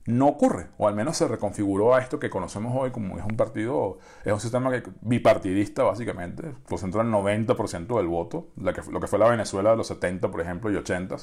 no 0.05 0.27
ocurre, 0.27 0.67
o 0.77 0.87
al 0.87 0.95
menos 0.95 1.17
se 1.17 1.27
reconfiguró 1.27 1.93
a 1.93 2.01
esto 2.01 2.19
que 2.19 2.29
conocemos 2.29 2.73
hoy 2.75 2.91
como 2.91 3.17
es 3.17 3.23
un 3.23 3.35
partido, 3.35 3.97
es 4.23 4.31
un 4.31 4.39
sistema 4.39 4.71
bipartidista 5.01 5.83
básicamente, 5.83 6.53
concentra 6.67 7.01
el 7.01 7.09
90% 7.09 7.97
del 7.97 8.07
voto, 8.07 8.47
lo 8.57 8.73
que, 8.73 8.81
lo 8.91 8.99
que 8.99 9.07
fue 9.07 9.19
la 9.19 9.29
Venezuela 9.29 9.71
de 9.71 9.77
los 9.77 9.87
70, 9.87 10.29
por 10.29 10.41
ejemplo, 10.41 10.71
y 10.71 10.75
80. 10.75 11.17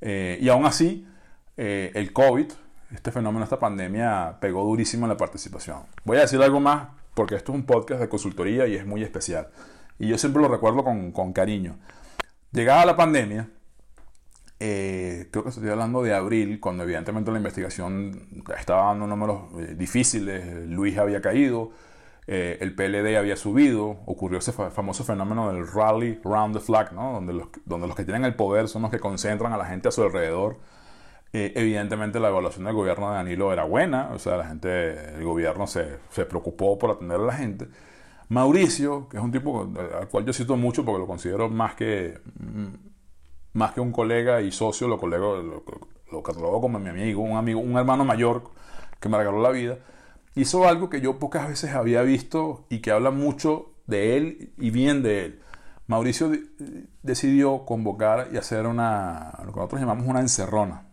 Eh, 0.00 0.38
y 0.40 0.48
aún 0.48 0.66
así, 0.66 1.06
eh, 1.56 1.92
el 1.94 2.12
COVID, 2.12 2.46
este 2.94 3.10
fenómeno, 3.10 3.44
esta 3.44 3.58
pandemia, 3.58 4.38
pegó 4.40 4.64
durísimo 4.64 5.06
en 5.06 5.10
la 5.10 5.16
participación. 5.16 5.84
Voy 6.04 6.18
a 6.18 6.20
decir 6.20 6.42
algo 6.42 6.60
más, 6.60 6.88
porque 7.14 7.36
esto 7.36 7.52
es 7.52 7.58
un 7.58 7.64
podcast 7.64 8.00
de 8.00 8.08
consultoría 8.08 8.66
y 8.66 8.74
es 8.74 8.84
muy 8.84 9.02
especial 9.02 9.48
y 9.98 10.08
yo 10.08 10.18
siempre 10.18 10.42
lo 10.42 10.48
recuerdo 10.48 10.84
con, 10.84 11.12
con 11.12 11.32
cariño. 11.32 11.76
Llegada 12.52 12.86
la 12.86 12.96
pandemia, 12.96 13.48
eh, 14.60 15.28
creo 15.30 15.42
que 15.42 15.50
estoy 15.50 15.68
hablando 15.68 16.02
de 16.02 16.14
abril, 16.14 16.60
cuando 16.60 16.84
evidentemente 16.84 17.30
la 17.30 17.38
investigación 17.38 18.44
estaba 18.56 18.86
dando 18.86 19.06
números 19.06 19.42
eh, 19.58 19.74
difíciles, 19.74 20.68
Luis 20.68 20.96
había 20.96 21.20
caído, 21.20 21.72
eh, 22.26 22.58
el 22.60 22.74
PLD 22.74 23.16
había 23.16 23.36
subido, 23.36 23.98
ocurrió 24.06 24.38
ese 24.38 24.52
famoso 24.52 25.04
fenómeno 25.04 25.52
del 25.52 25.66
rally 25.66 26.20
round 26.24 26.54
the 26.56 26.60
flag, 26.60 26.92
¿no? 26.92 27.12
donde, 27.12 27.34
los, 27.34 27.48
donde 27.66 27.86
los 27.86 27.96
que 27.96 28.04
tienen 28.04 28.24
el 28.24 28.36
poder 28.36 28.68
son 28.68 28.82
los 28.82 28.90
que 28.90 29.00
concentran 29.00 29.52
a 29.52 29.56
la 29.56 29.66
gente 29.66 29.88
a 29.88 29.90
su 29.90 30.02
alrededor. 30.02 30.58
evidentemente 31.32 32.20
la 32.20 32.28
evaluación 32.28 32.64
del 32.64 32.74
gobierno 32.74 33.10
de 33.10 33.16
Danilo 33.16 33.52
era 33.52 33.64
buena, 33.64 34.10
o 34.14 34.18
sea, 34.18 34.36
la 34.36 34.46
gente, 34.46 35.16
el 35.16 35.24
gobierno 35.24 35.66
se, 35.66 35.98
se 36.10 36.24
preocupó 36.24 36.78
por 36.78 36.92
atender 36.92 37.20
a 37.20 37.24
la 37.24 37.34
gente. 37.34 37.66
Mauricio, 38.34 39.08
que 39.08 39.16
es 39.16 39.22
un 39.22 39.30
tipo 39.30 39.70
al 39.98 40.08
cual 40.08 40.24
yo 40.24 40.32
cito 40.32 40.56
mucho 40.56 40.84
porque 40.84 40.98
lo 40.98 41.06
considero 41.06 41.48
más 41.48 41.74
que, 41.76 42.18
mm, 42.40 42.74
más 43.52 43.72
que 43.72 43.80
un 43.80 43.92
colega 43.92 44.42
y 44.42 44.50
socio, 44.50 44.88
lo, 44.88 44.98
colego, 44.98 45.36
lo, 45.36 46.22
catalogo 46.22 46.60
como 46.60 46.78
mi 46.78 46.90
amigo, 46.90 47.22
un 47.22 47.36
amigo, 47.36 47.60
un 47.60 47.76
hermano 47.76 48.04
mayor 48.04 48.50
que 49.00 49.08
me 49.08 49.18
regaló 49.18 49.40
la 49.40 49.50
vida, 49.50 49.78
hizo 50.34 50.66
algo 50.66 50.90
que 50.90 51.00
yo 51.00 51.18
pocas 51.18 51.48
veces 51.48 51.74
había 51.74 52.02
visto 52.02 52.66
y 52.70 52.80
que 52.80 52.90
habla 52.90 53.10
mucho 53.12 53.72
de 53.86 54.16
él 54.16 54.52
y 54.58 54.70
bien 54.70 55.02
de 55.02 55.24
él. 55.26 55.40
Mauricio 55.86 56.32
decidió 57.02 57.64
convocar 57.64 58.30
y 58.32 58.36
hacer 58.36 58.66
una, 58.66 59.32
lo 59.44 59.52
que 59.52 59.58
nosotros 59.60 59.80
llamamos 59.80 60.06
una 60.08 60.20
encerrona, 60.20 60.86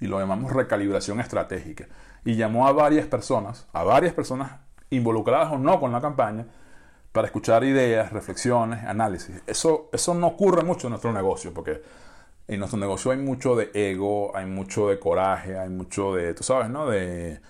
y 0.00 0.06
lo 0.06 0.18
llamamos 0.18 0.52
recalibración 0.52 1.20
estratégica. 1.20 1.86
Y 2.24 2.34
llamó 2.36 2.66
a 2.66 2.72
varias 2.72 3.06
personas, 3.06 3.66
a 3.72 3.84
varias 3.84 4.14
personas 4.14 4.52
involucradas 4.90 5.52
o 5.52 5.58
no 5.58 5.78
con 5.80 5.92
la 5.92 6.00
campaña, 6.00 6.46
para 7.12 7.26
escuchar 7.26 7.64
ideas, 7.64 8.12
reflexiones, 8.12 8.84
análisis. 8.84 9.42
Eso, 9.46 9.88
eso 9.92 10.14
no 10.14 10.28
ocurre 10.28 10.62
mucho 10.62 10.86
en 10.86 10.92
nuestro 10.92 11.12
negocio, 11.12 11.52
porque 11.52 11.82
en 12.46 12.58
nuestro 12.58 12.78
negocio 12.78 13.10
hay 13.10 13.18
mucho 13.18 13.56
de 13.56 13.70
ego, 13.74 14.36
hay 14.36 14.46
mucho 14.46 14.88
de 14.88 14.98
coraje, 14.98 15.58
hay 15.58 15.68
mucho 15.68 16.14
de, 16.14 16.34
tú 16.34 16.42
sabes, 16.42 16.70
¿no? 16.70 16.86
De 16.88 17.40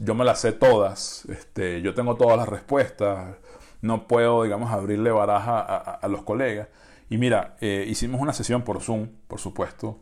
yo 0.00 0.14
me 0.14 0.24
las 0.24 0.40
sé 0.40 0.52
todas, 0.52 1.24
este, 1.28 1.80
yo 1.82 1.94
tengo 1.94 2.16
todas 2.16 2.36
las 2.36 2.48
respuestas, 2.48 3.36
no 3.82 4.08
puedo, 4.08 4.42
digamos, 4.42 4.72
abrirle 4.72 5.10
baraja 5.10 5.60
a, 5.60 6.08
los 6.08 6.22
colegas. 6.22 6.68
Y 7.08 7.18
mira, 7.18 7.56
eh, 7.60 7.84
hicimos 7.88 8.20
una 8.20 8.32
sesión 8.32 8.62
por 8.62 8.80
Zoom, 8.82 9.08
por 9.28 9.38
supuesto, 9.38 10.00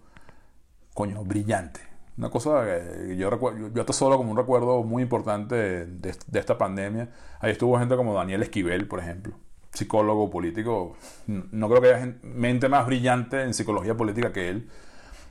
coño, 0.94 1.22
brillante 1.24 1.93
una 2.16 2.30
cosa 2.30 2.64
que 2.64 3.16
yo 3.16 3.28
recuerdo, 3.28 3.70
yo 3.74 3.92
solo 3.92 4.16
como 4.16 4.30
un 4.30 4.36
recuerdo 4.36 4.82
muy 4.84 5.02
importante 5.02 5.86
de, 5.86 6.14
esta 6.32 6.58
pandemia. 6.58 7.10
Ahí 7.40 7.52
estuvo 7.52 7.78
gente 7.78 7.96
como 7.96 8.14
Daniel 8.14 8.42
Esquivel, 8.42 8.86
por 8.86 9.00
ejemplo, 9.00 9.34
psicólogo 9.72 10.30
político. 10.30 10.96
No 11.26 11.68
creo 11.68 11.80
que 11.80 11.94
haya 11.94 12.14
mente 12.22 12.68
más 12.68 12.86
brillante 12.86 13.42
en 13.42 13.52
psicología 13.52 13.96
política 13.96 14.32
que 14.32 14.48
él. 14.48 14.68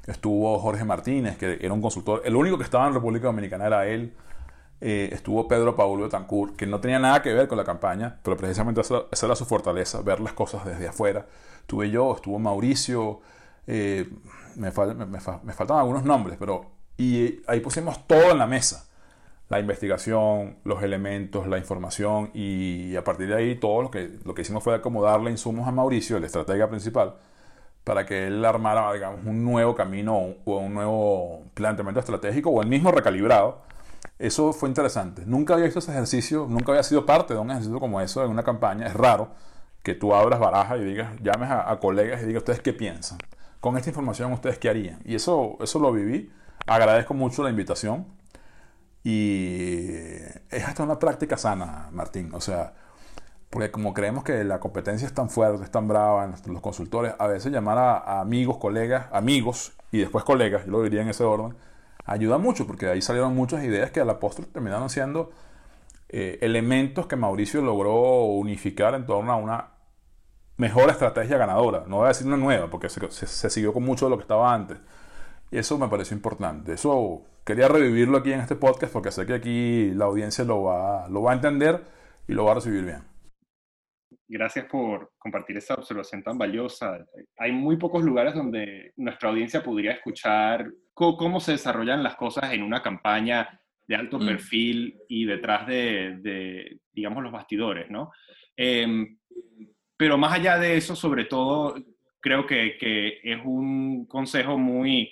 Estuvo 0.07 0.59
Jorge 0.59 0.83
Martínez, 0.83 1.37
que 1.37 1.57
era 1.61 1.73
un 1.73 1.81
consultor. 1.81 2.21
El 2.25 2.35
único 2.35 2.57
que 2.57 2.65
estaba 2.65 2.85
en 2.87 2.93
República 2.93 3.27
Dominicana 3.27 3.67
era 3.67 3.87
él. 3.87 4.13
Eh, 4.81 5.09
estuvo 5.13 5.47
Pedro 5.47 5.77
Paulo 5.77 6.03
Betancourt, 6.03 6.57
que 6.57 6.67
no 6.67 6.81
tenía 6.81 6.99
nada 6.99 7.21
que 7.21 7.33
ver 7.33 7.47
con 7.47 7.57
la 7.57 7.63
campaña, 7.63 8.19
pero 8.21 8.35
precisamente 8.35 8.81
esa, 8.81 9.05
era 9.23 9.35
su 9.37 9.45
fortaleza, 9.45 10.01
ver 10.01 10.19
las 10.19 10.33
cosas 10.33 10.65
desde 10.65 10.89
afuera. 10.89 11.25
Estuve 11.61 11.89
yo, 11.89 12.13
estuvo 12.13 12.37
Mauricio, 12.37 13.21
eh, 13.65 14.09
me, 14.55 14.71
faltan 14.71 15.77
algunos 15.77 16.03
nombres, 16.03 16.37
pero 16.37 16.72
y 16.97 17.41
ahí 17.47 17.59
pusimos 17.59 18.07
todo 18.07 18.31
en 18.31 18.37
la 18.37 18.47
mesa. 18.47 18.87
La 19.49 19.59
investigación, 19.59 20.57
los 20.63 20.81
elementos, 20.83 21.47
la 21.47 21.57
información 21.57 22.31
y 22.33 22.95
a 22.95 23.03
partir 23.03 23.27
de 23.27 23.35
ahí 23.35 23.55
todo 23.55 23.83
lo 23.83 23.91
que, 23.91 24.17
lo 24.23 24.33
que 24.33 24.41
hicimos 24.41 24.63
fue 24.63 24.73
acomodarle 24.75 25.29
insumos 25.29 25.67
a 25.67 25.71
Mauricio, 25.71 26.17
el 26.17 26.23
estratega 26.23 26.69
principal, 26.69 27.15
para 27.83 28.05
que 28.05 28.27
él 28.27 28.43
armara 28.45 28.91
digamos, 28.93 29.25
un 29.25 29.43
nuevo 29.43 29.75
camino 29.75 30.15
o 30.45 30.57
un 30.57 30.73
nuevo 30.73 31.43
planteamiento 31.53 31.99
estratégico 31.99 32.49
o 32.49 32.61
el 32.61 32.67
mismo 32.69 32.91
recalibrado. 32.91 33.61
Eso 34.17 34.53
fue 34.53 34.69
interesante. 34.69 35.23
Nunca 35.25 35.53
había 35.53 35.65
visto 35.65 35.79
ese 35.79 35.91
ejercicio, 35.91 36.47
nunca 36.49 36.71
había 36.71 36.83
sido 36.83 37.05
parte 37.05 37.33
de 37.33 37.39
un 37.39 37.51
ejercicio 37.51 37.79
como 37.79 38.01
eso 38.01 38.23
en 38.23 38.31
una 38.31 38.43
campaña. 38.43 38.87
Es 38.87 38.93
raro 38.93 39.29
que 39.83 39.93
tú 39.95 40.15
abras 40.15 40.39
baraja 40.39 40.77
y 40.77 40.83
digas, 40.83 41.11
llames 41.21 41.49
a, 41.49 41.69
a 41.69 41.79
colegas 41.79 42.23
y 42.23 42.25
digas, 42.25 42.41
¿ustedes 42.41 42.61
qué 42.61 42.73
piensan? 42.73 43.17
Con 43.59 43.77
esta 43.77 43.89
información, 43.89 44.31
¿ustedes 44.33 44.57
qué 44.57 44.69
harían? 44.69 44.99
Y 45.05 45.15
eso, 45.15 45.57
eso 45.61 45.79
lo 45.79 45.91
viví 45.91 46.31
Agradezco 46.65 47.13
mucho 47.13 47.43
la 47.43 47.49
invitación 47.49 48.05
y 49.03 49.89
es 50.49 50.63
hasta 50.65 50.83
una 50.83 50.97
práctica 50.97 51.37
sana, 51.37 51.89
Martín. 51.91 52.33
O 52.33 52.39
sea, 52.39 52.73
porque 53.49 53.69
como 53.69 53.93
creemos 53.93 54.23
que 54.23 54.43
la 54.43 54.59
competencia 54.59 55.05
es 55.05 55.13
tan 55.13 55.29
fuerte, 55.29 55.63
es 55.63 55.71
tan 55.71 55.87
brava 55.87 56.23
en 56.25 56.53
los 56.53 56.61
consultores, 56.61 57.13
a 57.19 57.27
veces 57.27 57.51
llamar 57.51 57.77
a, 57.77 58.21
amigos, 58.21 58.57
colegas, 58.57 59.07
amigos 59.11 59.73
y 59.91 59.99
después 59.99 60.23
colegas, 60.23 60.65
yo 60.65 60.71
lo 60.71 60.83
diría 60.83 61.01
en 61.01 61.09
ese 61.09 61.23
orden, 61.23 61.55
ayuda 62.05 62.37
mucho 62.37 62.65
porque 62.65 62.87
ahí 62.87 63.01
salieron 63.01 63.35
muchas 63.35 63.63
ideas 63.63 63.91
que 63.91 63.99
a 63.99 64.05
la 64.05 64.19
postre 64.19 64.45
terminaron 64.45 64.89
siendo 64.89 65.31
eh, 66.09 66.39
elementos 66.41 67.07
que 67.07 67.15
Mauricio 67.15 67.61
logró 67.61 68.23
unificar 68.23 68.95
en 68.95 69.05
torno 69.05 69.33
a 69.33 69.35
una 69.35 69.67
mejor 70.57 70.89
estrategia 70.89 71.37
ganadora. 71.37 71.83
No 71.87 71.97
voy 71.97 72.05
a 72.05 72.07
decir 72.09 72.25
una 72.27 72.37
nueva 72.37 72.69
porque 72.69 72.89
se, 72.89 73.11
se 73.11 73.49
siguió 73.49 73.73
con 73.73 73.83
mucho 73.83 74.05
de 74.05 74.11
lo 74.11 74.17
que 74.17 74.23
estaba 74.23 74.53
antes 74.53 74.77
y 75.53 75.59
eso 75.59 75.77
me 75.77 75.87
pareció 75.87 76.17
importante. 76.17 76.73
Eso 76.73 77.27
quería 77.45 77.67
revivirlo 77.67 78.17
aquí 78.17 78.33
en 78.33 78.39
este 78.39 78.55
podcast 78.55 78.91
porque 78.91 79.11
sé 79.11 79.27
que 79.27 79.35
aquí 79.35 79.91
la 79.93 80.05
audiencia 80.05 80.43
lo 80.43 80.63
va, 80.63 81.07
lo 81.09 81.21
va 81.21 81.31
a 81.31 81.35
entender 81.35 81.79
y 82.27 82.33
lo 82.33 82.45
va 82.45 82.53
a 82.53 82.55
recibir 82.55 82.83
bien. 82.83 83.03
Gracias 84.27 84.65
por 84.65 85.11
compartir 85.19 85.57
esa 85.57 85.75
observación 85.75 86.23
tan 86.23 86.39
valiosa. 86.39 86.97
Hay 87.37 87.51
muy 87.51 87.77
pocos 87.77 88.03
lugares 88.03 88.33
donde 88.33 88.93
nuestra 88.95 89.29
audiencia 89.29 89.61
podría 89.61 89.91
escuchar 89.91 90.71
cómo, 90.91 91.39
se 91.39 91.51
desarrollan 91.51 92.01
las 92.01 92.15
cosas 92.15 92.51
en 92.51 92.63
una 92.63 92.81
campaña 92.81 93.47
de 93.87 93.95
alto 93.95 94.17
mm. 94.17 94.25
perfil 94.25 94.97
y 95.07 95.25
detrás 95.25 95.67
de, 95.67 96.79
digamos, 96.91 97.21
los 97.21 97.31
bastidores, 97.31 97.91
¿no? 97.91 98.11
Em, 98.57 99.19
pero 99.95 100.17
más 100.17 100.33
allá 100.33 100.57
de 100.57 100.77
eso, 100.77 100.95
sobre 100.95 101.25
todo, 101.25 101.75
creo 102.19 102.47
que, 102.47 102.75
que 102.79 103.19
es 103.21 103.39
un 103.43 104.07
consejo 104.07 104.57
muy, 104.57 105.11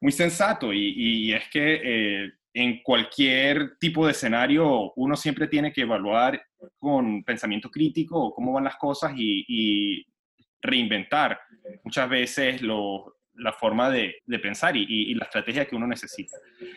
muy 0.00 0.12
sensato 0.12 0.72
y, 0.72 1.32
es 1.32 1.48
que 1.50 1.80
eh, 1.82 2.32
en 2.54 2.82
cualquier 2.82 3.76
tipo 3.78 4.06
de 4.06 4.12
escenario 4.12 4.92
uno 4.96 5.16
siempre 5.16 5.46
tiene 5.46 5.72
que 5.72 5.82
evaluar 5.82 6.42
con 6.78 7.22
pensamiento 7.22 7.70
crítico 7.70 8.34
cómo 8.34 8.52
van 8.52 8.64
las 8.64 8.76
cosas 8.76 9.12
y, 9.16 10.04
reinventar 10.62 11.40
muchas 11.82 12.06
veces 12.10 12.60
la 12.60 13.52
forma 13.54 13.88
de, 13.88 14.16
de 14.26 14.38
pensar 14.38 14.76
y, 14.76 14.84
y, 14.86 15.14
la 15.14 15.24
estrategia 15.24 15.64
que 15.64 15.74
uno 15.74 15.86
necesita. 15.86 16.36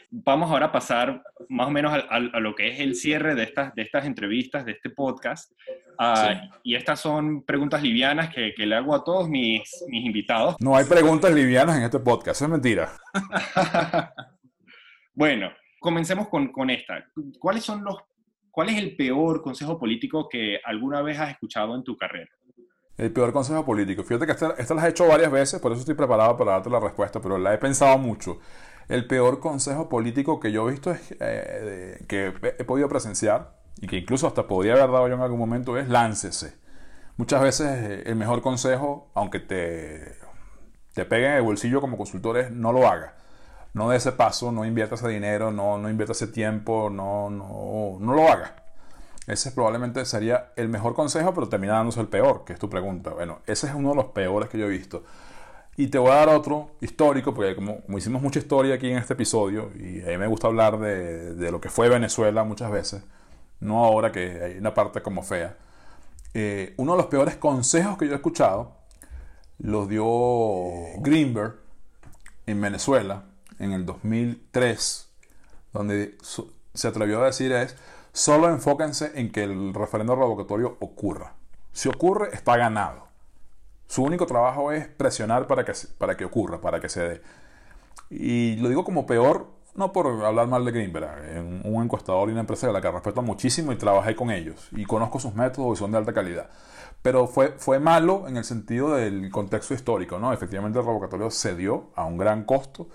Vamos 0.09 0.49
ahora 0.49 0.67
a 0.67 0.71
pasar 0.71 1.21
más 1.49 1.67
o 1.67 1.69
menos 1.69 1.91
a, 1.91 1.97
a, 1.97 2.39
lo 2.39 2.55
que 2.55 2.69
es 2.69 2.79
el 2.79 2.95
cierre 2.95 3.35
de 3.35 3.43
estas, 3.43 3.75
de 3.75 3.81
estas 3.81 4.05
entrevistas, 4.05 4.65
de 4.65 4.71
este 4.71 4.89
podcast. 4.89 5.51
Uh, 5.99 6.49
Y 6.63 6.75
estas 6.75 6.99
son 6.99 7.43
preguntas 7.43 7.81
livianas 7.81 8.33
que, 8.33 8.53
que, 8.55 8.65
le 8.65 8.75
hago 8.75 8.95
a 8.95 9.03
todos 9.03 9.29
mis, 9.29 9.61
mis 9.87 10.05
invitados. 10.05 10.55
No 10.59 10.75
hay 10.75 10.85
preguntas 10.85 11.33
livianas 11.33 11.77
en 11.77 11.83
este 11.83 11.99
podcast, 11.99 12.41
es 12.41 12.49
mentira. 12.49 12.91
bueno, 15.13 15.49
comencemos 15.79 16.27
con, 16.29 16.51
con 16.51 16.69
esta. 16.69 17.05
¿Cuáles 17.39 17.63
son 17.63 17.83
los, 17.83 17.97
¿Cuál 18.53 18.69
es 18.69 18.77
el 18.77 18.95
peor 18.95 19.41
consejo 19.41 19.79
político 19.79 20.29
que 20.29 20.59
alguna 20.63 21.01
vez 21.01 21.19
has 21.19 21.31
escuchado 21.31 21.75
en 21.75 21.83
tu 21.83 21.97
carrera? 21.97 22.29
El 22.97 23.11
peor 23.11 23.33
consejo 23.33 23.65
político. 23.65 24.03
Fíjate 24.03 24.27
que 24.27 24.33
esta, 24.33 24.53
esta 24.57 24.75
la 24.75 24.85
he 24.85 24.89
hecho 24.91 25.07
varias 25.07 25.31
veces, 25.31 25.59
por 25.59 25.71
eso 25.71 25.79
estoy 25.79 25.95
preparado 25.95 26.37
para 26.37 26.51
darte 26.51 26.69
la 26.69 26.79
respuesta, 26.79 27.19
pero 27.19 27.39
la 27.39 27.53
he 27.53 27.57
pensado 27.57 27.97
mucho. 27.97 28.39
El 28.87 29.07
peor 29.07 29.39
consejo 29.39 29.89
político 29.89 30.39
que 30.39 30.51
yo 30.51 30.67
he 30.67 30.71
visto, 30.73 30.91
es, 30.91 31.15
eh, 31.19 32.05
que 32.07 32.33
he 32.59 32.63
podido 32.63 32.87
presenciar, 32.89 33.62
y 33.83 33.87
que 33.87 33.97
incluso 33.97 34.27
hasta 34.27 34.47
podría 34.47 34.75
haber 34.75 34.89
dado 34.89 35.09
yo 35.09 35.15
en 35.15 35.19
algún 35.19 35.39
momento, 35.39 35.77
es 35.77 35.89
láncese. 35.89 36.55
Muchas 37.17 37.41
veces 37.41 37.67
eh, 37.67 38.03
el 38.05 38.15
mejor 38.15 38.41
consejo, 38.41 39.11
aunque 39.13 39.41
te, 39.41 40.15
te 40.93 41.03
pegue 41.03 41.27
en 41.27 41.33
el 41.33 41.41
bolsillo 41.41 41.81
como 41.81 41.97
consultor, 41.97 42.37
es 42.37 42.49
no 42.49 42.71
lo 42.71 42.87
haga. 42.87 43.15
No 43.73 43.89
dé 43.89 43.97
ese 43.97 44.13
paso, 44.13 44.53
no 44.53 44.63
invierta 44.63 44.95
ese 44.95 45.09
dinero, 45.09 45.51
no, 45.51 45.77
no 45.77 45.89
invierta 45.89 46.13
ese 46.13 46.27
tiempo, 46.27 46.89
no, 46.89 47.29
no, 47.29 47.97
no 47.99 48.13
lo 48.13 48.29
haga. 48.29 48.55
Ese 49.27 49.51
probablemente 49.51 50.05
sería 50.05 50.53
el 50.55 50.69
mejor 50.69 50.93
consejo, 50.95 51.33
pero 51.33 51.49
termina 51.49 51.73
dándose 51.73 51.99
el 51.99 52.07
peor, 52.07 52.45
que 52.45 52.53
es 52.53 52.59
tu 52.59 52.69
pregunta. 52.69 53.09
Bueno, 53.09 53.39
ese 53.47 53.67
es 53.67 53.73
uno 53.73 53.89
de 53.89 53.95
los 53.95 54.05
peores 54.05 54.47
que 54.47 54.57
yo 54.57 54.67
he 54.67 54.69
visto. 54.69 55.03
Y 55.75 55.87
te 55.87 55.97
voy 55.97 56.11
a 56.11 56.15
dar 56.15 56.29
otro 56.29 56.71
histórico, 56.79 57.33
porque 57.33 57.53
como, 57.53 57.81
hicimos 57.97 58.21
mucha 58.21 58.39
historia 58.39 58.75
aquí 58.75 58.89
en 58.89 58.97
este 58.97 59.11
episodio, 59.11 59.71
y 59.75 60.01
a 60.03 60.05
mí 60.05 60.17
me 60.19 60.27
gusta 60.27 60.47
hablar 60.47 60.79
de, 60.79 61.35
de, 61.35 61.51
lo 61.51 61.59
que 61.59 61.67
fue 61.67 61.89
Venezuela 61.89 62.45
muchas 62.45 62.71
veces, 62.71 63.03
no 63.63 63.83
ahora 63.83 64.11
que 64.11 64.41
hay 64.43 64.57
una 64.57 64.73
parte 64.73 65.01
como 65.01 65.23
fea. 65.23 65.57
Eh, 66.33 66.73
uno 66.77 66.93
de 66.93 66.97
los 66.97 67.07
peores 67.07 67.35
consejos 67.35 67.97
que 67.97 68.05
yo 68.07 68.13
he 68.13 68.15
escuchado 68.15 68.75
los 69.59 69.87
dio 69.87 70.05
Greenberg 70.99 71.55
en 72.45 72.59
Venezuela 72.59 73.23
en 73.59 73.71
el 73.71 73.85
2003, 73.85 75.09
donde 75.71 76.17
se 76.73 76.87
atrevió 76.87 77.21
a 77.21 77.25
decir 77.25 77.51
es 77.51 77.75
Solo 78.13 78.47
enfóquense 78.49 79.11
en 79.15 79.31
que 79.31 79.43
el 79.43 79.73
referendo 79.73 80.15
revocatorio 80.15 80.77
ocurra. 80.79 81.33
Si 81.71 81.89
ocurre, 81.89 82.29
está 82.31 82.55
ganado. 82.57 83.07
Su 83.87 84.03
único 84.03 84.27
trabajo 84.27 84.71
es 84.71 84.87
presionar 84.87 85.47
para 85.47 85.65
que, 85.65 85.73
para 85.97 86.15
que 86.15 86.23
ocurra, 86.23 86.61
para 86.61 86.79
que 86.79 86.89
se 86.89 87.01
dé. 87.01 87.21
Y 88.11 88.55
lo 88.57 88.69
digo 88.69 88.83
como 88.83 89.07
peor, 89.07 89.47
no 89.75 89.91
por 89.91 90.07
hablar 90.25 90.47
mal 90.47 90.63
de 90.65 90.71
Greenberg, 90.71 91.63
un 91.65 91.83
encuestador 91.83 92.29
y 92.29 92.31
una 92.31 92.41
empresa 92.41 92.67
de 92.67 92.73
la 92.73 92.81
que 92.81 92.91
respeto 92.91 93.21
muchísimo 93.21 93.71
y 93.71 93.75
trabajé 93.77 94.15
con 94.15 94.31
ellos. 94.31 94.67
Y 94.71 94.85
conozco 94.85 95.19
sus 95.19 95.33
métodos 95.33 95.77
y 95.77 95.79
son 95.79 95.91
de 95.91 95.97
alta 95.97 96.13
calidad. 96.13 96.49
Pero 97.01 97.27
fue, 97.27 97.53
fue 97.57 97.79
malo 97.79 98.27
en 98.27 98.37
el 98.37 98.43
sentido 98.43 98.95
del 98.95 99.29
contexto 99.31 99.73
histórico, 99.73 100.19
¿no? 100.19 100.31
Efectivamente 100.31 100.79
el 100.79 100.85
revocatorio 100.85 101.29
se 101.31 101.55
a 101.95 102.05
un 102.05 102.17
gran 102.17 102.45
costo 102.45 102.87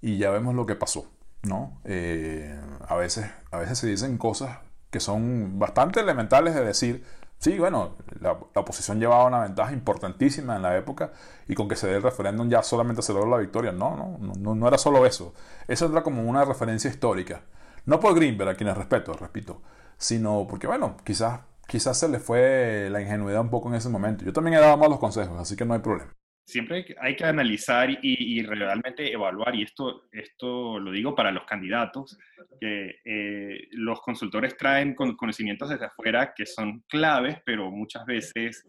y 0.00 0.18
ya 0.18 0.30
vemos 0.30 0.54
lo 0.54 0.66
que 0.66 0.76
pasó. 0.76 1.06
¿no? 1.42 1.80
Eh, 1.84 2.58
a, 2.86 2.94
veces, 2.96 3.30
a 3.50 3.58
veces 3.58 3.78
se 3.78 3.86
dicen 3.86 4.18
cosas 4.18 4.58
que 4.90 5.00
son 5.00 5.58
bastante 5.58 6.00
elementales 6.00 6.54
de 6.54 6.64
decir, 6.64 7.04
sí, 7.40 7.58
bueno, 7.58 7.96
la, 8.20 8.32
oposición 8.54 9.00
llevaba 9.00 9.24
una 9.24 9.40
ventaja 9.40 9.72
importantísima 9.72 10.54
en 10.56 10.62
la 10.62 10.76
época 10.76 11.12
y 11.48 11.54
con 11.54 11.68
que 11.68 11.74
se 11.74 11.88
dé 11.88 11.96
el 11.96 12.02
referéndum 12.02 12.48
ya 12.48 12.62
solamente 12.62 13.02
se 13.02 13.12
logró 13.12 13.28
la 13.28 13.38
victoria. 13.38 13.72
No, 13.72 13.96
no, 13.96 14.18
no, 14.38 14.54
no 14.54 14.68
era 14.68 14.78
solo 14.78 15.04
eso. 15.06 15.34
Eso 15.66 15.86
era 15.86 16.02
como 16.02 16.22
una 16.22 16.44
referencia 16.44 16.88
histórica. 16.90 17.42
No 17.86 17.98
por 17.98 18.14
Greenberg, 18.14 18.50
a 18.50 18.54
quienes 18.54 18.76
respeto, 18.76 19.14
repito, 19.14 19.60
sino 19.98 20.46
porque, 20.48 20.66
bueno, 20.68 20.96
quizás, 21.04 21.40
quizás 21.66 21.98
se 21.98 22.08
le 22.08 22.20
fue 22.20 22.88
la 22.90 23.00
ingenuidad 23.00 23.40
un 23.40 23.50
poco 23.50 23.68
en 23.68 23.74
ese 23.76 23.88
momento. 23.88 24.24
Yo 24.24 24.32
también 24.32 24.56
he 24.58 24.60
dado 24.60 24.76
malos 24.76 24.98
consejos, 25.00 25.38
así 25.40 25.56
que 25.56 25.64
no 25.64 25.74
hay 25.74 25.80
problema 25.80 26.12
siempre 26.50 26.84
hay 27.00 27.16
que 27.16 27.24
analizar 27.24 27.88
y, 28.02 28.42
realmente 28.42 29.12
evaluar, 29.12 29.54
y 29.54 29.62
esto, 29.62 30.08
esto 30.12 30.78
lo 30.78 30.92
digo 30.92 31.14
para 31.14 31.30
los 31.30 31.44
candidatos, 31.44 32.18
que 32.60 33.00
eh, 33.04 33.68
los 33.72 34.00
consultores 34.00 34.56
traen 34.56 34.94
conocimientos 34.94 35.70
desde 35.70 35.86
afuera 35.86 36.32
que 36.36 36.46
son 36.46 36.84
claves, 36.88 37.38
pero 37.44 37.70
muchas 37.70 38.04
veces 38.04 38.64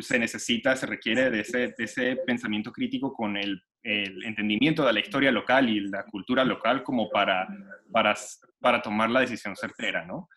se 0.00 0.18
necesita, 0.18 0.76
se 0.76 0.86
requiere 0.86 1.30
de 1.30 1.40
ese, 1.40 1.58
de 1.76 1.84
ese 1.84 2.16
pensamiento 2.26 2.72
crítico 2.72 3.12
con 3.12 3.36
el, 3.36 3.62
el, 3.82 4.24
entendimiento 4.24 4.84
de 4.84 4.92
la 4.92 5.00
historia 5.00 5.30
local 5.30 5.68
y 5.68 5.80
la 5.88 6.04
cultura 6.04 6.44
local 6.44 6.82
como 6.82 7.08
para, 7.10 7.48
para, 7.92 8.14
para 8.60 8.82
tomar 8.82 9.10
la 9.10 9.20
decisión 9.20 9.56
certera, 9.56 10.04
¿no? 10.04 10.28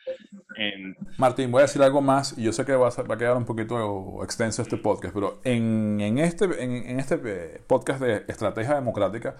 Martín, 1.17 1.51
voy 1.51 1.59
a 1.59 1.63
decir 1.63 1.81
algo 1.81 2.01
más 2.01 2.37
y 2.37 2.43
yo 2.43 2.53
sé 2.53 2.65
que 2.65 2.75
va 2.75 2.89
a, 2.89 3.17
quedar 3.17 3.37
un 3.37 3.45
poquito 3.45 4.23
extenso 4.23 4.61
este 4.61 4.77
podcast, 4.77 5.13
pero 5.13 5.41
en, 5.43 5.99
en 5.99 6.17
este, 6.17 6.45
en, 6.63 6.99
este 6.99 7.19
eh, 7.25 7.61
podcast 7.67 8.01
de 8.01 8.25
Estrategia 8.27 8.75
Democrática, 8.75 9.37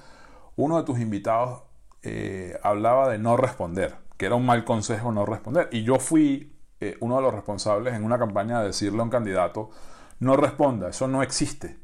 uno 0.55 0.77
de 0.77 0.85
tus 0.85 0.99
invitados 0.99 1.63
eh, 2.03 2.57
hablaba 2.63 3.09
de 3.09 3.17
no 3.17 3.37
responder, 3.37 3.95
que 4.17 4.25
era 4.25 4.35
un 4.35 4.45
mal 4.45 4.65
consejo 4.65 5.11
no 5.11 5.25
responder. 5.25 5.69
Y 5.71 5.83
yo 5.83 5.99
fui 5.99 6.53
eh, 6.79 6.97
uno 6.99 7.15
de 7.15 7.21
los 7.21 7.33
responsables 7.33 7.93
en 7.93 8.03
una 8.03 8.19
campaña 8.19 8.59
de 8.59 8.67
decirle 8.67 8.99
a 8.99 9.03
un 9.03 9.09
candidato, 9.09 9.69
no 10.19 10.35
responda, 10.35 10.89
eso 10.89 11.07
no 11.07 11.23
existe. 11.23 11.82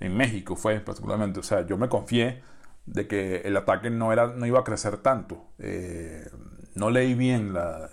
En 0.00 0.16
México 0.16 0.56
fue 0.56 0.80
particularmente, 0.80 1.40
o 1.40 1.42
sea, 1.42 1.66
yo 1.66 1.76
me 1.76 1.88
confié 1.88 2.42
de 2.86 3.06
que 3.06 3.42
el 3.44 3.56
ataque 3.56 3.90
no, 3.90 4.12
era, 4.12 4.28
no 4.28 4.46
iba 4.46 4.60
a 4.60 4.64
crecer 4.64 4.96
tanto. 4.98 5.44
Eh, 5.58 6.28
no 6.74 6.90
leí 6.90 7.14
bien 7.14 7.52
la, 7.52 7.88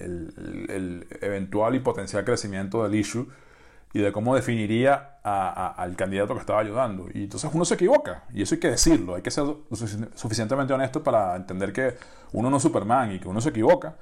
el, 0.00 0.66
el, 0.68 1.06
eventual 1.20 1.74
y 1.74 1.80
potencial 1.80 2.24
crecimiento 2.24 2.82
del 2.82 2.94
issue 2.94 3.28
y 3.92 4.00
de 4.00 4.12
cómo 4.12 4.34
definiría 4.34 5.18
a, 5.22 5.48
a, 5.48 5.68
al 5.82 5.96
candidato 5.96 6.34
que 6.34 6.40
estaba 6.40 6.60
ayudando. 6.60 7.08
Y 7.12 7.24
entonces 7.24 7.50
uno 7.52 7.64
se 7.64 7.74
equivoca, 7.74 8.24
y 8.32 8.42
eso 8.42 8.54
hay 8.54 8.60
que 8.60 8.70
decirlo, 8.70 9.16
hay 9.16 9.22
que 9.22 9.30
ser 9.30 9.44
suficientemente 10.14 10.72
honesto 10.72 11.02
para 11.02 11.36
entender 11.36 11.72
que 11.72 11.94
uno 12.32 12.50
no 12.50 12.58
es 12.58 12.62
Superman 12.62 13.12
y 13.12 13.18
que 13.18 13.28
uno 13.28 13.40
se 13.40 13.50
equivoca. 13.50 13.96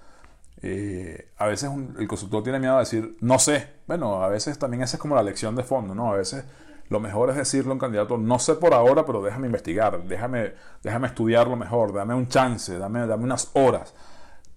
Eh, 0.61 1.31
a 1.37 1.47
veces 1.47 1.71
un, 1.71 1.97
el 1.99 2.09
consultor 2.09 2.43
tiene 2.43 2.59
miedo 2.59 2.77
a 2.77 2.81
decir, 2.81 3.17
no 3.21 3.39
sé. 3.39 3.69
Bueno, 3.87 4.23
a 4.23 4.29
veces 4.29 4.59
también 4.59 4.83
esa 4.83 4.97
es 4.97 5.01
como 5.01 5.15
la 5.15 5.23
lección 5.23 5.57
de 5.57 5.63
fondo, 5.63 5.95
¿no? 5.95 6.13
A 6.13 6.17
veces 6.17 6.45
lo 6.89 7.01
mejor 7.01 7.31
es 7.31 7.37
decirle 7.37 7.71
a 7.71 7.75
un 7.75 7.79
candidato, 7.79 8.17
no 8.19 8.39
sé 8.39 8.55
por 8.55 8.75
ahora, 8.75 9.05
pero 9.05 9.23
déjame 9.23 9.47
investigar, 9.47 10.03
déjame, 10.05 10.55
déjame 10.83 11.09
estudiarlo 11.09 11.57
mejor, 11.57 11.93
dame 11.93 12.15
un 12.15 12.29
chance, 12.29 12.79
dame, 12.79 13.07
dame 13.07 13.25
unas 13.25 13.51
horas. 13.55 13.95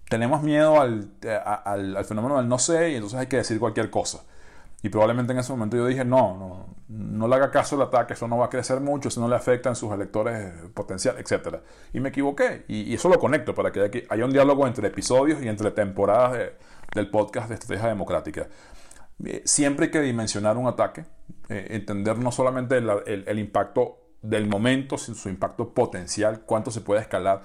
Tenemos 0.08 0.42
miedo 0.42 0.80
al, 0.80 1.10
al, 1.64 1.96
al, 1.96 2.04
fenómeno 2.04 2.36
del 2.36 2.48
no 2.48 2.58
sé 2.58 2.90
y 2.90 2.94
entonces 2.96 3.18
hay 3.18 3.26
que 3.26 3.36
decir 3.36 3.58
cualquier 3.58 3.90
cosa. 3.90 4.22
Y 4.82 4.88
probablemente 4.88 5.32
en 5.32 5.38
ese 5.38 5.52
momento 5.52 5.76
yo 5.76 5.86
dije, 5.86 6.04
no, 6.04 6.36
no, 6.36 6.66
no 6.88 7.28
le 7.28 7.36
haga 7.36 7.50
caso 7.50 7.76
al 7.76 7.82
ataque, 7.82 8.14
eso 8.14 8.26
no 8.26 8.38
va 8.38 8.46
a 8.46 8.50
crecer 8.50 8.80
mucho, 8.80 9.08
eso 9.08 9.20
no 9.20 9.28
le 9.28 9.36
afecta 9.36 9.68
en 9.68 9.76
sus 9.76 9.92
electores 9.92 10.52
potenciales, 10.74 11.30
etc. 11.30 11.58
Y 11.92 12.00
me 12.00 12.08
equivoqué. 12.08 12.64
Y, 12.66 12.90
y, 12.90 12.94
eso 12.94 13.08
lo 13.08 13.18
conecto 13.20 13.54
para 13.54 13.70
que 13.70 14.06
haya 14.08 14.24
un 14.24 14.32
diálogo 14.32 14.66
entre 14.66 14.88
episodios 14.88 15.40
y 15.40 15.48
entre 15.48 15.70
temporadas 15.70 16.32
de, 16.32 16.56
del 16.94 17.10
podcast 17.10 17.48
de 17.48 17.54
Estrategia 17.54 17.88
Democrática. 17.88 18.48
Eh, 19.24 19.42
siempre 19.44 19.86
hay 19.86 19.90
que 19.90 20.00
dimensionar 20.00 20.56
un 20.56 20.66
ataque, 20.66 21.04
eh, 21.48 21.68
entender 21.70 22.18
no 22.18 22.32
solamente 22.32 22.76
el, 22.78 23.38
impacto 23.38 23.98
del 24.22 24.46
momento, 24.46 24.98
sino 24.98 25.16
su 25.16 25.28
impacto 25.28 25.74
potencial, 25.74 26.42
cuánto 26.46 26.70
se 26.70 26.80
puede 26.80 27.00
escalar, 27.00 27.42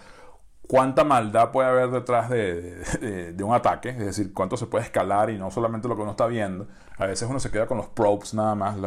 cuánta 0.68 1.04
maldad 1.04 1.52
puede 1.52 1.70
haber 1.70 1.90
detrás 1.90 2.30
de, 2.30 3.36
un 3.42 3.54
ataque, 3.54 3.90
es 3.90 3.98
decir, 4.00 4.34
cuánto 4.34 4.58
se 4.58 4.68
puede 4.68 4.86
escalar 4.86 5.30
y 5.30 5.38
no 5.38 5.52
solamente 5.52 5.88
lo 5.88 5.96
que 5.96 6.02
uno 6.02 6.12
está 6.12 6.28
viendo. 6.28 6.68
A 6.98 7.06
veces 7.06 7.28
uno 7.30 7.40
se 7.40 7.52
queda 7.52 7.68
con 7.68 7.78
los 7.78 7.88
probes 7.88 8.34
nada 8.34 8.56
más, 8.56 8.78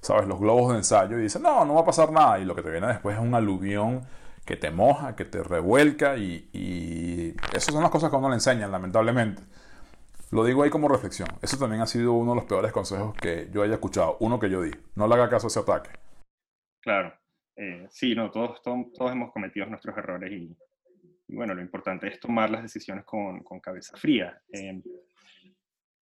¿sabes? 0.00 0.26
los 0.26 0.38
globos 0.40 0.72
de 0.72 0.78
ensayo 0.78 1.18
y 1.18 1.22
dice, 1.22 1.38
no, 1.38 1.64
no 1.64 1.74
va 1.74 1.82
a 1.82 1.84
pasar 1.84 2.10
nada. 2.12 2.38
Y 2.38 2.44
lo 2.44 2.54
que 2.54 2.62
te 2.62 2.70
viene 2.70 2.86
después 2.86 3.16
es 3.16 3.22
un 3.22 3.34
aluvión 3.34 4.02
que 4.44 4.56
te 4.56 4.70
moja, 4.70 5.14
que 5.14 5.24
te 5.24 5.42
revuelca 5.42 6.16
y, 6.16 6.48
y 6.52 7.34
esas 7.56 7.72
son 7.72 7.82
las 7.82 7.90
cosas 7.90 8.10
que 8.10 8.16
uno 8.16 8.28
le 8.28 8.34
enseñan, 8.34 8.72
lamentablemente. 8.72 9.42
Lo 10.32 10.44
digo 10.44 10.62
ahí 10.62 10.70
como 10.70 10.88
reflexión. 10.88 11.28
Eso 11.42 11.58
también 11.58 11.82
ha 11.82 11.86
sido 11.86 12.14
uno 12.14 12.32
de 12.32 12.36
los 12.36 12.46
peores 12.46 12.72
consejos 12.72 13.14
que 13.14 13.48
yo 13.52 13.62
haya 13.62 13.74
escuchado. 13.74 14.16
Uno 14.20 14.40
que 14.40 14.48
yo 14.48 14.62
di. 14.62 14.70
No 14.96 15.06
le 15.06 15.14
haga 15.14 15.28
caso 15.28 15.46
a 15.46 15.48
ese 15.48 15.60
ataque. 15.60 15.90
Claro. 16.80 17.12
Eh, 17.54 17.86
sí, 17.90 18.14
no, 18.14 18.30
todos, 18.30 18.62
todos, 18.62 18.90
todos, 18.94 19.12
hemos 19.12 19.30
cometido 19.30 19.66
nuestros 19.66 19.94
errores 19.94 20.32
y, 20.32 20.56
bueno, 21.28 21.54
lo 21.54 21.60
importante 21.60 22.08
es 22.08 22.18
tomar 22.18 22.48
las 22.50 22.62
decisiones 22.62 23.04
con, 23.04 23.42
con 23.42 23.60
cabeza 23.60 23.94
fría. 23.98 24.40
Eh, 24.50 24.82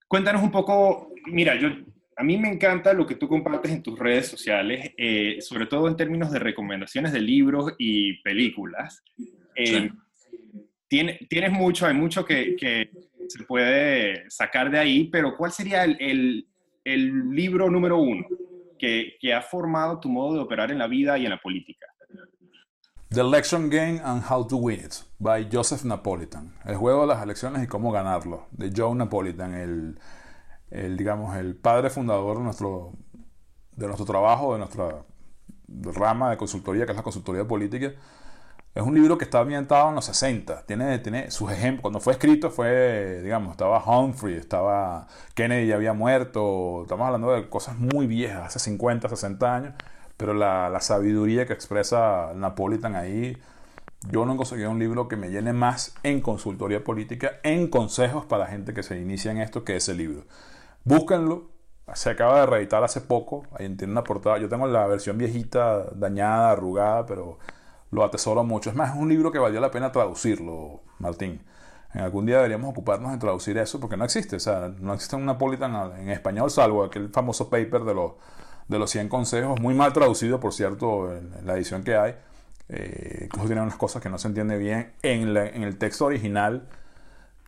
cuéntanos 0.06 0.44
un 0.44 0.52
poco, 0.52 1.12
mira, 1.26 1.56
yo, 1.56 1.68
a 2.16 2.22
mí 2.22 2.38
me 2.38 2.52
encanta 2.52 2.92
lo 2.92 3.08
que 3.08 3.16
tú 3.16 3.28
compartes 3.28 3.72
en 3.72 3.82
tus 3.82 3.98
redes 3.98 4.28
sociales, 4.28 4.92
eh, 4.96 5.38
sobre 5.40 5.66
todo 5.66 5.88
en 5.88 5.96
términos 5.96 6.30
de 6.30 6.38
recomendaciones 6.38 7.12
de 7.12 7.20
libros 7.20 7.74
y 7.78 8.22
películas. 8.22 9.02
Tienes 10.90 11.52
mucho, 11.52 11.86
hay 11.86 11.94
mucho 11.94 12.24
que, 12.24 12.90
se 13.28 13.44
puede 13.44 14.28
sacar 14.28 14.72
de 14.72 14.78
ahí, 14.80 15.04
pero 15.04 15.36
¿cuál 15.36 15.52
sería 15.52 15.84
el, 15.84 16.46
libro 16.84 17.70
número 17.70 17.98
uno 17.98 18.26
que, 18.76 19.16
ha 19.32 19.40
formado 19.40 20.00
tu 20.00 20.08
modo 20.08 20.34
de 20.34 20.40
operar 20.40 20.72
en 20.72 20.78
la 20.78 20.88
vida 20.88 21.16
y 21.16 21.26
en 21.26 21.30
la 21.30 21.40
política? 21.40 21.86
The 23.10 23.20
Election 23.20 23.70
Game 23.70 24.00
and 24.02 24.24
How 24.28 24.46
to 24.48 24.56
Win 24.56 24.80
It, 24.80 24.94
by 25.20 25.48
Joseph 25.50 25.84
Napolitan. 25.84 26.54
El 26.64 26.76
juego 26.76 27.02
de 27.02 27.06
las 27.08 27.22
elecciones 27.22 27.62
y 27.62 27.68
cómo 27.68 27.92
ganarlo, 27.92 28.48
de 28.50 28.72
Joe 28.76 28.94
Napolitan, 28.96 29.54
el, 29.54 29.98
el 30.70 30.96
digamos, 30.96 31.36
el 31.36 31.54
padre 31.54 31.90
fundador 31.90 32.38
de 32.38 32.44
nuestro, 32.44 32.94
de 33.76 33.86
nuestro 33.86 34.06
trabajo, 34.06 34.54
de 34.54 34.58
nuestra 34.58 35.04
rama 35.68 36.30
de 36.30 36.36
consultoría, 36.36 36.84
que 36.84 36.92
es 36.92 36.96
la 36.96 37.04
consultoría 37.04 37.46
política. 37.46 37.92
Es 38.74 38.82
un 38.82 38.94
libro 38.94 39.18
que 39.18 39.24
está 39.24 39.40
ambientado 39.40 39.88
en 39.88 39.96
los 39.96 40.04
60. 40.04 40.64
Tiene, 40.66 40.98
tiene 41.00 41.30
sus 41.30 41.50
ejemplos. 41.50 41.82
Cuando 41.82 42.00
fue 42.00 42.12
escrito 42.12 42.50
fue, 42.50 43.20
digamos, 43.22 43.52
estaba 43.52 43.82
Humphrey, 43.84 44.36
estaba 44.36 45.08
Kennedy 45.34 45.66
ya 45.66 45.74
había 45.74 45.92
muerto. 45.92 46.82
Estamos 46.82 47.06
hablando 47.06 47.32
de 47.32 47.48
cosas 47.48 47.76
muy 47.78 48.06
viejas, 48.06 48.46
hace 48.46 48.58
50, 48.60 49.08
60 49.08 49.54
años 49.54 49.74
pero 50.20 50.34
la, 50.34 50.68
la, 50.68 50.82
sabiduría 50.82 51.46
que 51.46 51.54
expresa 51.54 52.32
Napolitan 52.34 52.94
ahí, 52.94 53.38
yo 54.10 54.26
no 54.26 54.34
he 54.34 54.36
conseguido 54.36 54.70
un 54.70 54.78
libro 54.78 55.08
que 55.08 55.16
me 55.16 55.30
llene 55.30 55.54
más 55.54 55.94
en 56.02 56.20
consultoría 56.20 56.84
política, 56.84 57.40
en 57.42 57.68
consejos 57.68 58.26
para 58.26 58.46
gente 58.46 58.74
que 58.74 58.82
se 58.82 59.00
inicia 59.00 59.30
en 59.30 59.38
esto, 59.38 59.64
que 59.64 59.76
ese 59.76 59.94
libro. 59.94 60.24
Búsquenlo, 60.84 61.48
se 61.94 62.10
acaba 62.10 62.40
de 62.40 62.46
reeditar 62.46 62.84
hace 62.84 63.00
poco, 63.00 63.44
ahí 63.58 63.66
tiene 63.76 63.94
una 63.94 64.04
portada, 64.04 64.36
yo 64.36 64.50
tengo 64.50 64.66
la 64.66 64.86
versión 64.86 65.16
viejita, 65.16 65.86
dañada, 65.94 66.50
arrugada, 66.50 67.06
pero 67.06 67.38
lo 67.90 68.04
atesoro 68.04 68.44
mucho. 68.44 68.70
Es 68.70 68.76
más, 68.76 68.94
es 68.94 69.00
un 69.00 69.08
libro 69.08 69.32
que 69.32 69.38
valió 69.38 69.60
la 69.60 69.70
pena 69.70 69.92
traducirlo, 69.92 70.80
Martín. 70.98 71.42
En 71.92 72.02
algún 72.02 72.26
día 72.26 72.36
deberíamos 72.36 72.70
ocuparnos 72.70 73.12
de 73.12 73.18
traducir 73.18 73.58
eso 73.58 73.80
porque 73.80 73.96
no 73.96 74.04
existe, 74.04 74.36
o 74.36 74.40
sea, 74.40 74.72
no 74.78 74.94
existe 74.94 75.16
un 75.16 75.26
Napolitan 75.26 75.74
en 75.98 76.10
español, 76.10 76.48
salvo 76.50 76.84
aquel 76.84 77.08
famoso 77.08 77.50
paper 77.50 77.82
de 77.82 77.94
los 77.94 78.12
de 78.70 78.78
los 78.78 78.88
100 78.90 79.08
consejos, 79.08 79.60
muy 79.60 79.74
mal 79.74 79.92
traducido, 79.92 80.38
por 80.38 80.54
cierto, 80.54 81.12
en, 81.12 81.32
la 81.44 81.54
edición 81.54 81.82
que 81.82 81.96
hay. 81.96 82.14
Eh, 82.68 83.22
incluso 83.24 83.48
tiene 83.48 83.62
unas 83.62 83.74
cosas 83.74 84.00
que 84.00 84.08
no 84.08 84.16
se 84.16 84.28
entiende 84.28 84.56
bien 84.56 84.92
en, 85.02 85.36
en, 85.36 85.64
el 85.64 85.76
texto 85.76 86.06
original 86.06 86.68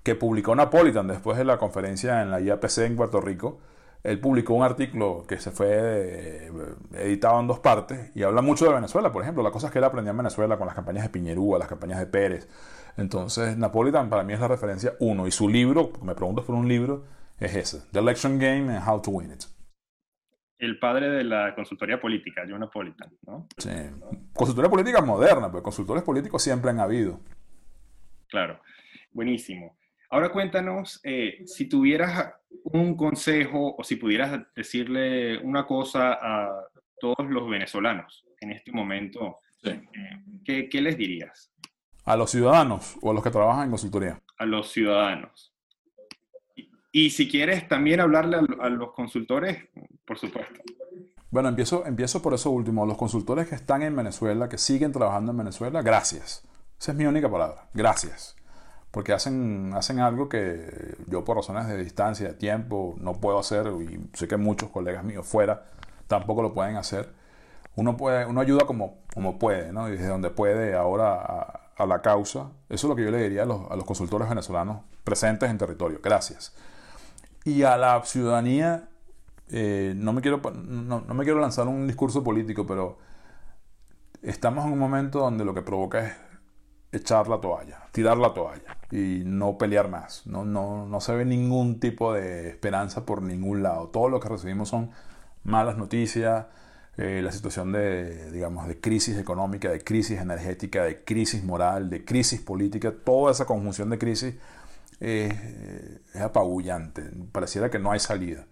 que 0.02 0.16
publicó 0.16 0.56
Napolitan 0.56 1.06
después 1.06 1.38
de 1.38 1.44
la 1.44 1.58
conferencia 1.58 2.22
en 2.22 2.32
la 2.32 2.40
IAPC 2.40 2.78
en 2.78 2.96
Puerto 2.96 3.20
Rico. 3.20 3.60
Él 4.02 4.18
publicó 4.18 4.54
un 4.54 4.64
artículo 4.64 5.24
que 5.28 5.38
se 5.38 5.50
fue 5.52 5.68
eh, 5.70 6.50
editado 6.94 7.38
en 7.40 7.46
dos 7.46 7.60
partes 7.60 8.10
y 8.16 8.24
habla 8.24 8.42
mucho 8.42 8.64
de 8.64 8.74
Venezuela, 8.74 9.12
por 9.12 9.22
ejemplo, 9.22 9.42
las 9.42 9.52
cosas 9.52 9.70
que 9.70 9.78
él 9.78 9.84
aprendió 9.84 10.10
en 10.10 10.16
Venezuela 10.16 10.56
con 10.56 10.66
las 10.66 10.74
campañas 10.74 11.04
de 11.04 11.10
Piñerúa, 11.10 11.58
las 11.58 11.68
campañas 11.68 12.00
de 12.00 12.06
Pérez. 12.06 12.48
Entonces, 12.96 13.56
Napolitan 13.56 14.10
para 14.10 14.24
mí 14.24 14.32
es 14.32 14.40
la 14.40 14.48
referencia 14.48 14.94
uno. 14.98 15.26
Y 15.26 15.30
su 15.30 15.48
libro, 15.48 15.92
me 16.02 16.14
pregunto 16.14 16.44
por 16.44 16.56
un 16.56 16.68
libro, 16.68 17.04
es 17.38 17.54
ese: 17.54 17.82
The 17.92 18.00
Election 18.00 18.38
Game 18.38 18.76
and 18.76 18.88
How 18.88 19.02
to 19.02 19.10
Win 19.12 19.32
It 19.32 19.44
el 20.62 20.78
padre 20.78 21.10
de 21.10 21.24
la 21.24 21.56
consultoría 21.56 22.00
política, 22.00 22.44
John 22.48 22.60
Napolitan, 22.60 23.10
¿no? 23.26 23.48
Sí. 23.58 23.70
Consultoría 24.32 24.70
política 24.70 25.02
moderna, 25.02 25.50
pero 25.50 25.60
consultores 25.60 26.04
políticos 26.04 26.40
siempre 26.40 26.70
han 26.70 26.78
habido. 26.78 27.18
Claro, 28.28 28.60
buenísimo. 29.10 29.76
Ahora 30.08 30.30
cuéntanos, 30.30 31.00
eh, 31.02 31.42
si 31.46 31.68
tuvieras 31.68 32.34
un 32.64 32.96
consejo 32.96 33.74
o 33.76 33.84
si 33.84 33.96
pudieras 33.96 34.40
decirle 34.54 35.38
una 35.38 35.66
cosa 35.66 36.18
a 36.20 36.50
todos 36.98 37.28
los 37.28 37.48
venezolanos 37.48 38.24
en 38.40 38.52
este 38.52 38.72
momento, 38.72 39.38
eh, 39.64 39.82
¿qué, 40.44 40.68
¿qué 40.68 40.80
les 40.80 40.96
dirías? 40.96 41.52
¿A 42.04 42.16
los 42.16 42.30
ciudadanos 42.30 42.96
o 43.00 43.10
a 43.10 43.14
los 43.14 43.22
que 43.22 43.30
trabajan 43.30 43.64
en 43.64 43.70
consultoría? 43.70 44.20
A 44.38 44.46
los 44.46 44.72
ciudadanos. 44.72 45.52
Y 46.90 47.10
si 47.10 47.28
quieres 47.28 47.66
también 47.68 48.00
hablarle 48.00 48.36
a, 48.60 48.68
los 48.68 48.92
consultores, 48.92 49.68
por 50.04 50.18
supuesto. 50.18 50.60
Bueno, 51.30 51.48
empiezo, 51.48 51.86
empiezo 51.86 52.20
por 52.20 52.34
eso 52.34 52.50
último. 52.50 52.84
Los 52.84 52.98
consultores 52.98 53.48
que 53.48 53.54
están 53.54 53.82
en 53.82 53.96
Venezuela, 53.96 54.48
que 54.50 54.58
siguen 54.58 54.92
trabajando 54.92 55.32
en 55.32 55.38
Venezuela, 55.38 55.80
gracias. 55.80 56.46
Esa 56.78 56.92
es 56.92 56.98
mi 56.98 57.06
única 57.06 57.30
palabra. 57.30 57.70
Gracias. 57.72 58.36
Porque 58.92 59.12
hacen, 59.12 59.72
hacen 59.74 59.98
algo 59.98 60.28
que 60.28 60.96
yo 61.08 61.24
por 61.24 61.36
razones 61.36 61.66
de 61.66 61.76
distancia, 61.76 62.28
de 62.28 62.34
tiempo, 62.34 62.94
no 62.98 63.14
puedo 63.14 63.38
hacer 63.38 63.66
y 63.80 64.08
sé 64.12 64.28
que 64.28 64.36
muchos 64.36 64.70
colegas 64.70 65.02
míos 65.02 65.26
fuera 65.26 65.72
tampoco 66.12 66.42
lo 66.42 66.52
pueden 66.52 66.76
hacer. 66.76 67.10
Uno, 67.74 67.96
puede, 67.96 68.26
uno 68.26 68.40
ayuda 68.42 68.66
como, 68.66 68.98
como 69.14 69.38
puede, 69.38 69.72
¿no? 69.72 69.88
Y 69.88 69.92
desde 69.92 70.08
donde 70.08 70.28
puede 70.28 70.74
ahora 70.74 71.14
a, 71.14 71.60
a, 71.74 71.86
la 71.86 72.02
causa. 72.02 72.50
Eso 72.68 72.86
es 72.86 72.90
lo 72.90 72.94
que 72.94 73.02
yo 73.02 73.10
le 73.10 73.22
diría 73.22 73.44
a 73.44 73.46
los, 73.46 73.70
a 73.70 73.76
los 73.76 73.86
consultores 73.86 74.28
venezolanos 74.28 74.82
presentes 75.04 75.48
en 75.48 75.56
territorio. 75.56 76.00
Gracias. 76.02 76.54
Y 77.44 77.62
a 77.62 77.78
la 77.78 78.02
ciudadanía, 78.04 78.90
eh, 79.48 79.94
no, 79.96 80.12
me 80.12 80.20
quiero, 80.20 80.42
no, 80.52 81.00
no, 81.00 81.14
me 81.14 81.24
quiero 81.24 81.40
lanzar 81.40 81.66
un 81.66 81.86
discurso 81.86 82.22
político, 82.22 82.66
pero 82.66 82.98
estamos 84.20 84.66
en 84.66 84.72
un 84.72 84.78
momento 84.78 85.20
donde 85.20 85.46
lo 85.46 85.54
que 85.54 85.62
provoca 85.62 86.06
es 86.06 86.12
echar 86.92 87.26
la 87.28 87.40
toalla, 87.40 87.80
tirar 87.90 88.18
la 88.18 88.34
toalla 88.34 88.76
y 88.90 89.22
no 89.24 89.56
pelear 89.58 89.88
más. 89.88 90.26
No, 90.26 90.44
no, 90.44 90.86
no 90.86 91.00
se 91.00 91.14
ve 91.14 91.24
ningún 91.24 91.80
tipo 91.80 92.12
de 92.12 92.48
esperanza 92.48 93.06
por 93.06 93.22
ningún 93.22 93.62
lado. 93.62 93.88
Todo 93.88 94.08
lo 94.08 94.20
que 94.20 94.28
recibimos 94.28 94.68
son 94.68 94.90
malas 95.44 95.76
noticias, 95.78 96.46
eh, 96.98 97.22
la 97.22 97.32
situación 97.32 97.72
de, 97.72 98.30
digamos, 98.30 98.68
de 98.68 98.78
crisis 98.78 99.16
económica, 99.16 99.70
de 99.70 99.82
crisis 99.82 100.20
energética, 100.20 100.84
de 100.84 101.02
crisis 101.02 101.42
moral, 101.42 101.88
de 101.88 102.04
crisis 102.04 102.40
política, 102.40 102.92
toda 102.92 103.32
esa 103.32 103.46
conjunción 103.46 103.88
de 103.90 103.98
crisis 103.98 104.34
es 105.00 105.34
apabullante. 106.20 107.02
Pareciera 107.32 107.70
que 107.70 107.80
no 107.80 107.90
hay 107.90 107.98
salida. 107.98 108.46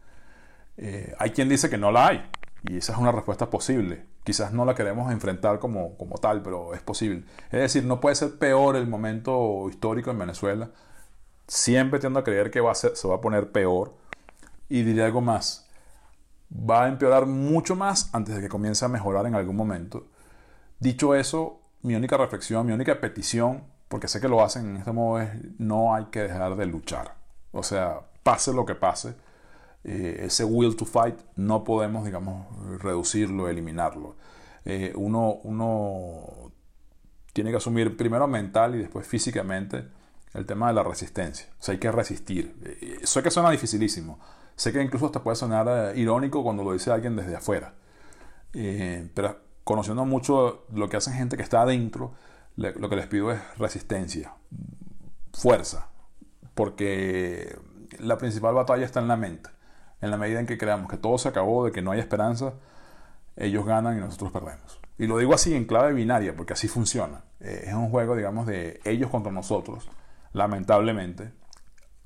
Eh, 0.76 1.14
hay 1.18 1.30
quien 1.30 1.48
dice 1.48 1.68
que 1.68 1.78
no 1.78 1.92
la 1.92 2.08
hay. 2.08 2.30
Y 2.62 2.76
esa 2.76 2.92
es 2.92 2.98
una 2.98 3.12
respuesta 3.12 3.48
posible. 3.48 4.04
Quizás 4.24 4.52
no 4.52 4.64
la 4.64 4.74
queremos 4.74 5.10
enfrentar 5.12 5.58
como, 5.58 5.96
como 5.96 6.18
tal, 6.18 6.42
pero 6.42 6.74
es 6.74 6.82
posible. 6.82 7.24
Es 7.50 7.60
decir, 7.60 7.84
no 7.84 8.00
puede 8.00 8.16
ser 8.16 8.38
peor 8.38 8.76
el 8.76 8.86
momento 8.86 9.68
histórico 9.68 10.10
en 10.10 10.18
Venezuela. 10.18 10.70
Siempre 11.46 11.98
tiendo 11.98 12.20
a 12.20 12.24
creer 12.24 12.50
que 12.50 12.60
va 12.60 12.72
a 12.72 12.74
ser, 12.74 12.96
se 12.96 13.08
va 13.08 13.16
a 13.16 13.20
poner 13.20 13.50
peor. 13.50 13.94
Y 14.68 14.82
diré 14.82 15.04
algo 15.04 15.20
más. 15.20 15.68
Va 16.52 16.84
a 16.84 16.88
empeorar 16.88 17.26
mucho 17.26 17.76
más 17.76 18.10
antes 18.12 18.34
de 18.34 18.42
que 18.42 18.48
comience 18.48 18.84
a 18.84 18.88
mejorar 18.88 19.26
en 19.26 19.34
algún 19.34 19.56
momento. 19.56 20.06
Dicho 20.78 21.14
eso, 21.14 21.60
mi 21.82 21.94
única 21.94 22.16
reflexión, 22.16 22.66
mi 22.66 22.72
única 22.72 23.00
petición 23.00 23.64
porque 23.90 24.06
sé 24.06 24.20
que 24.20 24.28
lo 24.28 24.40
hacen 24.40 24.68
en 24.68 24.76
este 24.76 24.92
modo, 24.92 25.20
es 25.20 25.30
no 25.58 25.92
hay 25.92 26.04
que 26.12 26.22
dejar 26.22 26.54
de 26.54 26.64
luchar. 26.64 27.16
O 27.50 27.64
sea, 27.64 28.02
pase 28.22 28.52
lo 28.52 28.64
que 28.64 28.76
pase, 28.76 29.16
eh, 29.82 30.24
ese 30.26 30.44
will 30.44 30.76
to 30.76 30.84
fight 30.84 31.18
no 31.36 31.64
podemos, 31.64 32.04
digamos, 32.04 32.46
reducirlo, 32.82 33.48
eliminarlo. 33.48 34.16
Eh, 34.64 34.92
uno, 34.94 35.38
uno 35.42 36.52
tiene 37.32 37.50
que 37.50 37.56
asumir 37.56 37.96
primero 37.96 38.26
mental 38.26 38.74
y 38.74 38.78
después 38.78 39.06
físicamente 39.06 39.88
el 40.34 40.46
tema 40.46 40.68
de 40.68 40.74
la 40.74 40.82
resistencia. 40.82 41.46
O 41.66 41.70
hay 41.70 41.78
que 41.78 41.90
resistir. 41.90 42.54
Eh, 42.64 43.00
sé 43.04 43.22
que 43.22 43.30
suena 43.30 43.50
dificilísimo. 43.50 44.20
Sé 44.54 44.72
que 44.72 44.82
incluso 44.82 45.06
hasta 45.06 45.22
puede 45.22 45.36
sonar 45.36 45.96
irónico 45.96 46.42
cuando 46.42 46.62
lo 46.62 46.72
dice 46.72 46.90
alguien 46.90 47.16
desde 47.16 47.36
afuera. 47.36 47.74
pero 48.52 49.40
conociendo 49.64 50.04
mucho 50.04 50.66
lo 50.72 50.88
que 50.88 50.98
hacen 50.98 51.14
gente 51.14 51.36
que 51.36 51.42
está 51.42 51.62
adentro, 51.62 52.12
lo 52.56 52.90
que 52.90 52.96
les 52.96 53.06
pido 53.06 53.32
es 53.32 53.40
resistencia, 53.56 54.34
fuerza, 55.32 55.88
porque 56.54 57.56
la 57.98 58.18
principal 58.18 58.54
batalla 58.54 58.84
está 58.84 59.00
en 59.00 59.08
la 59.08 59.16
mente. 59.16 59.48
En 60.00 60.10
la 60.10 60.16
medida 60.16 60.40
en 60.40 60.46
que 60.46 60.58
creamos 60.58 60.90
que 60.90 60.96
todo 60.96 61.18
se 61.18 61.28
acabó, 61.28 61.64
de 61.64 61.72
que 61.72 61.82
no 61.82 61.90
hay 61.90 62.00
esperanza, 62.00 62.54
ellos 63.36 63.64
ganan 63.64 63.96
y 63.96 64.00
nosotros 64.00 64.32
perdemos. 64.32 64.80
Y 64.98 65.06
lo 65.06 65.18
digo 65.18 65.34
así 65.34 65.54
en 65.54 65.64
clave 65.64 65.92
binaria, 65.92 66.34
porque 66.36 66.52
así 66.52 66.68
funciona. 66.68 67.22
Eh, 67.40 67.64
es 67.66 67.74
un 67.74 67.90
juego, 67.90 68.16
digamos, 68.16 68.46
de 68.46 68.80
ellos 68.84 69.10
contra 69.10 69.32
nosotros, 69.32 69.88
lamentablemente. 70.32 71.32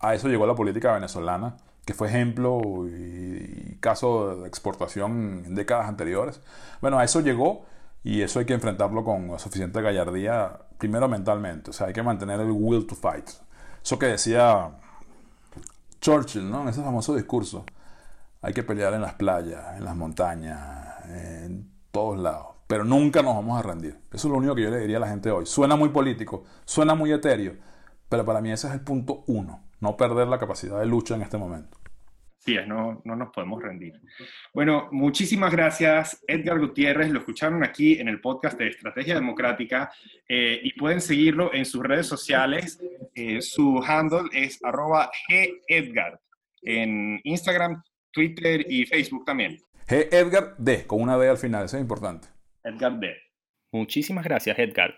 A 0.01 0.14
eso 0.14 0.28
llegó 0.28 0.47
la 0.47 0.55
política 0.55 0.92
venezolana, 0.92 1.57
que 1.84 1.95
fue 1.95 2.09
ejemplo 2.09 2.61
y 2.88 3.76
caso 3.80 4.36
de 4.42 4.49
exportación 4.49 5.45
en 5.47 5.55
décadas 5.55 5.88
anteriores. 5.88 6.40
Bueno, 6.80 6.99
a 6.99 7.05
eso 7.05 7.20
llegó 7.20 7.66
y 8.03 8.22
eso 8.22 8.38
hay 8.38 8.45
que 8.45 8.55
enfrentarlo 8.55 9.05
con 9.05 9.38
suficiente 9.38 9.80
gallardía, 9.82 10.59
primero 10.78 11.09
mentalmente, 11.09 11.70
o 11.70 11.72
sea, 11.72 11.88
hay 11.88 11.92
que 11.92 12.03
mantener 12.03 12.40
el 12.40 12.51
will 12.51 12.86
to 12.86 12.95
fight. 12.95 13.28
Eso 13.82 13.99
que 13.99 14.07
decía 14.07 14.70
Churchill, 16.01 16.49
¿no? 16.51 16.62
En 16.62 16.68
ese 16.68 16.82
famoso 16.82 17.14
discurso, 17.14 17.64
hay 18.45 18.53
que 18.53 18.62
pelear 18.62 18.92
en 18.92 19.01
las 19.01 19.14
playas, 19.14 19.78
en 19.78 19.84
las 19.84 19.97
montañas, 19.97 21.03
en 21.09 21.66
todos 21.90 22.18
lados, 22.18 22.49
pero 22.66 22.84
nunca 22.84 23.22
nos 23.22 23.34
vamos 23.34 23.59
a 23.59 23.62
rendir. 23.62 23.97
Eso 24.12 24.28
es 24.28 24.32
lo 24.32 24.36
único 24.36 24.55
que 24.55 24.62
yo 24.62 24.70
le 24.70 24.80
diría 24.80 24.99
a 24.99 25.01
la 25.01 25.09
gente 25.09 25.30
hoy. 25.30 25.47
Suena 25.47 25.76
muy 25.76 25.88
político, 25.88 26.45
suena 26.66 26.95
muy 26.95 27.11
etéreo, 27.11 27.55
pero 28.07 28.22
para 28.22 28.42
mí 28.42 28.53
ese 28.53 28.66
es 28.66 28.74
el 28.74 28.82
punto 28.82 29.24
uno, 29.28 29.64
no 29.80 29.97
perder 29.97 30.28
la 30.28 30.38
capacidad 30.38 30.78
de 30.78 30.84
lucha 30.84 31.14
en 31.14 31.22
este 31.22 31.38
momento. 31.38 31.78
Sí, 32.36 32.55
no, 32.66 33.01
no 33.07 33.16
nos 33.16 33.30
podemos 33.30 33.62
rendir. 33.62 33.99
Bueno, 34.53 34.88
muchísimas 34.92 35.51
gracias, 35.51 36.22
Edgar 36.28 36.59
Gutiérrez. 36.59 37.11
Lo 37.11 37.20
escucharon 37.20 37.64
aquí 37.64 37.99
en 37.99 38.09
el 38.09 38.20
podcast 38.20 38.59
de 38.59 38.68
Estrategia 38.68 39.14
Democrática 39.14 39.90
eh, 40.28 40.61
y 40.62 40.74
pueden 40.74 41.01
seguirlo 41.01 41.55
en 41.55 41.64
sus 41.64 41.82
redes 41.82 42.07
sociales. 42.07 42.78
Eh, 43.14 43.40
su 43.40 43.82
handle 43.82 44.28
es 44.34 44.62
arroba 44.62 45.11
gedgar 45.66 46.20
en 46.61 47.18
Instagram, 47.24 47.82
Twitter 48.14 48.64
y 48.68 48.86
Facebook 48.86 49.24
también. 49.24 49.58
G 49.86 50.08
Edgar 50.10 50.54
D, 50.56 50.86
con 50.86 51.02
una 51.02 51.18
D 51.18 51.28
al 51.28 51.36
final, 51.36 51.66
eso 51.66 51.76
es 51.76 51.82
importante. 51.82 52.28
Edgar 52.62 52.98
D. 52.98 53.14
Muchísimas 53.72 54.24
gracias, 54.24 54.58
Edgar. 54.58 54.94